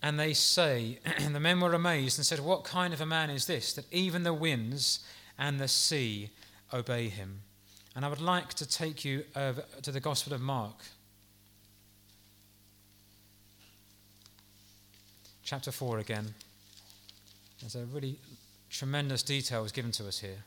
And 0.00 0.18
they 0.18 0.32
say, 0.32 0.98
and 1.04 1.34
the 1.34 1.40
men 1.40 1.60
were 1.60 1.74
amazed 1.74 2.18
and 2.18 2.26
said, 2.26 2.40
What 2.40 2.64
kind 2.64 2.92
of 2.92 3.00
a 3.00 3.06
man 3.06 3.30
is 3.30 3.46
this, 3.46 3.72
that 3.74 3.92
even 3.92 4.22
the 4.22 4.34
winds 4.34 5.00
and 5.38 5.60
the 5.60 5.68
sea 5.68 6.30
obey 6.72 7.08
him? 7.08 7.42
And 7.94 8.04
I 8.04 8.08
would 8.08 8.20
like 8.20 8.54
to 8.54 8.66
take 8.66 9.04
you 9.04 9.24
to 9.34 9.92
the 9.92 10.00
Gospel 10.00 10.32
of 10.32 10.40
Mark, 10.40 10.76
chapter 15.52 15.70
4 15.70 15.98
again. 15.98 16.32
There's 17.60 17.74
a 17.74 17.84
really 17.84 18.16
tremendous 18.70 19.22
detail 19.22 19.66
is 19.66 19.70
given 19.70 19.92
to 19.92 20.08
us 20.08 20.18
here. 20.18 20.44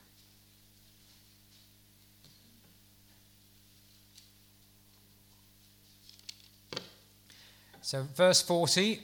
So, 7.83 8.07
verse 8.15 8.41
40 8.41 8.99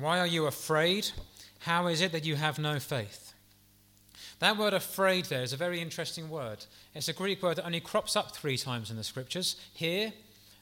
Why 0.00 0.18
are 0.18 0.26
you 0.26 0.46
afraid? 0.46 1.10
How 1.60 1.86
is 1.86 2.00
it 2.00 2.10
that 2.10 2.24
you 2.24 2.34
have 2.34 2.58
no 2.58 2.80
faith? 2.80 3.32
That 4.40 4.56
word 4.56 4.74
afraid 4.74 5.26
there 5.26 5.44
is 5.44 5.52
a 5.52 5.56
very 5.56 5.80
interesting 5.80 6.28
word. 6.28 6.64
It's 6.96 7.06
a 7.06 7.12
Greek 7.12 7.40
word 7.44 7.58
that 7.58 7.66
only 7.66 7.78
crops 7.78 8.16
up 8.16 8.34
three 8.34 8.56
times 8.56 8.90
in 8.90 8.96
the 8.96 9.04
scriptures 9.04 9.54
here, 9.72 10.12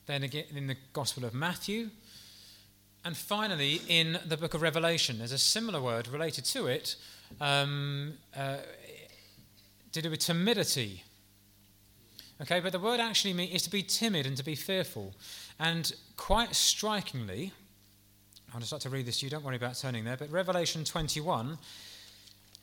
then 0.05 0.22
again 0.22 0.44
in 0.55 0.66
the 0.66 0.76
Gospel 0.92 1.24
of 1.24 1.32
Matthew, 1.32 1.88
and 3.05 3.16
finally 3.16 3.80
in 3.88 4.18
the 4.26 4.36
book 4.36 4.55
of 4.55 4.62
Revelation. 4.62 5.18
There's 5.18 5.32
a 5.32 5.38
similar 5.38 5.80
word 5.80 6.09
related 6.09 6.44
to 6.46 6.66
it 6.66 6.96
um, 7.40 8.14
uh, 8.36 8.59
to 9.92 10.03
do 10.03 10.11
with 10.11 10.20
timidity. 10.20 11.05
Okay, 12.42 12.61
but 12.61 12.72
the 12.72 12.78
word 12.78 13.01
actually 13.01 13.32
means 13.32 13.53
is 13.53 13.62
to 13.62 13.70
be 13.70 13.82
timid 13.82 14.26
and 14.26 14.36
to 14.36 14.44
be 14.44 14.55
fearful. 14.55 15.14
And 15.59 15.92
quite 16.16 16.55
strikingly, 16.55 17.53
I'll 18.53 18.61
just 18.61 18.72
like 18.72 18.82
to 18.82 18.90
read 18.90 19.07
this 19.07 19.22
you, 19.22 19.30
don't 19.30 19.44
worry 19.44 19.57
about 19.57 19.76
turning 19.76 20.05
there, 20.05 20.16
but 20.16 20.30
Revelation 20.30 20.84
21, 20.84 21.59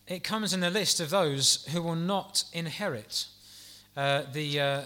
it 0.07 0.23
comes 0.23 0.53
in 0.53 0.59
the 0.59 0.69
list 0.69 0.99
of 0.99 1.09
those 1.09 1.65
who 1.71 1.81
will 1.81 1.95
not 1.95 2.43
inherit 2.53 3.25
uh, 3.95 4.23
the, 4.33 4.59
uh, 4.59 4.81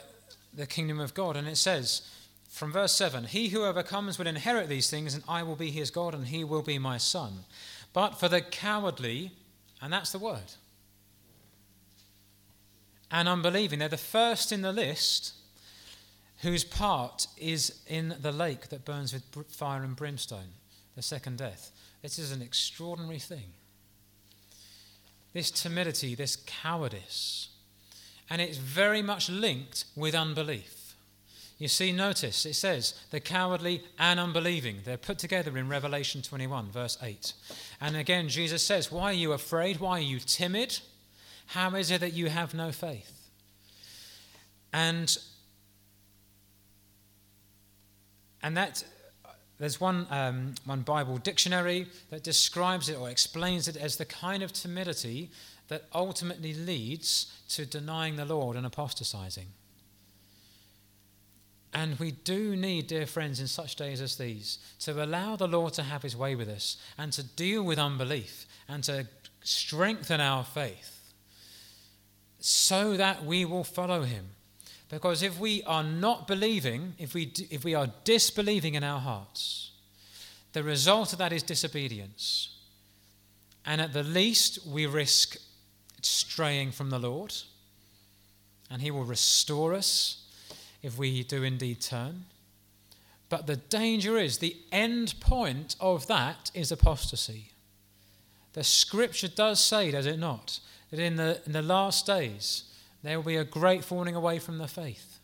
the 0.53 0.65
kingdom 0.65 0.99
of 0.99 1.13
God. 1.13 1.35
And 1.35 1.47
it 1.47 1.57
says, 1.57 2.01
from 2.51 2.71
verse 2.71 2.91
7 2.91 3.23
He 3.23 3.47
who 3.47 3.63
overcomes 3.63 4.19
will 4.19 4.27
inherit 4.27 4.69
these 4.69 4.89
things, 4.89 5.15
and 5.15 5.23
I 5.27 5.41
will 5.41 5.55
be 5.55 5.71
his 5.71 5.89
God, 5.89 6.13
and 6.13 6.27
he 6.27 6.43
will 6.43 6.61
be 6.61 6.77
my 6.77 6.97
son. 6.97 7.45
But 7.93 8.19
for 8.19 8.29
the 8.29 8.41
cowardly, 8.41 9.31
and 9.81 9.91
that's 9.91 10.11
the 10.11 10.19
word, 10.19 10.53
and 13.09 13.27
unbelieving, 13.27 13.79
they're 13.79 13.89
the 13.89 13.97
first 13.97 14.51
in 14.51 14.61
the 14.61 14.71
list 14.71 15.33
whose 16.41 16.63
part 16.63 17.27
is 17.37 17.81
in 17.87 18.15
the 18.21 18.31
lake 18.31 18.69
that 18.69 18.85
burns 18.85 19.13
with 19.13 19.23
fire 19.49 19.83
and 19.83 19.95
brimstone, 19.95 20.53
the 20.95 21.01
second 21.01 21.37
death. 21.37 21.71
This 22.01 22.17
is 22.17 22.31
an 22.31 22.41
extraordinary 22.41 23.19
thing. 23.19 23.53
This 25.33 25.51
timidity, 25.51 26.15
this 26.15 26.37
cowardice, 26.45 27.49
and 28.29 28.41
it's 28.41 28.57
very 28.57 29.01
much 29.01 29.29
linked 29.29 29.85
with 29.95 30.15
unbelief. 30.15 30.80
You 31.61 31.67
see, 31.67 31.91
notice 31.91 32.43
it 32.47 32.55
says 32.55 32.95
the 33.11 33.19
cowardly 33.19 33.83
and 33.99 34.19
unbelieving. 34.19 34.77
They're 34.83 34.97
put 34.97 35.19
together 35.19 35.55
in 35.59 35.69
Revelation 35.69 36.23
21, 36.23 36.71
verse 36.71 36.97
8. 37.03 37.33
And 37.79 37.95
again, 37.95 38.29
Jesus 38.29 38.65
says, 38.65 38.91
Why 38.91 39.11
are 39.11 39.13
you 39.13 39.33
afraid? 39.33 39.79
Why 39.79 39.99
are 39.99 40.01
you 40.01 40.19
timid? 40.19 40.79
How 41.45 41.75
is 41.75 41.91
it 41.91 42.01
that 42.01 42.13
you 42.13 42.29
have 42.29 42.55
no 42.55 42.71
faith? 42.71 43.29
And 44.73 45.15
And 48.41 48.57
that 48.57 48.83
there's 49.59 49.79
one, 49.79 50.07
um, 50.09 50.55
one 50.65 50.81
Bible 50.81 51.19
dictionary 51.19 51.85
that 52.09 52.23
describes 52.23 52.89
it 52.89 52.97
or 52.97 53.07
explains 53.11 53.67
it 53.67 53.77
as 53.77 53.97
the 53.97 54.05
kind 54.05 54.41
of 54.41 54.51
timidity 54.51 55.29
that 55.67 55.83
ultimately 55.93 56.55
leads 56.55 57.31
to 57.49 57.67
denying 57.67 58.15
the 58.15 58.25
Lord 58.25 58.57
and 58.57 58.65
apostatizing. 58.65 59.53
And 61.73 61.97
we 61.99 62.11
do 62.11 62.55
need, 62.55 62.87
dear 62.87 63.05
friends, 63.05 63.39
in 63.39 63.47
such 63.47 63.77
days 63.77 64.01
as 64.01 64.17
these, 64.17 64.59
to 64.79 65.03
allow 65.03 65.35
the 65.35 65.47
Lord 65.47 65.73
to 65.73 65.83
have 65.83 66.01
his 66.01 66.17
way 66.17 66.35
with 66.35 66.49
us 66.49 66.77
and 66.97 67.13
to 67.13 67.23
deal 67.23 67.63
with 67.63 67.79
unbelief 67.79 68.45
and 68.67 68.83
to 68.85 69.07
strengthen 69.41 70.19
our 70.19 70.43
faith 70.43 71.13
so 72.39 72.97
that 72.97 73.23
we 73.23 73.45
will 73.45 73.63
follow 73.63 74.03
him 74.03 74.31
because 74.91 75.23
if 75.23 75.39
we 75.39 75.63
are 75.63 75.83
not 75.83 76.27
believing, 76.27 76.95
if 76.99 77.13
we, 77.13 77.31
if 77.49 77.63
we 77.63 77.73
are 77.73 77.87
disbelieving 78.03 78.75
in 78.75 78.83
our 78.83 78.99
hearts, 78.99 79.71
the 80.51 80.63
result 80.63 81.13
of 81.13 81.19
that 81.19 81.31
is 81.31 81.43
disobedience. 81.43 82.57
And 83.65 83.79
at 83.79 83.93
the 83.93 84.03
least, 84.03 84.67
we 84.67 84.85
risk 84.85 85.37
straying 86.01 86.73
from 86.73 86.89
the 86.89 86.99
Lord. 86.99 87.33
And 88.69 88.81
He 88.81 88.91
will 88.91 89.05
restore 89.05 89.73
us 89.73 90.20
if 90.81 90.97
we 90.97 91.23
do 91.23 91.43
indeed 91.43 91.81
turn. 91.81 92.25
But 93.29 93.47
the 93.47 93.55
danger 93.55 94.17
is 94.17 94.37
the 94.37 94.57
end 94.71 95.15
point 95.19 95.75
of 95.79 96.07
that 96.07 96.51
is 96.53 96.71
apostasy. 96.71 97.51
The 98.53 98.63
scripture 98.63 99.29
does 99.29 99.63
say, 99.63 99.91
does 99.91 100.05
it 100.05 100.19
not, 100.19 100.59
that 100.89 100.99
in 100.99 101.15
the, 101.15 101.39
in 101.45 101.53
the 101.53 101.61
last 101.61 102.05
days, 102.05 102.65
there 103.03 103.17
will 103.17 103.25
be 103.25 103.37
a 103.37 103.45
great 103.45 103.83
falling 103.85 104.15
away 104.15 104.39
from 104.39 104.57
the 104.57 104.67
faith. 104.67 105.19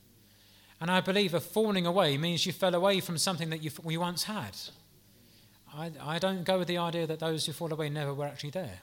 And 0.80 0.90
I 0.90 1.02
believe 1.02 1.34
a 1.34 1.40
falling 1.40 1.86
away 1.86 2.18
means 2.18 2.46
you 2.46 2.54
fell 2.54 2.76
away 2.76 3.00
from 3.00 3.18
something 3.18 3.50
that 3.50 3.64
you, 3.64 3.72
you 3.88 4.00
once 4.00 4.24
had. 4.24 4.56
I, 5.76 5.92
I 6.02 6.20
don't 6.20 6.44
go 6.44 6.60
with 6.60 6.68
the 6.68 6.78
idea 6.78 7.08
that 7.08 7.20
those 7.20 7.46
who 7.46 7.52
fall 7.52 7.74
away 7.74 7.90
never 7.90 8.14
were 8.14 8.26
actually 8.26 8.52
there. 8.52 8.80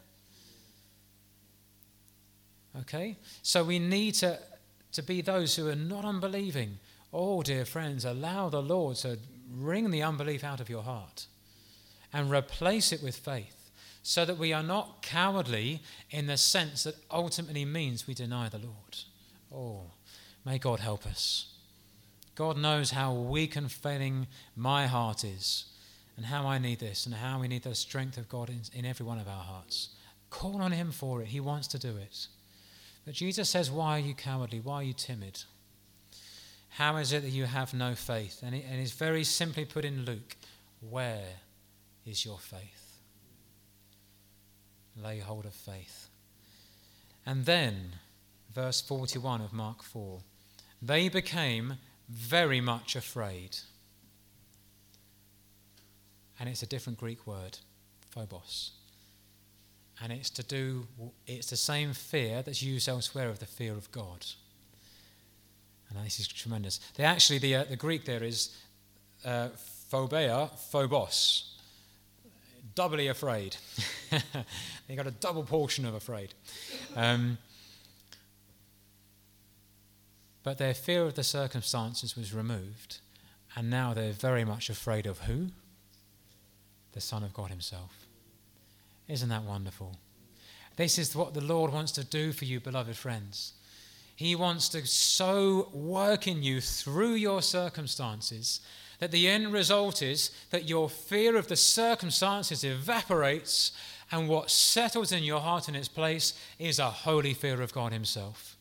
Okay? 2.81 3.17
So 3.43 3.65
we 3.65 3.79
need 3.79 4.15
to, 4.17 4.39
to 4.95 5.03
be 5.03 5.21
those 5.21 5.57
who 5.57 5.69
are 5.69 5.77
not 5.77 6.05
unbelieving. 6.05 6.79
Oh, 7.13 7.43
dear 7.43 7.65
friends, 7.65 8.05
allow 8.05 8.49
the 8.49 8.63
Lord 8.63 8.97
to 8.99 9.19
wring 9.51 9.91
the 9.91 10.03
unbelief 10.03 10.43
out 10.43 10.61
of 10.61 10.71
your 10.71 10.83
heart 10.83 11.27
and 12.13 12.31
replace 12.31 12.93
it 12.93 13.03
with 13.03 13.17
faith 13.17 13.71
so 14.03 14.25
that 14.25 14.39
we 14.39 14.53
are 14.53 14.63
not 14.63 15.03
cowardly 15.03 15.83
in 16.11 16.27
the 16.27 16.37
sense 16.37 16.85
that 16.85 16.97
ultimately 17.11 17.65
means 17.65 18.07
we 18.07 18.15
deny 18.15 18.49
the 18.49 18.59
Lord. 18.59 18.99
Oh, 19.53 19.91
may 20.45 20.59
God 20.59 20.81
help 20.81 21.07
us. 21.07 21.47
God 22.35 22.59
knows 22.59 22.91
how 22.91 23.13
weak 23.13 23.57
and 23.57 23.71
failing 23.71 24.27
my 24.57 24.87
heart 24.87 25.25
is, 25.25 25.67
and 26.17 26.27
how 26.27 26.47
I 26.47 26.59
need 26.59 26.81
this, 26.81 27.07
and 27.07 27.15
how 27.15 27.41
we 27.41 27.49
need 27.49 27.63
the 27.63 27.75
strength 27.75 28.19
of 28.19 28.29
God 28.29 28.51
in, 28.51 28.61
in 28.75 28.85
every 28.85 29.07
one 29.07 29.19
of 29.19 29.29
our 29.29 29.43
hearts. 29.43 29.91
Call 30.31 30.61
on 30.61 30.73
Him 30.73 30.91
for 30.91 31.23
it. 31.23 31.29
He 31.29 31.41
wants 31.41 31.69
to 31.69 31.79
do 31.79 31.97
it. 31.97 32.27
But 33.05 33.15
Jesus 33.15 33.49
says, 33.49 33.71
Why 33.71 33.97
are 33.97 34.03
you 34.03 34.15
cowardly? 34.15 34.61
Why 34.61 34.77
are 34.77 34.83
you 34.83 34.95
timid? 34.95 35.43
How 36.71 36.97
is 36.97 37.13
it 37.13 37.23
that 37.23 37.31
you 37.31 37.45
have 37.45 37.73
no 37.73 37.95
faith? 37.95 38.43
And, 38.45 38.55
it, 38.55 38.65
and 38.69 38.81
it's 38.81 38.93
very 38.93 39.25
simply 39.25 39.65
put 39.65 39.85
in 39.85 40.05
Luke 40.05 40.37
Where 40.81 41.41
is 42.07 42.25
your 42.25 42.39
faith? 42.39 42.99
Lay 44.97 45.19
hold 45.19 45.45
of 45.45 45.55
faith. 45.55 46.09
And 47.27 47.47
then, 47.47 47.97
verse 48.55 48.81
41 48.81 49.41
of 49.41 49.53
Mark 49.53 49.83
4 49.83 50.21
they 50.85 51.09
became 51.09 51.79
very 52.11 52.61
much 52.61 52.95
afraid. 52.95 53.57
And 56.39 56.47
it's 56.47 56.63
a 56.63 56.67
different 56.67 56.99
Greek 56.99 57.27
word, 57.27 57.59
phobos. 58.11 58.73
And 60.03 60.13
it's 60.13 60.31
to 60.31 60.43
do, 60.43 60.87
it's 61.27 61.51
the 61.51 61.57
same 61.57 61.93
fear 61.93 62.43
that's 62.43 62.63
used 62.63 62.89
elsewhere 62.89 63.29
of 63.29 63.39
the 63.39 63.47
fear 63.47 63.73
of 63.73 63.91
God. 63.93 64.27
And 65.89 66.05
this 66.05 66.19
is 66.19 66.27
tremendous. 66.27 66.81
They 66.97 67.05
actually, 67.05 67.39
the, 67.39 67.57
uh, 67.57 67.65
the 67.65 67.77
Greek 67.77 68.05
there 68.05 68.23
is 68.23 68.57
uh, 69.25 69.49
phobia, 69.89 70.51
phobos, 70.71 71.55
doubly 72.75 73.09
afraid. 73.09 73.57
they 74.89 74.97
got 74.97 75.07
a 75.07 75.13
double 75.13 75.45
portion 75.45 75.87
of 75.87 75.95
afraid. 75.95 76.35
Um, 76.97 77.39
but 80.43 80.59
their 80.59 80.75
fear 80.75 81.05
of 81.05 81.15
the 81.15 81.25
circumstances 81.25 82.17
was 82.17 82.35
removed, 82.35 82.99
and 83.57 83.71
now 83.71 83.95
they're 83.95 84.13
very 84.13 84.45
much 84.45 84.69
afraid 84.69 85.07
of 85.07 85.21
who? 85.21 85.49
The 86.93 87.01
Son 87.01 87.23
of 87.23 87.33
God 87.33 87.51
Himself. 87.51 88.04
Isn't 89.09 89.29
that 89.29 89.45
wonderful? 89.45 89.97
This 90.77 90.99
is 90.99 91.15
what 91.15 91.35
the 91.35 91.41
Lord 91.41 91.73
wants 91.73 91.93
to 91.93 92.05
do 92.05 92.33
for 92.33 92.45
you, 92.45 92.61
beloved 92.61 92.97
friends. 92.97 93.53
He 94.17 94.35
wants 94.35 94.69
to 94.71 94.87
so 94.87 95.69
work 95.73 96.27
in 96.27 96.43
you 96.43 96.61
through 96.61 97.15
your 97.15 97.43
circumstances 97.43 98.61
that 99.01 99.11
the 99.11 99.29
end 99.29 99.53
result 99.53 100.03
is 100.03 100.31
that 100.51 100.69
your 100.69 100.89
fear 100.89 101.37
of 101.37 101.49
the 101.49 101.57
circumstances 101.57 102.65
evaporates, 102.65 103.73
and 104.13 104.29
what 104.29 104.51
settles 104.51 105.13
in 105.13 105.25
your 105.25 105.41
heart 105.41 105.69
in 105.69 105.75
its 105.75 105.89
place 105.89 106.35
is 106.59 106.79
a 106.79 106.91
holy 106.91 107.35
fear 107.35 107.61
of 107.61 107.73
God 107.73 107.93
Himself. 107.93 108.57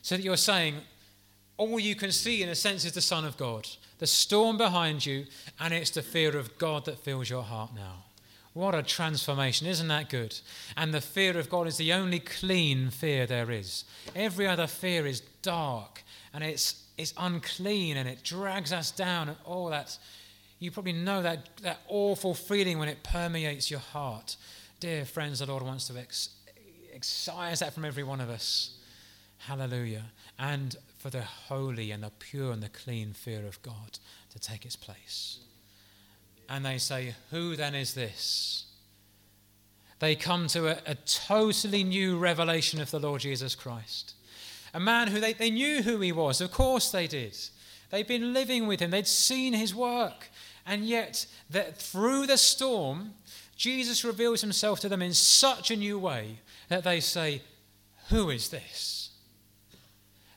So 0.00 0.16
that 0.16 0.22
you're 0.22 0.36
saying, 0.36 0.76
all 1.58 1.78
you 1.78 1.94
can 1.94 2.12
see, 2.12 2.42
in 2.42 2.48
a 2.48 2.54
sense, 2.54 2.84
is 2.84 2.92
the 2.92 3.00
Son 3.00 3.24
of 3.24 3.36
God, 3.36 3.68
the 3.98 4.06
storm 4.06 4.56
behind 4.56 5.04
you, 5.04 5.26
and 5.60 5.74
it's 5.74 5.90
the 5.90 6.02
fear 6.02 6.36
of 6.36 6.56
God 6.58 6.84
that 6.86 6.98
fills 6.98 7.28
your 7.28 7.42
heart 7.42 7.74
now. 7.74 8.05
What 8.56 8.74
a 8.74 8.82
transformation. 8.82 9.66
Isn't 9.66 9.88
that 9.88 10.08
good? 10.08 10.34
And 10.78 10.94
the 10.94 11.02
fear 11.02 11.36
of 11.36 11.50
God 11.50 11.66
is 11.66 11.76
the 11.76 11.92
only 11.92 12.20
clean 12.20 12.88
fear 12.88 13.26
there 13.26 13.50
is. 13.50 13.84
Every 14.14 14.46
other 14.46 14.66
fear 14.66 15.04
is 15.04 15.20
dark 15.42 16.02
and 16.32 16.42
it's, 16.42 16.82
it's 16.96 17.12
unclean 17.18 17.98
and 17.98 18.08
it 18.08 18.22
drags 18.22 18.72
us 18.72 18.90
down. 18.90 19.28
And 19.28 19.36
oh, 19.44 19.52
all 19.52 19.66
that, 19.66 19.98
you 20.58 20.70
probably 20.70 20.94
know 20.94 21.20
that, 21.20 21.54
that 21.64 21.80
awful 21.88 22.32
feeling 22.32 22.78
when 22.78 22.88
it 22.88 23.02
permeates 23.02 23.70
your 23.70 23.80
heart. 23.80 24.36
Dear 24.80 25.04
friends, 25.04 25.40
the 25.40 25.46
Lord 25.46 25.62
wants 25.62 25.88
to 25.88 25.98
ex- 25.98 26.30
excise 26.94 27.58
that 27.58 27.74
from 27.74 27.84
every 27.84 28.04
one 28.04 28.22
of 28.22 28.30
us. 28.30 28.78
Hallelujah. 29.36 30.04
And 30.38 30.74
for 30.96 31.10
the 31.10 31.20
holy 31.20 31.90
and 31.90 32.02
the 32.02 32.10
pure 32.18 32.52
and 32.52 32.62
the 32.62 32.70
clean 32.70 33.12
fear 33.12 33.46
of 33.46 33.60
God 33.60 33.98
to 34.30 34.38
take 34.38 34.64
its 34.64 34.76
place. 34.76 35.40
And 36.48 36.64
they 36.64 36.78
say, 36.78 37.14
Who 37.30 37.56
then 37.56 37.74
is 37.74 37.94
this? 37.94 38.64
They 39.98 40.14
come 40.14 40.46
to 40.48 40.68
a, 40.68 40.78
a 40.86 40.94
totally 40.94 41.82
new 41.82 42.18
revelation 42.18 42.80
of 42.80 42.90
the 42.90 43.00
Lord 43.00 43.22
Jesus 43.22 43.54
Christ. 43.54 44.14
A 44.74 44.80
man 44.80 45.08
who 45.08 45.20
they, 45.20 45.32
they 45.32 45.50
knew 45.50 45.82
who 45.82 46.00
he 46.00 46.12
was, 46.12 46.40
of 46.40 46.52
course 46.52 46.90
they 46.90 47.06
did. 47.06 47.36
They'd 47.90 48.06
been 48.06 48.34
living 48.34 48.66
with 48.66 48.80
him, 48.80 48.90
they'd 48.90 49.06
seen 49.06 49.54
his 49.54 49.74
work. 49.74 50.28
And 50.66 50.84
yet, 50.84 51.26
that 51.50 51.78
through 51.78 52.26
the 52.26 52.36
storm, 52.36 53.14
Jesus 53.56 54.04
reveals 54.04 54.40
himself 54.40 54.80
to 54.80 54.88
them 54.88 55.00
in 55.00 55.14
such 55.14 55.70
a 55.70 55.76
new 55.76 55.98
way 55.98 56.40
that 56.68 56.84
they 56.84 57.00
say, 57.00 57.42
Who 58.10 58.30
is 58.30 58.50
this? 58.50 59.10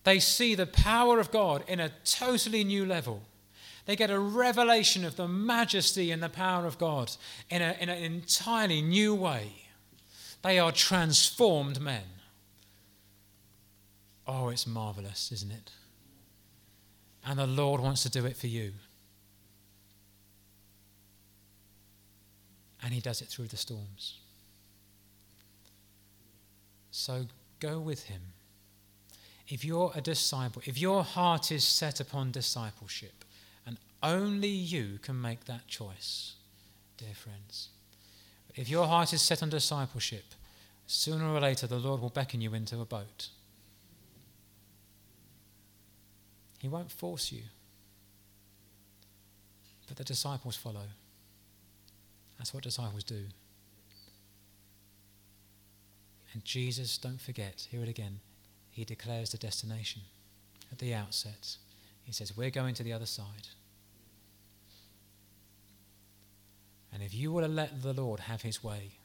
They 0.03 0.19
see 0.19 0.55
the 0.55 0.67
power 0.67 1.19
of 1.19 1.31
God 1.31 1.63
in 1.67 1.79
a 1.79 1.91
totally 2.05 2.63
new 2.63 2.85
level. 2.85 3.23
They 3.89 3.95
get 3.95 4.11
a 4.11 4.19
revelation 4.19 5.03
of 5.03 5.15
the 5.15 5.27
majesty 5.27 6.11
and 6.11 6.21
the 6.21 6.29
power 6.29 6.67
of 6.67 6.77
God 6.77 7.09
in, 7.49 7.63
a, 7.63 7.75
in 7.79 7.89
an 7.89 8.03
entirely 8.03 8.83
new 8.83 9.15
way. 9.15 9.51
They 10.43 10.59
are 10.59 10.71
transformed 10.71 11.81
men. 11.81 12.03
Oh, 14.27 14.49
it's 14.49 14.67
marvelous, 14.67 15.31
isn't 15.31 15.51
it? 15.51 15.71
And 17.25 17.39
the 17.39 17.47
Lord 17.47 17.81
wants 17.81 18.03
to 18.03 18.11
do 18.11 18.27
it 18.27 18.37
for 18.37 18.45
you. 18.45 18.73
And 22.83 22.93
He 22.93 22.99
does 22.99 23.23
it 23.23 23.27
through 23.29 23.47
the 23.47 23.57
storms. 23.57 24.19
So 26.91 27.25
go 27.59 27.79
with 27.79 28.03
Him 28.03 28.21
if 29.47 29.65
you're 29.65 29.91
a 29.95 30.01
disciple, 30.01 30.61
if 30.67 30.77
your 30.77 31.03
heart 31.03 31.51
is 31.51 31.63
set 31.63 31.99
upon 31.99 32.29
discipleship, 32.29 33.18
only 34.01 34.47
you 34.47 34.99
can 35.01 35.19
make 35.19 35.45
that 35.45 35.67
choice, 35.67 36.33
dear 36.97 37.13
friends. 37.13 37.69
If 38.55 38.69
your 38.69 38.87
heart 38.87 39.13
is 39.13 39.21
set 39.21 39.43
on 39.43 39.49
discipleship, 39.49 40.25
sooner 40.87 41.27
or 41.27 41.39
later 41.39 41.67
the 41.67 41.79
Lord 41.79 42.01
will 42.01 42.09
beckon 42.09 42.41
you 42.41 42.53
into 42.53 42.79
a 42.81 42.85
boat. 42.85 43.29
He 46.59 46.67
won't 46.67 46.91
force 46.91 47.31
you, 47.31 47.43
but 49.87 49.97
the 49.97 50.03
disciples 50.03 50.57
follow. 50.57 50.87
That's 52.37 52.53
what 52.53 52.63
disciples 52.63 53.03
do. 53.03 53.23
And 56.33 56.43
Jesus, 56.45 56.97
don't 56.97 57.19
forget, 57.19 57.67
hear 57.71 57.81
it 57.81 57.89
again, 57.89 58.19
he 58.71 58.85
declares 58.85 59.31
the 59.31 59.37
destination 59.37 60.01
at 60.71 60.79
the 60.79 60.93
outset. 60.93 61.57
He 62.03 62.11
says, 62.11 62.35
We're 62.35 62.49
going 62.49 62.75
to 62.75 62.83
the 62.83 62.93
other 62.93 63.05
side. 63.05 63.47
And 66.93 67.03
if 67.03 67.13
you 67.13 67.31
will 67.31 67.47
let 67.47 67.81
the 67.81 67.93
Lord 67.93 68.21
have 68.21 68.41
his 68.41 68.63
way, 68.63 68.99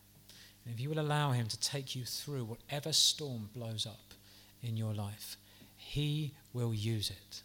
and 0.64 0.74
if 0.74 0.80
you 0.80 0.88
will 0.88 1.00
allow 1.00 1.32
him 1.32 1.46
to 1.48 1.60
take 1.60 1.94
you 1.94 2.04
through 2.04 2.44
whatever 2.44 2.92
storm 2.92 3.50
blows 3.54 3.86
up 3.86 4.14
in 4.62 4.76
your 4.76 4.94
life, 4.94 5.36
he 5.76 6.34
will 6.52 6.72
use 6.72 7.10
it 7.10 7.42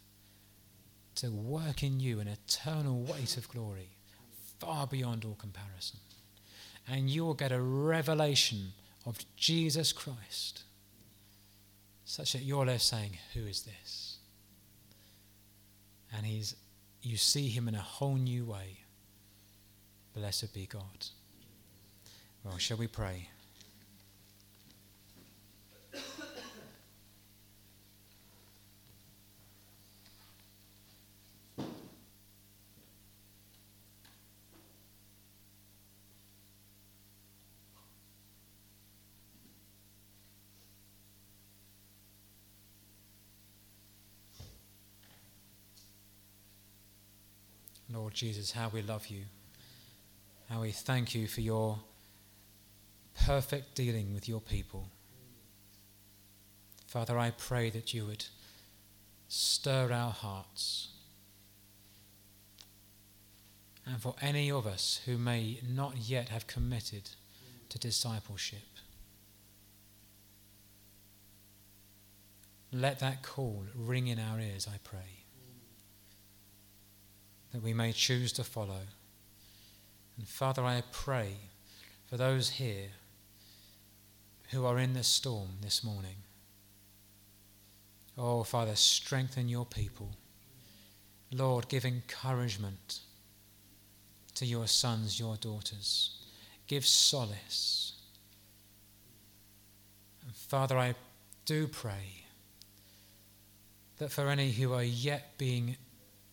to 1.16 1.30
work 1.30 1.84
in 1.84 2.00
you 2.00 2.22
an 2.22 2.30
eternal 2.30 3.02
weight 3.02 3.36
of 3.36 3.50
glory 3.50 3.90
far 4.60 4.88
beyond 4.88 5.26
all 5.26 5.36
comparison. 5.36 6.00
And 6.88 7.10
you 7.10 7.26
will 7.26 7.34
get 7.34 7.52
a 7.52 7.62
revelation 7.62 8.72
of 9.06 9.18
Jesus 9.36 9.92
Christ 9.92 10.64
such 12.06 12.34
that 12.34 12.42
you're 12.42 12.66
left 12.66 12.84
saying, 12.84 13.18
Who 13.34 13.42
is 13.42 13.64
this? 13.64 14.18
And 16.16 16.26
he's, 16.26 16.56
you 17.02 17.18
see 17.18 17.50
him 17.50 17.68
in 17.68 17.76
a 17.76 17.82
whole 17.82 18.16
new 18.16 18.46
way. 18.46 18.80
Blessed 20.16 20.54
be 20.54 20.66
God. 20.66 20.82
Well, 22.44 22.58
shall 22.58 22.78
we 22.78 22.88
pray? 22.88 23.30
Lord 47.92 48.14
Jesus, 48.14 48.52
how 48.52 48.70
we 48.70 48.82
love 48.82 49.08
you 49.08 49.24
how 50.50 50.62
we 50.62 50.72
thank 50.72 51.14
you 51.14 51.28
for 51.28 51.42
your 51.42 51.80
perfect 53.26 53.76
dealing 53.76 54.14
with 54.14 54.28
your 54.28 54.42
people. 54.42 54.88
Father, 56.88 57.20
I 57.20 57.32
pray 57.32 57.70
that 57.70 57.94
you 57.94 58.06
would 58.06 58.26
stir 59.28 59.92
our 59.92 60.12
hearts. 60.12 60.90
And 63.86 64.02
for 64.02 64.16
any 64.22 64.52
of 64.52 64.66
us 64.66 65.02
who 65.06 65.18
may 65.18 65.60
not 65.68 65.98
yet 65.98 66.30
have 66.30 66.48
committed 66.48 67.12
to 67.70 67.78
discipleship, 67.78 68.60
let 72.72 73.00
that 73.00 73.22
call 73.22 73.66
ring 73.76 74.08
in 74.08 74.20
our 74.20 74.40
ears, 74.40 74.68
I 74.68 74.78
pray 74.84 75.24
that 77.52 77.64
we 77.64 77.74
may 77.74 77.92
choose 77.92 78.32
to 78.34 78.44
follow. 78.44 78.82
And 80.20 80.28
Father, 80.28 80.64
I 80.66 80.84
pray 80.92 81.38
for 82.08 82.18
those 82.18 82.50
here 82.50 82.90
who 84.50 84.66
are 84.66 84.78
in 84.78 84.92
the 84.92 85.04
storm 85.04 85.48
this 85.62 85.82
morning. 85.82 86.18
Oh, 88.18 88.44
Father, 88.44 88.76
strengthen 88.76 89.48
your 89.48 89.66
people. 89.66 90.10
Lord, 91.32 91.70
give 91.70 91.86
encouragement 91.86 93.00
to 94.36 94.46
your 94.46 94.68
sons, 94.68 95.22
your 95.22 95.38
daughters. 95.38 96.18
Give 96.68 96.86
solace. 96.86 97.94
And 100.26 100.36
Father, 100.36 100.78
I 100.78 100.96
do 101.46 101.66
pray 101.66 102.26
that 104.00 104.12
for 104.12 104.28
any 104.28 104.52
who 104.52 104.74
are 104.74 104.84
yet 104.84 105.38
being 105.38 105.78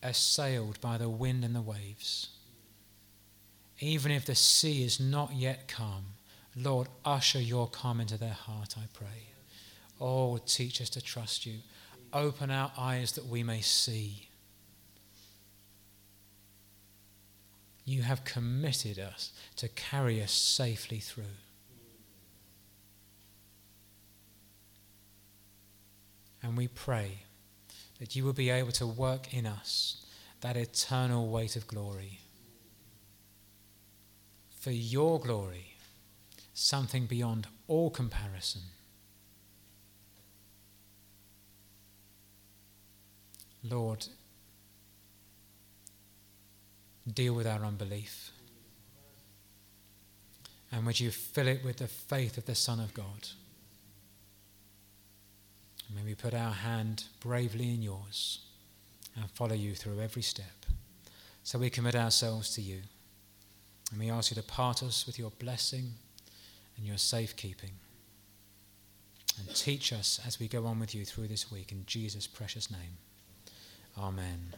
assailed 0.03 0.81
by 0.81 0.99
the 0.99 1.09
wind 1.09 1.45
and 1.45 1.55
the 1.55 1.63
waves. 1.63 2.31
Even 3.79 4.11
if 4.11 4.25
the 4.25 4.35
sea 4.35 4.85
is 4.85 4.99
not 4.99 5.35
yet 5.35 5.69
calm, 5.69 6.05
Lord, 6.57 6.89
usher 7.05 7.41
your 7.41 7.69
calm 7.69 8.01
into 8.01 8.17
their 8.17 8.31
heart, 8.31 8.75
I 8.79 8.85
pray. 8.95 9.29
Oh, 10.01 10.39
teach 10.39 10.81
us 10.81 10.91
to 10.91 11.03
trust 11.03 11.45
you. 11.45 11.59
Open 12.13 12.51
our 12.51 12.73
eyes 12.79 13.13
that 13.13 13.27
we 13.27 13.43
may 13.43 13.61
see. 13.61 14.29
You 17.85 18.03
have 18.03 18.25
committed 18.25 18.99
us 18.99 19.33
to 19.57 19.69
carry 19.69 20.23
us 20.23 20.33
safely 20.33 20.99
through. 20.99 21.25
And 26.43 26.57
we 26.57 26.69
pray 26.69 27.19
that 27.99 28.17
you 28.17 28.25
will 28.25 28.33
be 28.33 28.51
able 28.51 28.73
to 28.73 28.87
work 28.87 29.35
in 29.35 29.47
us 29.47 30.05
that 30.41 30.57
eternal 30.57 31.29
weight 31.29 31.57
of 31.57 31.67
glory. 31.67 32.21
For 34.67 34.73
your 34.73 35.21
glory, 35.21 35.77
something 36.53 37.07
beyond 37.07 37.47
all 37.69 37.89
comparison. 37.89 38.63
Lord, 43.63 44.09
deal 47.07 47.35
with 47.35 47.47
our 47.47 47.65
unbelief. 47.65 48.33
And 50.73 50.85
would 50.85 50.99
you 50.99 51.13
fill 51.13 51.47
it 51.47 51.65
with 51.65 51.77
the 51.77 51.87
faith 51.87 52.37
of 52.37 52.47
the 52.47 52.57
Son 52.57 52.81
of 52.81 52.93
God? 52.93 53.29
May 55.95 56.03
we 56.03 56.17
put 56.17 56.35
our 56.35 56.51
hand 56.51 57.05
bravely 57.21 57.73
in 57.73 57.85
yours 57.85 58.41
and 59.15 59.31
follow 59.31 59.55
you 59.55 59.77
through 59.77 60.01
every 60.01 60.23
step. 60.23 60.67
So 61.45 61.61
we 61.61 61.71
commit 61.71 61.95
ourselves 61.95 62.53
to 62.57 62.63
you. 62.63 62.81
And 63.91 64.01
we 64.01 64.11
ask 64.11 64.31
you 64.31 64.35
to 64.35 64.43
part 64.43 64.83
us 64.83 65.07
with 65.07 65.19
your 65.19 65.31
blessing 65.31 65.95
and 66.77 66.87
your 66.87 66.99
safekeeping. 66.99 67.73
And 69.39 69.55
teach 69.55 69.93
us 69.93 70.19
as 70.27 70.41
we 70.41 70.49
go 70.49 70.67
on 70.67 70.81
with 70.81 70.95
you 70.95 71.05
through 71.05 71.29
this 71.29 71.51
week 71.51 71.71
in 71.71 71.85
Jesus' 71.87 72.27
precious 72.27 72.71
name. 72.71 72.99
Amen. 73.99 74.55